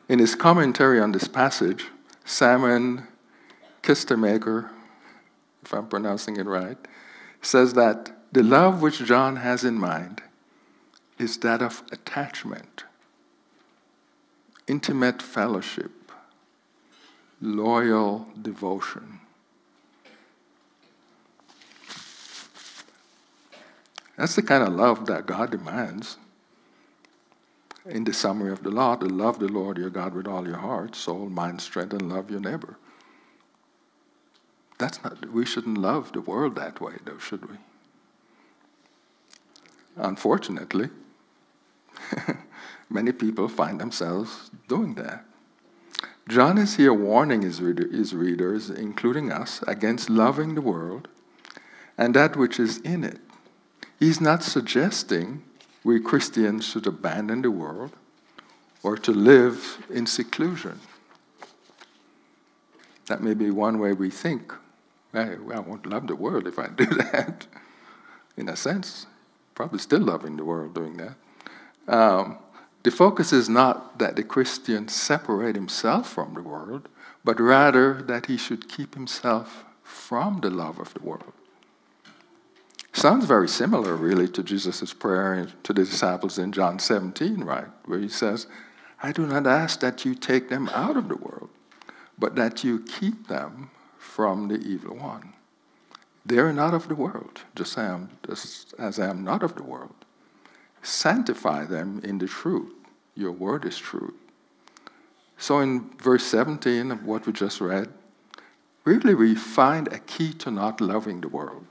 In 0.09 0.18
his 0.18 0.35
commentary 0.35 1.01
on 1.01 1.12
this 1.12 1.29
passage, 1.29 1.87
Simon 2.25 3.07
Kistemaker, 3.83 4.70
if 5.62 5.73
I'm 5.73 5.87
pronouncing 5.87 6.37
it 6.37 6.47
right, 6.47 6.79
says 7.43 7.74
that 7.74 8.12
the 8.32 8.43
love 8.43 8.80
which 8.80 9.05
John 9.05 9.36
has 9.36 9.64
in 9.64 9.78
mind 9.78 10.22
is 11.18 11.36
that 11.38 11.61
of 11.61 11.82
attachment, 11.93 12.84
intimate 14.66 15.20
fellowship, 15.20 15.90
loyal 17.40 18.28
devotion. 18.40 19.20
That's 24.16 24.36
the 24.36 24.43
kind 24.43 24.62
of 24.62 24.74
love 24.74 25.07
that 25.07 25.26
God 25.26 25.51
demands. 25.51 26.16
In 27.84 28.05
the 28.05 28.12
summary 28.12 28.53
of 28.53 28.62
the 28.62 28.70
law, 28.70 28.95
to 28.95 29.07
love 29.07 29.40
the 29.40 29.49
Lord 29.49 29.76
your 29.76 29.90
God 29.90 30.14
with 30.14 30.28
all 30.28 30.47
your 30.47 30.59
heart, 30.59 30.95
soul, 30.95 31.28
mind, 31.28 31.61
strength, 31.61 31.93
and 31.93 32.09
love 32.09 32.30
your 32.30 32.38
neighbor. 32.38 32.76
That's 34.79 35.03
not, 35.05 35.31
we 35.31 35.45
shouldn't 35.45 35.79
love 35.79 36.12
the 36.12 36.20
world 36.20 36.57
that 36.57 36.81
way, 36.81 36.95
though, 37.05 37.18
should 37.18 37.49
we? 37.49 37.57
Unfortunately, 39.97 40.89
many 42.91 43.12
people 43.12 43.49
find 43.49 43.81
themselves 43.81 44.51
doing 44.68 44.95
that. 44.95 45.25
John 46.29 46.57
is 46.57 46.77
here 46.77 46.95
warning 46.95 47.43
his, 47.43 47.61
reader, 47.61 47.87
his 47.89 48.14
readers, 48.14 48.70
including 48.70 49.31
us, 49.31 49.62
against 49.66 50.09
loving 50.09 50.55
the 50.55 50.61
world 50.61 51.09
and 51.99 52.14
that 52.14 52.37
which 52.37 52.59
is 52.59 52.79
in 52.79 53.05
it. 53.05 53.20
He's 53.99 54.20
not 54.20 54.43
suggesting 54.43 55.43
we 55.85 56.01
Christians 56.01 56.66
should 56.66 56.87
abandon 56.87 57.43
the 57.43 57.51
world 57.51 57.93
or 58.83 58.97
to 58.99 59.12
live 59.12 59.85
in 59.91 60.07
seclusion. 60.07 60.81
That 63.07 63.23
may 63.23 63.35
be 63.35 63.51
one 63.51 63.79
way 63.79 63.93
we 63.93 64.11
think. 64.11 64.53
Hey, 65.13 65.37
I 65.53 65.61
won't 65.61 65.87
love 65.87 66.07
the 66.07 66.17
world 66.17 66.47
if 66.47 66.59
I 66.59 66.69
do 66.69 66.87
that. 67.13 67.47
In 68.37 68.49
a 68.49 68.57
sense, 68.57 69.07
probably 69.55 69.79
still 69.79 70.01
loving 70.01 70.37
the 70.37 70.45
world 70.45 70.75
doing 70.75 70.97
that. 70.97 71.17
Um, 71.87 72.39
the 72.83 72.91
focus 72.91 73.33
is 73.33 73.49
not 73.49 73.99
that 73.99 74.17
the 74.17 74.23
Christian 74.23 74.89
separate 74.89 75.55
himself 75.55 76.09
from 76.09 76.35
the 76.35 76.43
world, 76.43 76.89
but 77.25 77.39
rather 77.39 78.03
that 78.03 78.27
he 78.27 78.37
should 78.37 78.69
keep 78.69 78.95
himself 78.95 79.65
from 79.83 80.41
the 80.41 80.51
love 80.51 80.79
of 80.79 80.95
the 80.95 81.03
world. 81.03 81.33
Sounds 82.93 83.25
very 83.25 83.49
similar, 83.49 83.97
really, 83.97 84.29
to 84.29 84.43
Jesus' 84.43 84.93
prayer 84.93 85.49
to 85.63 85.73
the 85.73 85.85
disciples 85.85 86.39
in 86.39 86.53
John 86.53 86.79
17, 86.79 87.43
right? 87.43 87.69
Where 87.85 87.99
he 87.99 88.09
says, 88.09 88.47
I 89.03 89.13
do 89.13 89.27
not 89.27 89.47
ask 89.47 89.81
that 89.81 90.05
you 90.05 90.15
take 90.15 90.49
them 90.49 90.69
out 90.71 90.97
of 90.97 91.09
the 91.09 91.17
world, 91.17 91.51
but 92.19 92.35
that 92.37 92.65
you 92.65 92.81
keep 92.81 93.29
them 93.29 93.71
from 94.15 94.49
the 94.49 94.59
evil 94.59 94.95
one. 94.95 95.33
They 96.27 96.39
are 96.39 96.53
not 96.53 96.75
of 96.75 96.89
the 96.89 96.95
world, 96.95 97.41
just 97.57 97.79
as 97.79 97.85
am, 97.85 98.11
just 98.27 98.75
as 98.79 98.99
I 98.99 99.09
am 99.09 99.25
not 99.25 99.43
of 99.43 99.57
the 99.57 99.63
world. 99.63 99.95
Sanctify 100.83 101.65
them 101.65 102.01
in 102.05 102.19
the 102.19 102.27
truth. 102.27 102.75
Your 103.15 103.33
word 103.33 103.65
is 103.65 103.79
truth. 103.79 104.15
So 105.39 105.61
in 105.61 105.91
verse 105.99 106.25
17 106.25 106.91
of 106.91 107.07
what 107.07 107.27
we 107.27 107.33
just 107.33 107.61
read, 107.61 107.89
really 108.85 109.15
we 109.15 109.35
find 109.35 109.89
a 109.89 109.99
key 109.99 110.35
to 110.35 110.51
not 110.51 110.81
loving 110.81 111.23
the 111.23 111.29
world 111.29 111.65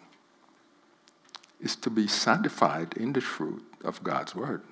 is 1.62 1.76
to 1.76 1.92
be 1.92 2.08
sanctified 2.08 2.98
in 2.98 3.14
the 3.14 3.22
truth 3.22 3.64
of 3.84 4.04
God's 4.04 4.36
word. 4.36 4.64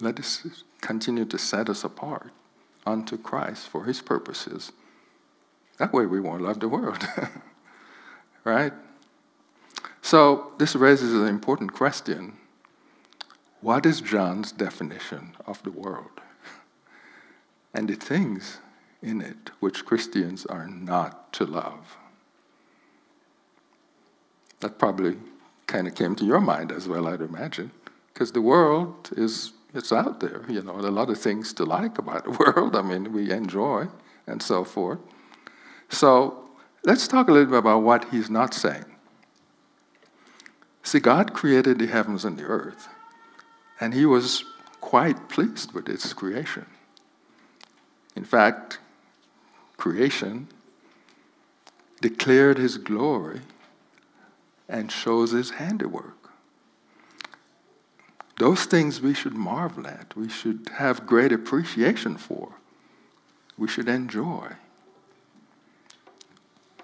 Let 0.00 0.20
us 0.20 0.46
continue 0.82 1.24
to 1.24 1.38
set 1.38 1.70
us 1.70 1.82
apart 1.82 2.30
unto 2.84 3.16
Christ 3.16 3.68
for 3.68 3.84
his 3.84 4.02
purposes. 4.02 4.72
That 5.82 5.92
way 5.92 6.06
we 6.06 6.20
won't 6.20 6.42
love 6.42 6.60
the 6.60 6.68
world. 6.68 7.04
right? 8.44 8.72
So 10.00 10.52
this 10.56 10.76
raises 10.76 11.12
an 11.12 11.26
important 11.26 11.72
question. 11.72 12.34
What 13.62 13.84
is 13.84 14.00
John's 14.00 14.52
definition 14.52 15.34
of 15.44 15.60
the 15.64 15.72
world? 15.72 16.20
And 17.74 17.88
the 17.88 17.96
things 17.96 18.58
in 19.02 19.20
it 19.20 19.50
which 19.58 19.84
Christians 19.84 20.46
are 20.46 20.68
not 20.68 21.32
to 21.32 21.44
love. 21.44 21.96
That 24.60 24.78
probably 24.78 25.16
kind 25.66 25.88
of 25.88 25.96
came 25.96 26.14
to 26.14 26.24
your 26.24 26.40
mind 26.40 26.70
as 26.70 26.86
well, 26.86 27.08
I'd 27.08 27.22
imagine, 27.22 27.72
because 28.14 28.30
the 28.30 28.40
world 28.40 29.10
is 29.16 29.52
it's 29.74 29.92
out 29.92 30.20
there. 30.20 30.42
You 30.48 30.62
know, 30.62 30.78
a 30.78 30.94
lot 31.00 31.10
of 31.10 31.18
things 31.18 31.52
to 31.54 31.64
like 31.64 31.98
about 31.98 32.22
the 32.22 32.30
world. 32.42 32.76
I 32.76 32.82
mean, 32.82 33.12
we 33.12 33.32
enjoy 33.32 33.88
and 34.28 34.40
so 34.40 34.62
forth. 34.62 35.00
So 35.92 36.48
let's 36.84 37.06
talk 37.06 37.28
a 37.28 37.32
little 37.32 37.50
bit 37.50 37.58
about 37.58 37.82
what 37.82 38.06
he's 38.10 38.30
not 38.30 38.54
saying. 38.54 38.86
See, 40.82 40.98
God 40.98 41.34
created 41.34 41.78
the 41.78 41.86
heavens 41.86 42.24
and 42.24 42.36
the 42.36 42.44
earth, 42.44 42.88
and 43.78 43.94
he 43.94 44.06
was 44.06 44.44
quite 44.80 45.28
pleased 45.28 45.72
with 45.72 45.88
its 45.88 46.12
creation. 46.12 46.66
In 48.16 48.24
fact, 48.24 48.78
creation 49.76 50.48
declared 52.00 52.58
his 52.58 52.78
glory 52.78 53.42
and 54.68 54.90
shows 54.90 55.30
his 55.30 55.50
handiwork. 55.50 56.30
Those 58.38 58.64
things 58.64 59.00
we 59.00 59.14
should 59.14 59.34
marvel 59.34 59.86
at, 59.86 60.16
we 60.16 60.28
should 60.28 60.70
have 60.78 61.06
great 61.06 61.32
appreciation 61.32 62.16
for, 62.16 62.54
we 63.56 63.68
should 63.68 63.88
enjoy. 63.88 64.52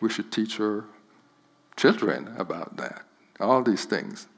We 0.00 0.08
should 0.08 0.30
teach 0.30 0.60
our 0.60 0.84
children 1.76 2.34
about 2.36 2.76
that, 2.76 3.02
all 3.40 3.62
these 3.62 3.84
things. 3.84 4.28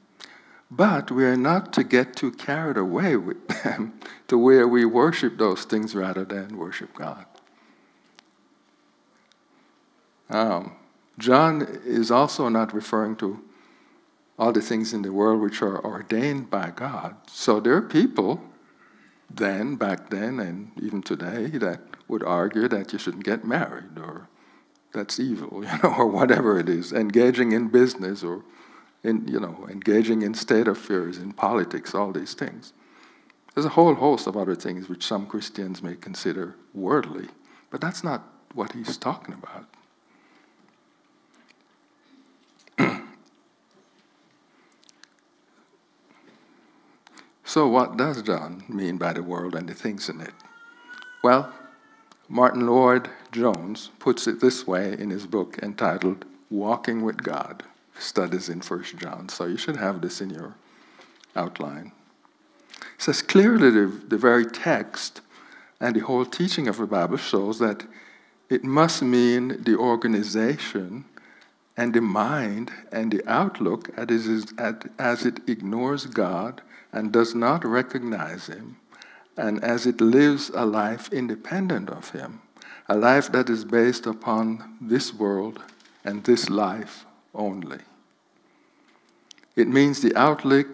But 0.69 1.11
we 1.11 1.25
are 1.25 1.35
not 1.35 1.73
to 1.73 1.83
get 1.83 2.15
too 2.15 2.31
carried 2.31 2.77
away 2.77 3.17
with 3.17 3.47
them 3.63 3.99
to 4.29 4.37
where 4.37 4.67
we 4.67 4.85
worship 4.85 5.37
those 5.37 5.65
things 5.65 5.93
rather 5.93 6.23
than 6.23 6.57
worship 6.57 6.93
God. 6.93 7.25
Um, 10.29 10.77
John 11.17 11.67
is 11.85 12.09
also 12.09 12.47
not 12.47 12.73
referring 12.73 13.17
to 13.17 13.41
all 14.39 14.53
the 14.53 14.61
things 14.61 14.93
in 14.93 15.01
the 15.01 15.11
world 15.11 15.41
which 15.41 15.61
are 15.61 15.83
ordained 15.83 16.49
by 16.49 16.71
God. 16.71 17.15
So 17.27 17.59
there 17.59 17.75
are 17.75 17.81
people 17.81 18.41
then, 19.29 19.75
back 19.75 20.09
then, 20.09 20.39
and 20.39 20.71
even 20.81 21.01
today, 21.01 21.47
that 21.47 21.81
would 22.07 22.23
argue 22.23 22.67
that 22.67 22.91
you 22.91 22.99
shouldn't 22.99 23.23
get 23.23 23.45
married 23.45 23.97
or 23.97 24.27
that's 24.93 25.19
evil, 25.19 25.63
you 25.65 25.79
know, 25.83 25.95
or 25.97 26.07
whatever 26.07 26.59
it 26.59 26.69
is, 26.69 26.91
engaging 26.93 27.51
in 27.51 27.67
business 27.69 28.23
or 28.23 28.43
in, 29.03 29.27
you 29.27 29.39
know, 29.39 29.67
engaging 29.69 30.21
in 30.21 30.33
state 30.33 30.67
affairs, 30.67 31.17
in 31.17 31.33
politics, 31.33 31.95
all 31.95 32.11
these 32.11 32.33
things. 32.33 32.73
There's 33.53 33.65
a 33.65 33.69
whole 33.69 33.95
host 33.95 34.27
of 34.27 34.37
other 34.37 34.55
things 34.55 34.87
which 34.87 35.05
some 35.05 35.25
Christians 35.25 35.83
may 35.83 35.95
consider 35.95 36.55
worldly, 36.73 37.27
but 37.69 37.81
that's 37.81 38.03
not 38.03 38.23
what 38.53 38.73
he's 38.73 38.97
talking 38.97 39.33
about. 39.33 39.65
so, 47.43 47.67
what 47.67 47.97
does 47.97 48.21
John 48.21 48.63
mean 48.69 48.97
by 48.97 49.11
the 49.13 49.23
world 49.23 49.55
and 49.55 49.67
the 49.67 49.73
things 49.73 50.07
in 50.07 50.21
it? 50.21 50.33
Well, 51.23 51.53
Martyn 52.31 52.65
Lloyd-Jones 52.65 53.89
puts 53.99 54.25
it 54.25 54.39
this 54.39 54.65
way 54.65 54.93
in 54.97 55.09
his 55.09 55.27
book 55.27 55.59
entitled 55.61 56.23
Walking 56.49 57.01
with 57.01 57.21
God 57.21 57.63
Studies 57.99 58.47
in 58.47 58.61
First 58.61 58.95
John. 58.95 59.27
So 59.27 59.43
you 59.43 59.57
should 59.57 59.75
have 59.75 59.99
this 59.99 60.21
in 60.21 60.29
your 60.29 60.55
outline. 61.35 61.91
It 62.79 63.01
says 63.01 63.21
clearly 63.21 63.69
the, 63.69 63.87
the 64.07 64.17
very 64.17 64.45
text 64.45 65.19
and 65.81 65.93
the 65.93 65.99
whole 65.99 66.23
teaching 66.23 66.69
of 66.69 66.77
the 66.77 66.87
Bible 66.87 67.17
shows 67.17 67.59
that 67.59 67.83
it 68.49 68.63
must 68.63 69.01
mean 69.01 69.61
the 69.65 69.75
organization 69.75 71.03
and 71.75 71.93
the 71.93 71.99
mind 71.99 72.71
and 72.93 73.11
the 73.11 73.29
outlook 73.29 73.89
as 73.97 75.25
it 75.25 75.49
ignores 75.49 76.05
God 76.05 76.61
and 76.93 77.11
does 77.11 77.35
not 77.35 77.65
recognize 77.65 78.47
Him 78.47 78.77
and 79.41 79.63
as 79.63 79.87
it 79.87 79.99
lives 79.99 80.51
a 80.53 80.63
life 80.63 81.11
independent 81.11 81.89
of 81.89 82.11
Him, 82.11 82.41
a 82.87 82.95
life 82.95 83.31
that 83.31 83.49
is 83.49 83.65
based 83.65 84.05
upon 84.05 84.77
this 84.79 85.15
world 85.15 85.59
and 86.05 86.23
this 86.23 86.47
life 86.47 87.05
only. 87.33 87.79
It 89.55 89.67
means 89.67 89.99
the 89.99 90.15
outlook 90.15 90.67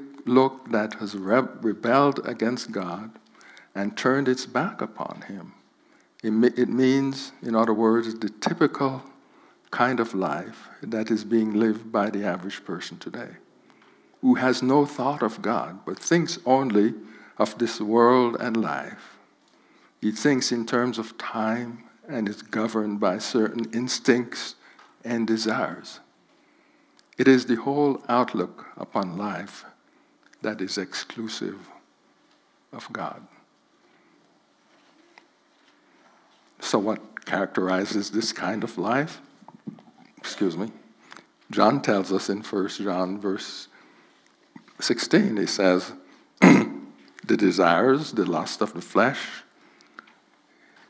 that 0.70 0.96
has 1.00 1.16
rebelled 1.16 2.20
against 2.28 2.74
God 2.74 3.12
and 3.74 3.96
turned 3.96 4.28
its 4.28 4.46
back 4.46 4.82
upon 4.82 5.24
Him. 5.30 5.54
It 6.22 6.68
means, 6.68 7.32
in 7.42 7.56
other 7.56 7.74
words, 7.74 8.14
the 8.16 8.30
typical 8.30 9.02
kind 9.72 10.02
of 10.02 10.14
life 10.14 10.68
that 10.82 11.10
is 11.10 11.24
being 11.24 11.54
lived 11.54 11.90
by 11.90 12.10
the 12.10 12.26
average 12.26 12.66
person 12.66 12.98
today, 12.98 13.30
who 14.22 14.36
has 14.36 14.62
no 14.62 14.86
thought 14.86 15.24
of 15.24 15.42
God, 15.42 15.80
but 15.86 15.98
thinks 15.98 16.38
only 16.46 16.94
of 17.38 17.58
this 17.58 17.80
world 17.80 18.38
and 18.40 18.58
life. 18.58 19.18
He 20.02 20.12
thinks 20.12 20.52
in 20.52 20.66
terms 20.66 20.98
of 20.98 21.18
time 21.18 21.84
and 22.08 22.30
is 22.30 22.42
governed 22.42 23.00
by 23.00 23.18
certain 23.18 23.72
instincts 23.74 24.56
and 25.04 25.28
desires. 25.28 26.00
It 27.18 27.28
is 27.28 27.46
the 27.46 27.56
whole 27.56 28.04
outlook 28.08 28.66
upon 28.78 29.18
life 29.18 29.66
that 30.42 30.62
is 30.62 30.78
exclusive 30.78 31.70
of 32.72 32.92
God. 32.94 33.22
So, 36.60 36.80
what 36.80 37.26
characterizes 37.26 38.12
this 38.12 38.32
kind 38.32 38.64
of 38.64 38.78
life? 38.78 39.20
Excuse 40.18 40.58
me. 40.58 40.72
John 41.50 41.82
tells 41.82 42.12
us 42.12 42.30
in 42.30 42.42
1 42.42 42.68
John, 42.70 43.20
verse 43.20 43.68
16, 44.80 45.38
he 45.38 45.46
says, 45.46 45.94
the 47.28 47.38
desires, 47.38 48.14
the 48.14 48.26
lust 48.26 48.62
of 48.62 48.74
the 48.74 48.82
flesh, 48.82 49.44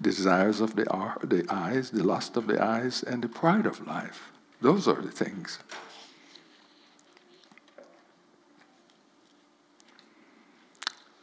desires 0.01 0.61
of 0.61 0.75
the, 0.75 0.83
the 1.23 1.45
eyes, 1.49 1.89
the 1.89 2.03
lust 2.03 2.37
of 2.37 2.47
the 2.47 2.63
eyes, 2.63 3.03
and 3.03 3.23
the 3.23 3.27
pride 3.27 3.65
of 3.65 3.85
life. 3.87 4.31
Those 4.61 4.87
are 4.87 5.01
the 5.01 5.11
things. 5.11 5.59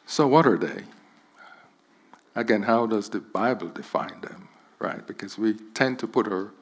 So, 0.07 0.27
what 0.27 0.47
are 0.47 0.59
they? 0.59 0.85
Again, 2.37 2.63
how 2.63 2.87
does 2.87 3.09
the 3.09 3.21
Bible 3.21 3.69
define 3.69 4.21
them, 4.21 4.49
right? 4.79 5.07
Because 5.07 5.39
we 5.39 5.55
tend 5.75 5.99
to 6.01 6.07
put 6.07 6.27
our 6.29 6.53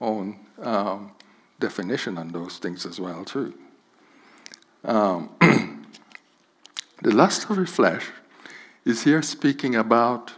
own 0.00 0.40
um, 0.62 1.12
definition 1.60 2.18
on 2.18 2.28
those 2.28 2.58
things 2.58 2.86
as 2.86 2.98
well, 3.00 3.24
too. 3.24 3.54
Um, 4.84 5.30
The 7.00 7.14
lust 7.14 7.48
of 7.48 7.56
the 7.56 7.66
flesh 7.66 8.06
is 8.84 9.04
here 9.04 9.22
speaking 9.22 9.76
about 9.76 10.32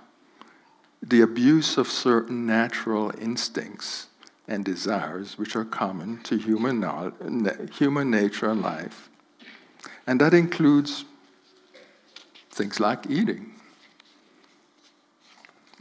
the 1.03 1.23
abuse 1.23 1.79
of 1.79 1.89
certain 1.89 2.45
natural 2.45 3.13
instincts 3.19 4.09
and 4.47 4.63
desires 4.65 5.39
which 5.39 5.57
are 5.57 5.65
common 5.65 6.23
to 6.25 6.37
human, 6.37 6.83
human 7.73 8.11
nature 8.11 8.51
and 8.51 8.61
life. 8.61 9.09
And 10.07 10.21
that 10.21 10.35
includes 10.35 11.07
things 12.51 12.79
like 12.79 13.09
eating 13.09 13.55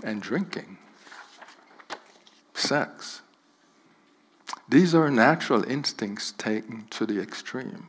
and 0.01 0.21
drinking, 0.21 0.77
sex. 2.53 3.21
These 4.69 4.95
are 4.95 5.11
natural 5.11 5.63
instincts 5.63 6.31
taken 6.31 6.85
to 6.91 7.05
the 7.05 7.19
extreme. 7.19 7.87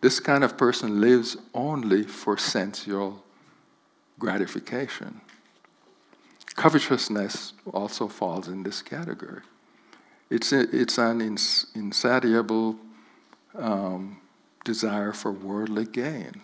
This 0.00 0.20
kind 0.20 0.44
of 0.44 0.56
person 0.56 1.00
lives 1.00 1.36
only 1.54 2.04
for 2.04 2.36
sensual 2.38 3.24
gratification. 4.18 5.20
Covetousness 6.54 7.52
also 7.72 8.08
falls 8.08 8.48
in 8.48 8.62
this 8.62 8.82
category. 8.82 9.42
It's, 10.30 10.52
a, 10.52 10.60
it's 10.76 10.98
an 10.98 11.20
ins- 11.20 11.66
insatiable 11.74 12.76
um, 13.56 14.20
desire 14.64 15.12
for 15.12 15.32
worldly 15.32 15.86
gain. 15.86 16.42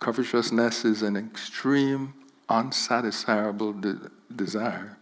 Covetousness 0.00 0.84
is 0.84 1.02
an 1.02 1.16
extreme, 1.16 2.14
unsatisfiable 2.48 3.80
de- 3.80 4.10
desire 4.34 4.96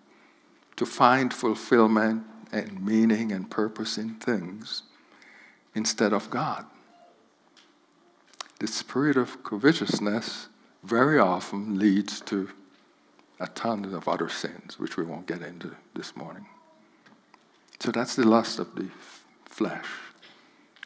to 0.76 0.86
find 0.86 1.32
fulfillment 1.32 2.24
and 2.50 2.84
meaning 2.84 3.32
and 3.32 3.50
purpose 3.50 3.98
in 3.98 4.14
things 4.16 4.82
instead 5.74 6.12
of 6.12 6.28
God. 6.30 6.66
The 8.62 8.68
spirit 8.68 9.16
of 9.16 9.42
covetousness 9.42 10.46
very 10.84 11.18
often 11.18 11.80
leads 11.80 12.20
to 12.20 12.48
a 13.40 13.48
ton 13.48 13.84
of 13.92 14.06
other 14.06 14.28
sins, 14.28 14.78
which 14.78 14.96
we 14.96 15.02
won't 15.02 15.26
get 15.26 15.42
into 15.42 15.74
this 15.96 16.14
morning. 16.14 16.46
So 17.80 17.90
that's 17.90 18.14
the 18.14 18.24
lust 18.24 18.60
of 18.60 18.76
the 18.76 18.86
flesh. 19.46 19.88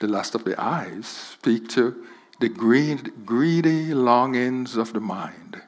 The 0.01 0.07
lust 0.07 0.35
of 0.35 0.45
the 0.45 0.59
eyes 0.59 1.07
speak 1.07 1.69
to 1.73 2.07
the 2.41 2.49
greed, 2.49 3.27
greedy 3.27 3.93
longings 3.93 4.79
of 4.79 4.95
the 4.95 5.01
mind 5.01 5.61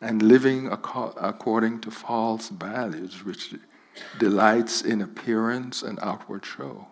and 0.00 0.20
living 0.20 0.72
ac- 0.72 1.14
according 1.18 1.82
to 1.82 1.92
false 1.92 2.48
values, 2.48 3.24
which 3.24 3.54
delights 4.18 4.82
in 4.82 5.02
appearance 5.02 5.84
and 5.84 6.00
outward 6.02 6.44
show. 6.44 6.88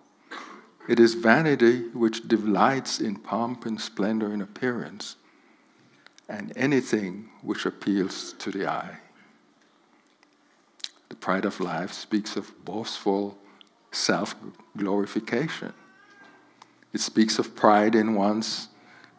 It 0.88 0.98
is 0.98 1.12
vanity 1.12 1.82
which 1.88 2.26
delights 2.26 2.98
in 2.98 3.16
pomp 3.16 3.66
and 3.66 3.78
splendor 3.78 4.32
in 4.32 4.40
appearance, 4.40 5.16
and 6.28 6.50
anything 6.56 7.28
which 7.42 7.66
appeals 7.66 8.32
to 8.38 8.50
the 8.50 8.66
eye. 8.66 8.98
The 11.10 11.16
pride 11.16 11.44
of 11.44 11.60
life 11.60 11.92
speaks 11.92 12.36
of 12.36 12.52
boastful 12.64 13.38
self 13.92 14.34
glorification. 14.76 15.74
It 16.94 17.00
speaks 17.00 17.38
of 17.38 17.54
pride 17.54 17.94
in 17.94 18.14
one's 18.14 18.68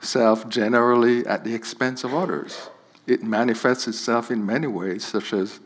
self 0.02 0.50
generally 0.50 1.26
at 1.28 1.44
the 1.44 1.54
expense 1.54 2.04
of 2.04 2.16
others. 2.16 2.70
It 3.06 3.22
manifests 3.22 3.88
itself 3.88 4.32
in 4.32 4.44
many 4.44 4.68
ways, 4.68 5.06
such 5.06 5.34
as 5.34 5.60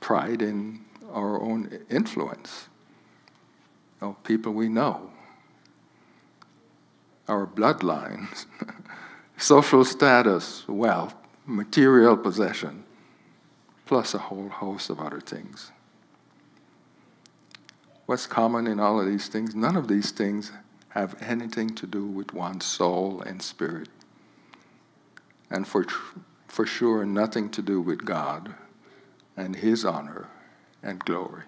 pride 0.00 0.40
in 0.40 0.84
our 1.12 1.40
own 1.40 1.80
influence, 1.90 2.68
of 4.10 4.22
people 4.24 4.52
we 4.52 4.68
know, 4.68 5.10
our 7.28 7.46
bloodlines, 7.46 8.46
social 9.36 9.84
status, 9.84 10.66
wealth, 10.68 11.14
material 11.46 12.16
possession, 12.16 12.84
plus 13.86 14.14
a 14.14 14.18
whole 14.18 14.48
host 14.48 14.90
of 14.90 15.00
other 15.00 15.20
things. 15.20 15.72
What's 18.06 18.26
common 18.26 18.66
in 18.66 18.78
all 18.78 19.00
of 19.00 19.06
these 19.06 19.28
things? 19.28 19.54
None 19.54 19.76
of 19.76 19.88
these 19.88 20.10
things 20.10 20.52
have 20.90 21.20
anything 21.22 21.74
to 21.74 21.86
do 21.86 22.06
with 22.06 22.34
one's 22.34 22.66
soul 22.66 23.22
and 23.22 23.40
spirit. 23.42 23.88
And 25.50 25.66
for, 25.66 25.86
for 26.46 26.66
sure, 26.66 27.06
nothing 27.06 27.48
to 27.50 27.62
do 27.62 27.80
with 27.80 28.04
God 28.04 28.54
and 29.36 29.56
His 29.56 29.84
honor 29.84 30.28
and 30.82 31.02
glory. 31.04 31.44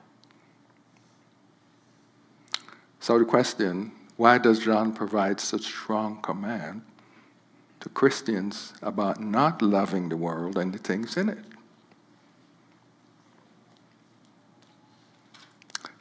So, 3.06 3.14
the 3.20 3.24
question 3.24 3.92
why 4.16 4.38
does 4.38 4.58
John 4.58 4.92
provide 4.92 5.38
such 5.38 5.62
strong 5.62 6.20
command 6.22 6.82
to 7.78 7.88
Christians 7.88 8.72
about 8.82 9.20
not 9.20 9.62
loving 9.62 10.08
the 10.08 10.16
world 10.16 10.58
and 10.58 10.74
the 10.74 10.78
things 10.78 11.16
in 11.16 11.28
it? 11.28 11.38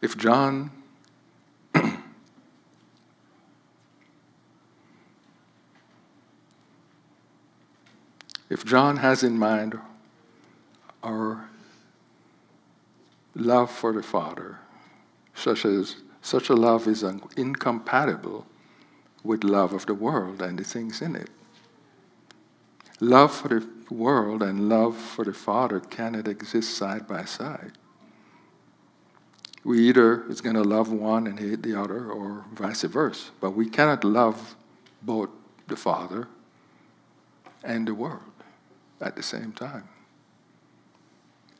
If 0.01 0.17
John 0.17 0.71
if 8.49 8.65
John 8.65 8.97
has 8.97 9.21
in 9.21 9.37
mind 9.37 9.77
our 11.03 11.51
love 13.35 13.69
for 13.69 13.93
the 13.93 14.01
Father, 14.01 14.57
such 15.35 15.65
as 15.65 15.97
such 16.25 16.49
a 16.49 16.55
love 16.55 16.87
is 16.87 17.03
incompatible 17.37 18.45
with 19.23 19.43
love 19.43 19.73
of 19.73 19.85
the 19.85 19.93
world 19.93 20.41
and 20.41 20.57
the 20.59 20.63
things 20.63 21.01
in 21.01 21.15
it. 21.15 21.29
Love 22.99 23.33
for 23.33 23.47
the 23.59 23.67
world 23.89 24.41
and 24.41 24.69
love 24.69 24.97
for 24.97 25.25
the 25.25 25.33
Father 25.33 25.79
cannot 25.79 26.27
exist 26.27 26.75
side 26.75 27.07
by 27.07 27.25
side 27.25 27.73
we 29.65 29.79
either 29.89 30.23
is 30.29 30.41
going 30.41 30.55
to 30.55 30.61
love 30.61 30.91
one 30.91 31.25
and 31.25 31.39
hate 31.39 31.63
the 31.63 31.77
other 31.77 32.09
or 32.09 32.45
vice 32.53 32.83
versa. 32.83 33.31
But 33.41 33.51
we 33.51 33.67
cannot 33.67 34.03
love 34.03 34.55
both 35.01 35.29
the 35.67 35.75
Father 35.75 36.27
and 37.63 37.87
the 37.87 37.95
world 37.95 38.21
at 39.01 39.15
the 39.15 39.23
same 39.23 39.51
time. 39.51 39.89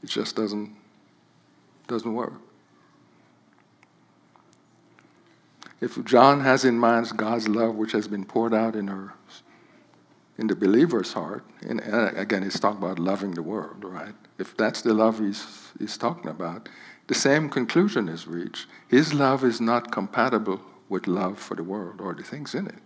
It 0.04 0.10
just 0.10 0.36
doesn't 0.36 0.76
doesn't 1.88 2.14
work. 2.14 2.34
If 5.82 6.04
John 6.06 6.42
has 6.42 6.66
in 6.66 6.78
mind 6.78 7.12
God's 7.16 7.48
love 7.48 7.76
which 7.76 7.92
has 7.92 8.08
been 8.08 8.26
poured 8.26 8.54
out 8.54 8.76
in 8.76 8.88
her 8.88 9.14
in 10.38 10.48
the 10.48 10.56
believer's 10.56 11.14
heart, 11.14 11.46
and 11.66 11.82
uh, 11.82 12.12
again 12.16 12.44
he's 12.44 12.60
talking 12.60 12.84
about 12.84 13.00
loving 13.00 13.32
the 13.32 13.42
world, 13.42 13.84
right? 13.84 14.14
If 14.38 14.58
that's 14.58 14.82
the 14.82 14.94
love 14.94 15.20
he's 15.20 15.72
he's 15.80 15.98
talking 15.98 16.30
about, 16.30 16.70
the 17.08 17.14
same 17.14 17.50
conclusion 17.50 18.10
is 18.10 18.28
reached. 18.28 18.68
His 18.88 19.14
love 19.14 19.44
is 19.44 19.62
not 19.62 19.92
compatible 19.92 20.60
with 20.90 21.08
love 21.08 21.40
for 21.40 21.56
the 21.56 21.64
world 21.64 22.02
or 22.02 22.14
the 22.14 22.24
things 22.24 22.56
in 22.56 22.68
it. 22.68 22.80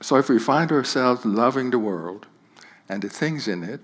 So 0.00 0.16
if 0.16 0.28
we 0.28 0.38
find 0.38 0.70
ourselves 0.70 1.24
loving 1.24 1.70
the 1.70 1.78
world 1.78 2.26
and 2.88 3.02
the 3.02 3.08
things 3.08 3.48
in 3.48 3.64
it 3.64 3.80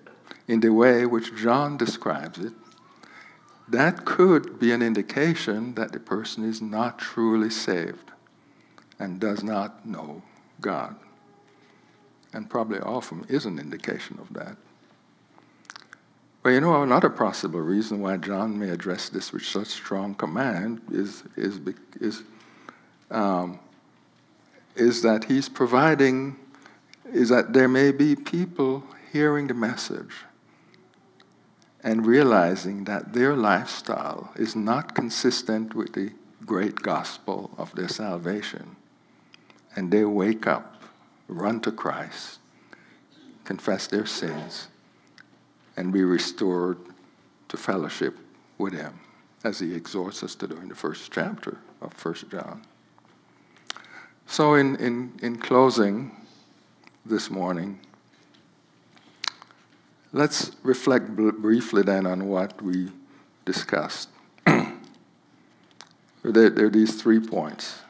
in 0.46 0.60
the 0.60 0.72
way 0.72 1.06
which 1.06 1.34
John 1.34 1.76
describes 1.76 2.38
it, 2.38 2.52
that 3.68 4.04
could 4.04 4.58
be 4.58 4.72
an 4.72 4.82
indication 4.82 5.74
that 5.74 5.92
the 5.92 6.00
person 6.00 6.44
is 6.44 6.60
not 6.60 6.98
truly 6.98 7.50
saved 7.50 8.10
and 8.98 9.18
does 9.18 9.42
not 9.42 9.86
know 9.86 10.22
God. 10.60 10.96
And 12.32 12.50
probably 12.50 12.80
often 12.80 13.24
is 13.28 13.46
an 13.46 13.58
indication 13.58 14.18
of 14.20 14.32
that. 14.34 14.56
Well, 16.42 16.52
you 16.52 16.60
know, 16.60 16.82
another 16.82 17.08
possible 17.08 17.60
reason 17.60 18.00
why 18.00 18.18
John 18.18 18.58
may 18.58 18.68
address 18.68 19.08
this 19.08 19.32
with 19.32 19.44
such 19.44 19.68
strong 19.68 20.14
command 20.14 20.82
is, 20.92 21.22
is, 21.36 21.58
is, 22.00 22.22
um, 23.10 23.58
is 24.76 25.00
that 25.02 25.24
he's 25.24 25.48
providing, 25.48 26.36
is 27.10 27.30
that 27.30 27.54
there 27.54 27.68
may 27.68 27.92
be 27.92 28.14
people 28.14 28.84
hearing 29.10 29.46
the 29.46 29.54
message 29.54 30.12
and 31.84 32.06
realizing 32.06 32.84
that 32.84 33.12
their 33.12 33.36
lifestyle 33.36 34.32
is 34.36 34.56
not 34.56 34.94
consistent 34.94 35.74
with 35.74 35.92
the 35.92 36.10
great 36.46 36.76
gospel 36.76 37.50
of 37.58 37.74
their 37.74 37.88
salvation. 37.88 38.74
And 39.76 39.92
they 39.92 40.04
wake 40.04 40.46
up, 40.46 40.82
run 41.28 41.60
to 41.60 41.70
Christ, 41.70 42.38
confess 43.44 43.86
their 43.86 44.06
sins, 44.06 44.68
and 45.76 45.92
be 45.92 46.02
restored 46.02 46.78
to 47.48 47.56
fellowship 47.58 48.16
with 48.56 48.72
Him, 48.72 48.98
as 49.44 49.58
He 49.58 49.74
exhorts 49.74 50.22
us 50.22 50.34
to 50.36 50.48
do 50.48 50.56
in 50.56 50.68
the 50.68 50.74
first 50.74 51.12
chapter 51.12 51.58
of 51.82 51.92
First 51.92 52.30
John. 52.30 52.62
So, 54.26 54.54
in, 54.54 54.76
in, 54.76 55.12
in 55.20 55.36
closing 55.36 56.12
this 57.04 57.30
morning, 57.30 57.78
let's 60.14 60.52
reflect 60.62 61.14
briefly 61.16 61.82
then 61.82 62.06
on 62.06 62.28
what 62.28 62.62
we 62.62 62.88
discussed. 63.44 64.08
there, 64.46 64.72
there 66.22 66.66
are 66.66 66.70
these 66.70 67.02
three 67.02 67.20
points. 67.20 67.80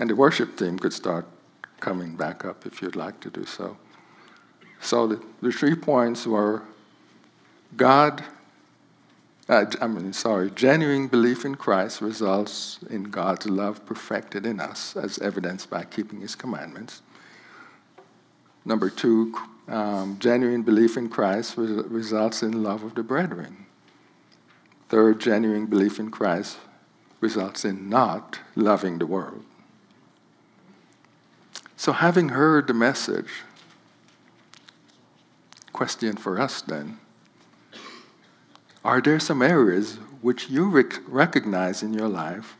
And 0.00 0.10
the 0.10 0.16
worship 0.16 0.56
team 0.56 0.78
could 0.78 0.92
start 0.92 1.26
coming 1.80 2.16
back 2.16 2.44
up 2.44 2.66
if 2.66 2.80
you'd 2.80 2.96
like 2.96 3.20
to 3.20 3.30
do 3.30 3.44
so. 3.44 3.76
So 4.80 5.06
the, 5.06 5.22
the 5.42 5.52
three 5.52 5.74
points 5.74 6.26
were 6.26 6.62
God, 7.76 8.24
uh, 9.48 9.66
I 9.80 9.86
mean, 9.86 10.12
sorry, 10.14 10.50
genuine 10.50 11.08
belief 11.08 11.44
in 11.44 11.56
Christ 11.56 12.00
results 12.00 12.78
in 12.88 13.04
God's 13.04 13.46
love 13.46 13.84
perfected 13.84 14.46
in 14.46 14.60
us, 14.60 14.96
as 14.96 15.18
evidenced 15.18 15.68
by 15.68 15.84
keeping 15.84 16.20
his 16.20 16.34
commandments. 16.34 17.02
Number 18.64 18.88
two, 18.90 19.34
um, 19.68 20.18
genuine 20.18 20.62
belief 20.62 20.96
in 20.96 21.08
Christ 21.08 21.56
re- 21.56 21.66
results 21.66 22.42
in 22.42 22.62
love 22.62 22.82
of 22.82 22.94
the 22.94 23.02
brethren. 23.02 23.66
Third, 24.88 25.20
genuine 25.20 25.66
belief 25.66 25.98
in 25.98 26.10
Christ 26.10 26.58
results 27.20 27.64
in 27.64 27.88
not 27.88 28.40
loving 28.54 28.98
the 28.98 29.06
world. 29.06 29.44
So, 31.76 31.92
having 31.92 32.30
heard 32.30 32.66
the 32.66 32.74
message, 32.74 33.30
question 35.72 36.16
for 36.16 36.40
us 36.40 36.62
then 36.62 36.98
are 38.84 39.00
there 39.00 39.18
some 39.18 39.42
areas 39.42 39.96
which 40.20 40.50
you 40.50 40.68
rec- 40.68 41.00
recognize 41.08 41.82
in 41.82 41.94
your 41.94 42.08
life 42.08 42.56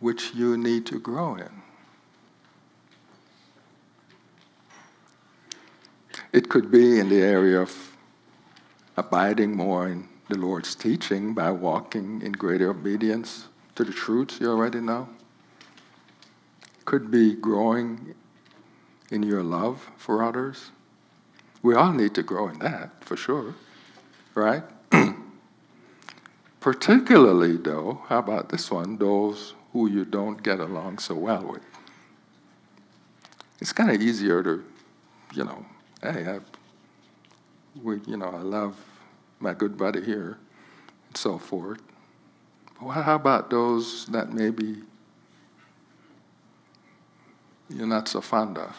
which 0.00 0.34
you 0.34 0.56
need 0.56 0.86
to 0.86 0.98
grow 0.98 1.34
in? 1.36 1.62
It 6.32 6.48
could 6.48 6.70
be 6.70 6.98
in 6.98 7.08
the 7.08 7.22
area 7.22 7.60
of 7.60 7.96
abiding 8.96 9.56
more 9.56 9.88
in 9.88 10.08
the 10.28 10.36
Lord's 10.36 10.74
teaching 10.74 11.32
by 11.32 11.50
walking 11.50 12.20
in 12.20 12.32
greater 12.32 12.70
obedience 12.70 13.48
to 13.76 13.84
the 13.84 13.92
truths 13.92 14.38
you 14.40 14.50
already 14.50 14.80
know. 14.80 15.08
Could 16.84 17.10
be 17.10 17.34
growing 17.34 18.14
in 19.10 19.22
your 19.22 19.42
love 19.42 19.90
for 19.96 20.22
others. 20.22 20.70
We 21.62 21.74
all 21.74 21.92
need 21.92 22.14
to 22.14 22.22
grow 22.22 22.48
in 22.48 22.58
that, 22.58 23.02
for 23.02 23.16
sure, 23.16 23.54
right? 24.34 24.62
Particularly, 26.60 27.56
though, 27.56 28.02
how 28.08 28.18
about 28.18 28.50
this 28.50 28.70
one? 28.70 28.98
Those 28.98 29.54
who 29.72 29.88
you 29.88 30.04
don't 30.04 30.42
get 30.42 30.60
along 30.60 30.98
so 30.98 31.14
well 31.14 31.42
with. 31.42 31.62
It's 33.60 33.72
kind 33.72 33.90
of 33.90 34.00
easier 34.00 34.42
to, 34.42 34.64
you 35.34 35.44
know, 35.44 35.64
hey, 36.02 36.26
I, 36.26 36.38
we, 37.82 38.00
you 38.06 38.16
know, 38.16 38.30
I 38.30 38.40
love 38.40 38.76
my 39.40 39.54
good 39.54 39.76
buddy 39.76 40.02
here, 40.02 40.38
and 41.08 41.16
so 41.16 41.38
forth. 41.38 41.80
But 42.80 42.88
how 42.88 43.14
about 43.14 43.50
those 43.50 44.06
that 44.06 44.32
maybe 44.32 44.82
you're 47.68 47.86
not 47.86 48.08
so 48.08 48.20
fond 48.20 48.58
of? 48.58 48.76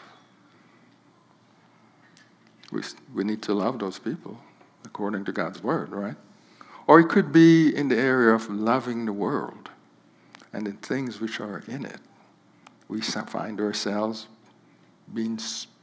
We, 2.72 2.82
we 3.14 3.24
need 3.24 3.42
to 3.44 3.54
love 3.54 3.80
those 3.80 4.00
people 4.00 4.40
according 4.86 5.26
to 5.26 5.32
God's 5.32 5.62
word, 5.62 5.90
right? 5.90 6.16
Or 6.88 7.00
it 7.00 7.10
could 7.10 7.32
be 7.32 7.76
in 7.76 7.90
the 7.90 7.98
area 7.98 8.34
of 8.34 8.50
loving 8.50 9.06
the 9.06 9.14
world 9.14 9.70
and 10.54 10.66
the 10.66 10.72
things 10.72 11.20
which 11.20 11.40
are 11.40 11.64
in 11.68 11.86
it. 11.86 12.00
We 12.88 13.02
find 13.02 13.60
ourselves 13.60 14.28
being 15.14 15.38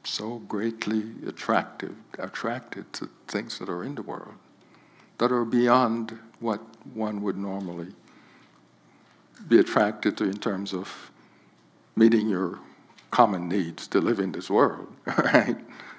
so 0.06 0.38
greatly 0.48 1.04
attractive, 1.26 1.94
attracted 2.18 2.92
to 2.94 3.08
things 3.26 3.58
that 3.58 3.68
are 3.68 3.84
in 3.84 3.94
the 3.94 4.02
world, 4.02 4.34
that 5.18 5.32
are 5.32 5.44
beyond 5.44 6.18
what 6.40 6.60
one 6.94 7.22
would 7.22 7.36
normally 7.36 7.92
be 9.48 9.58
attracted 9.58 10.16
to 10.16 10.24
in 10.24 10.38
terms 10.38 10.72
of 10.72 11.10
meeting 11.94 12.28
your 12.28 12.58
common 13.10 13.48
needs 13.48 13.86
to 13.88 14.00
live 14.00 14.18
in 14.18 14.32
this 14.32 14.50
world, 14.50 14.88
right? 15.06 15.56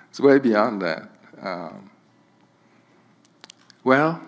It's 0.10 0.20
way 0.20 0.40
beyond 0.40 0.82
that. 0.82 1.10
Um, 1.42 1.90
well, 3.84 4.22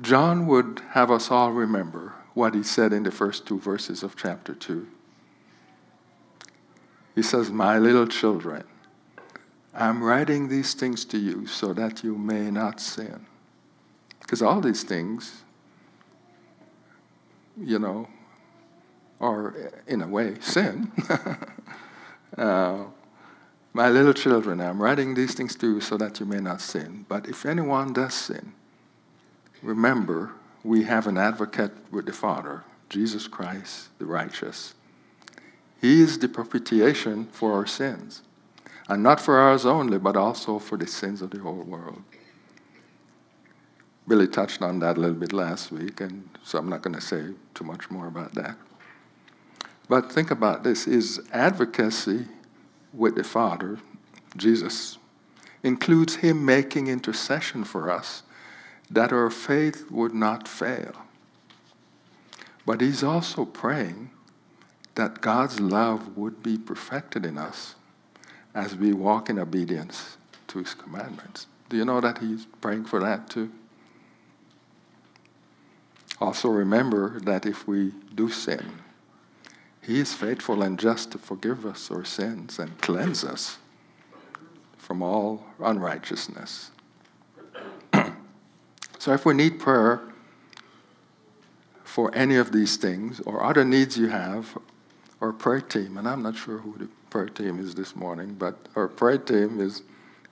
John 0.00 0.46
would 0.46 0.80
have 0.90 1.10
us 1.10 1.30
all 1.30 1.52
remember 1.52 2.14
what 2.34 2.54
he 2.54 2.62
said 2.62 2.92
in 2.92 3.02
the 3.02 3.10
first 3.10 3.46
two 3.46 3.58
verses 3.58 4.02
of 4.02 4.16
chapter 4.16 4.54
2. 4.54 4.86
He 7.14 7.22
says, 7.22 7.50
My 7.50 7.78
little 7.78 8.06
children, 8.06 8.64
I'm 9.80 10.04
writing 10.04 10.48
these 10.48 10.74
things 10.74 11.06
to 11.06 11.18
you 11.18 11.46
so 11.46 11.72
that 11.72 12.04
you 12.04 12.18
may 12.18 12.50
not 12.50 12.80
sin. 12.80 13.24
Because 14.20 14.42
all 14.42 14.60
these 14.60 14.82
things, 14.82 15.42
you 17.58 17.78
know, 17.78 18.06
are 19.22 19.72
in 19.86 20.02
a 20.02 20.06
way 20.06 20.36
sin. 20.40 20.92
uh, 22.36 22.84
my 23.72 23.88
little 23.88 24.12
children, 24.12 24.60
I'm 24.60 24.82
writing 24.82 25.14
these 25.14 25.32
things 25.32 25.56
to 25.56 25.74
you 25.74 25.80
so 25.80 25.96
that 25.96 26.20
you 26.20 26.26
may 26.26 26.40
not 26.40 26.60
sin. 26.60 27.06
But 27.08 27.26
if 27.26 27.46
anyone 27.46 27.94
does 27.94 28.12
sin, 28.12 28.52
remember 29.62 30.32
we 30.62 30.84
have 30.84 31.06
an 31.06 31.16
advocate 31.16 31.72
with 31.90 32.04
the 32.04 32.12
Father, 32.12 32.64
Jesus 32.90 33.26
Christ, 33.26 33.88
the 33.98 34.04
righteous. 34.04 34.74
He 35.80 36.02
is 36.02 36.18
the 36.18 36.28
propitiation 36.28 37.28
for 37.32 37.54
our 37.54 37.66
sins 37.66 38.20
and 38.90 39.04
not 39.04 39.20
for 39.20 39.38
ours 39.38 39.64
only, 39.64 39.98
but 39.98 40.16
also 40.16 40.58
for 40.58 40.76
the 40.76 40.86
sins 40.86 41.22
of 41.22 41.30
the 41.30 41.38
whole 41.38 41.62
world. 41.62 42.02
Billy 44.08 44.26
touched 44.26 44.62
on 44.62 44.80
that 44.80 44.96
a 44.96 45.00
little 45.00 45.16
bit 45.16 45.32
last 45.32 45.70
week, 45.70 46.00
and 46.00 46.28
so 46.42 46.58
I'm 46.58 46.68
not 46.68 46.82
going 46.82 46.96
to 46.96 47.00
say 47.00 47.28
too 47.54 47.62
much 47.62 47.88
more 47.88 48.08
about 48.08 48.34
that. 48.34 48.56
But 49.88 50.10
think 50.10 50.32
about 50.32 50.64
this 50.64 50.88
is 50.88 51.20
advocacy 51.32 52.26
with 52.92 53.14
the 53.14 53.22
Father, 53.22 53.78
Jesus, 54.36 54.98
includes 55.62 56.16
him 56.16 56.44
making 56.44 56.88
intercession 56.88 57.62
for 57.62 57.90
us 57.90 58.24
that 58.90 59.12
our 59.12 59.30
faith 59.30 59.88
would 59.92 60.14
not 60.14 60.48
fail. 60.48 60.94
But 62.66 62.80
he's 62.80 63.04
also 63.04 63.44
praying 63.44 64.10
that 64.96 65.20
God's 65.20 65.60
love 65.60 66.16
would 66.16 66.42
be 66.42 66.58
perfected 66.58 67.24
in 67.24 67.38
us 67.38 67.76
as 68.54 68.74
we 68.76 68.92
walk 68.92 69.30
in 69.30 69.38
obedience 69.38 70.16
to 70.48 70.58
his 70.58 70.74
commandments. 70.74 71.46
Do 71.68 71.76
you 71.76 71.84
know 71.84 72.00
that 72.00 72.18
he's 72.18 72.46
praying 72.60 72.86
for 72.86 73.00
that 73.00 73.30
too? 73.30 73.50
Also, 76.20 76.48
remember 76.48 77.20
that 77.20 77.46
if 77.46 77.66
we 77.66 77.92
do 78.14 78.28
sin, 78.28 78.80
he 79.82 80.00
is 80.00 80.12
faithful 80.12 80.62
and 80.62 80.78
just 80.78 81.12
to 81.12 81.18
forgive 81.18 81.64
us 81.64 81.90
our 81.90 82.04
sins 82.04 82.58
and 82.58 82.78
cleanse 82.80 83.24
us 83.24 83.58
from 84.76 85.02
all 85.02 85.46
unrighteousness. 85.58 86.70
so, 88.98 89.12
if 89.14 89.24
we 89.24 89.32
need 89.32 89.58
prayer 89.58 90.02
for 91.84 92.14
any 92.14 92.36
of 92.36 92.52
these 92.52 92.76
things 92.76 93.20
or 93.20 93.42
other 93.42 93.64
needs 93.64 93.96
you 93.96 94.08
have, 94.08 94.58
or 95.20 95.32
prayer 95.32 95.60
team, 95.60 95.96
and 95.96 96.08
I'm 96.08 96.22
not 96.22 96.36
sure 96.36 96.58
who 96.58 96.76
the 96.78 96.88
prayer 97.10 97.28
team 97.28 97.58
is 97.58 97.74
this 97.74 97.96
morning, 97.96 98.34
but 98.38 98.56
our 98.76 98.86
prayer 98.86 99.18
team 99.18 99.60
is 99.60 99.82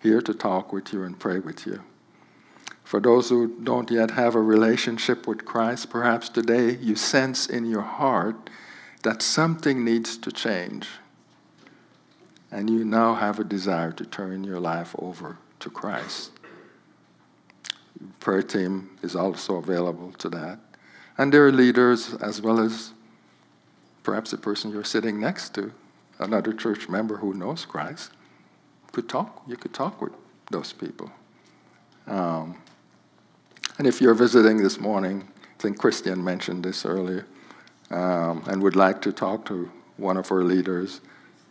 here 0.01 0.22
to 0.22 0.33
talk 0.33 0.72
with 0.72 0.93
you 0.93 1.03
and 1.03 1.18
pray 1.18 1.41
with 1.41 1.66
you. 1.66 1.83
For 2.85 3.01
those 3.01 3.29
who 3.29 3.49
don't 3.64 3.91
yet 3.91 4.12
have 4.12 4.37
a 4.37 4.41
relationship 4.41 5.26
with 5.26 5.45
Christ, 5.45 5.91
perhaps 5.91 6.29
today 6.29 6.76
you 6.76 6.95
sense 6.95 7.47
in 7.47 7.66
your 7.66 7.83
heart 7.83 8.49
that 9.03 9.20
something 9.22 9.85
needs 9.85 10.16
to 10.18 10.33
change. 10.33 10.89
And 12.51 12.70
you 12.70 12.85
now 12.85 13.14
have 13.14 13.39
a 13.39 13.45
desire 13.45 13.93
to 13.93 14.07
turn 14.07 14.45
your 14.45 14.61
life 14.61 14.95
over 14.99 15.37
to 15.61 15.68
Christ. 15.68 16.31
Prayer 18.20 18.43
team 18.43 18.97
is 19.03 19.14
also 19.16 19.57
available 19.57 20.12
to 20.12 20.29
that. 20.31 20.61
And 21.18 21.35
there 21.35 21.45
are 21.47 21.53
leaders 21.53 22.14
as 22.14 22.41
well 22.41 22.61
as 22.61 22.93
perhaps 24.05 24.31
the 24.31 24.39
person 24.39 24.70
you're 24.70 24.85
sitting 24.85 25.20
next 25.20 25.55
to 25.57 25.72
another 26.18 26.52
church 26.52 26.88
member 26.88 27.16
who 27.16 27.34
knows 27.34 27.64
Christ, 27.64 28.12
could 28.92 29.08
talk. 29.08 29.42
You 29.46 29.56
could 29.56 29.74
talk 29.74 30.00
with 30.00 30.12
those 30.50 30.72
people. 30.72 31.10
Um, 32.06 32.60
and 33.78 33.86
if 33.86 34.00
you're 34.00 34.14
visiting 34.14 34.62
this 34.62 34.80
morning, 34.80 35.28
I 35.42 35.62
think 35.62 35.78
Christian 35.78 36.22
mentioned 36.24 36.64
this 36.64 36.84
earlier, 36.84 37.26
um, 37.90 38.42
and 38.46 38.62
would 38.62 38.76
like 38.76 39.00
to 39.02 39.12
talk 39.12 39.44
to 39.46 39.70
one 39.96 40.16
of 40.16 40.30
our 40.32 40.42
leaders, 40.42 41.00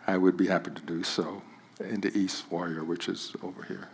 I 0.08 0.18
would 0.18 0.38
be 0.38 0.48
happy 0.48 0.72
to 0.72 0.82
do 0.82 1.04
so 1.04 1.42
in 1.80 2.02
the 2.02 2.18
East 2.18 2.46
Warrior, 2.50 2.84
which 2.84 3.08
is 3.08 3.36
over 3.44 3.64
here. 3.64 3.90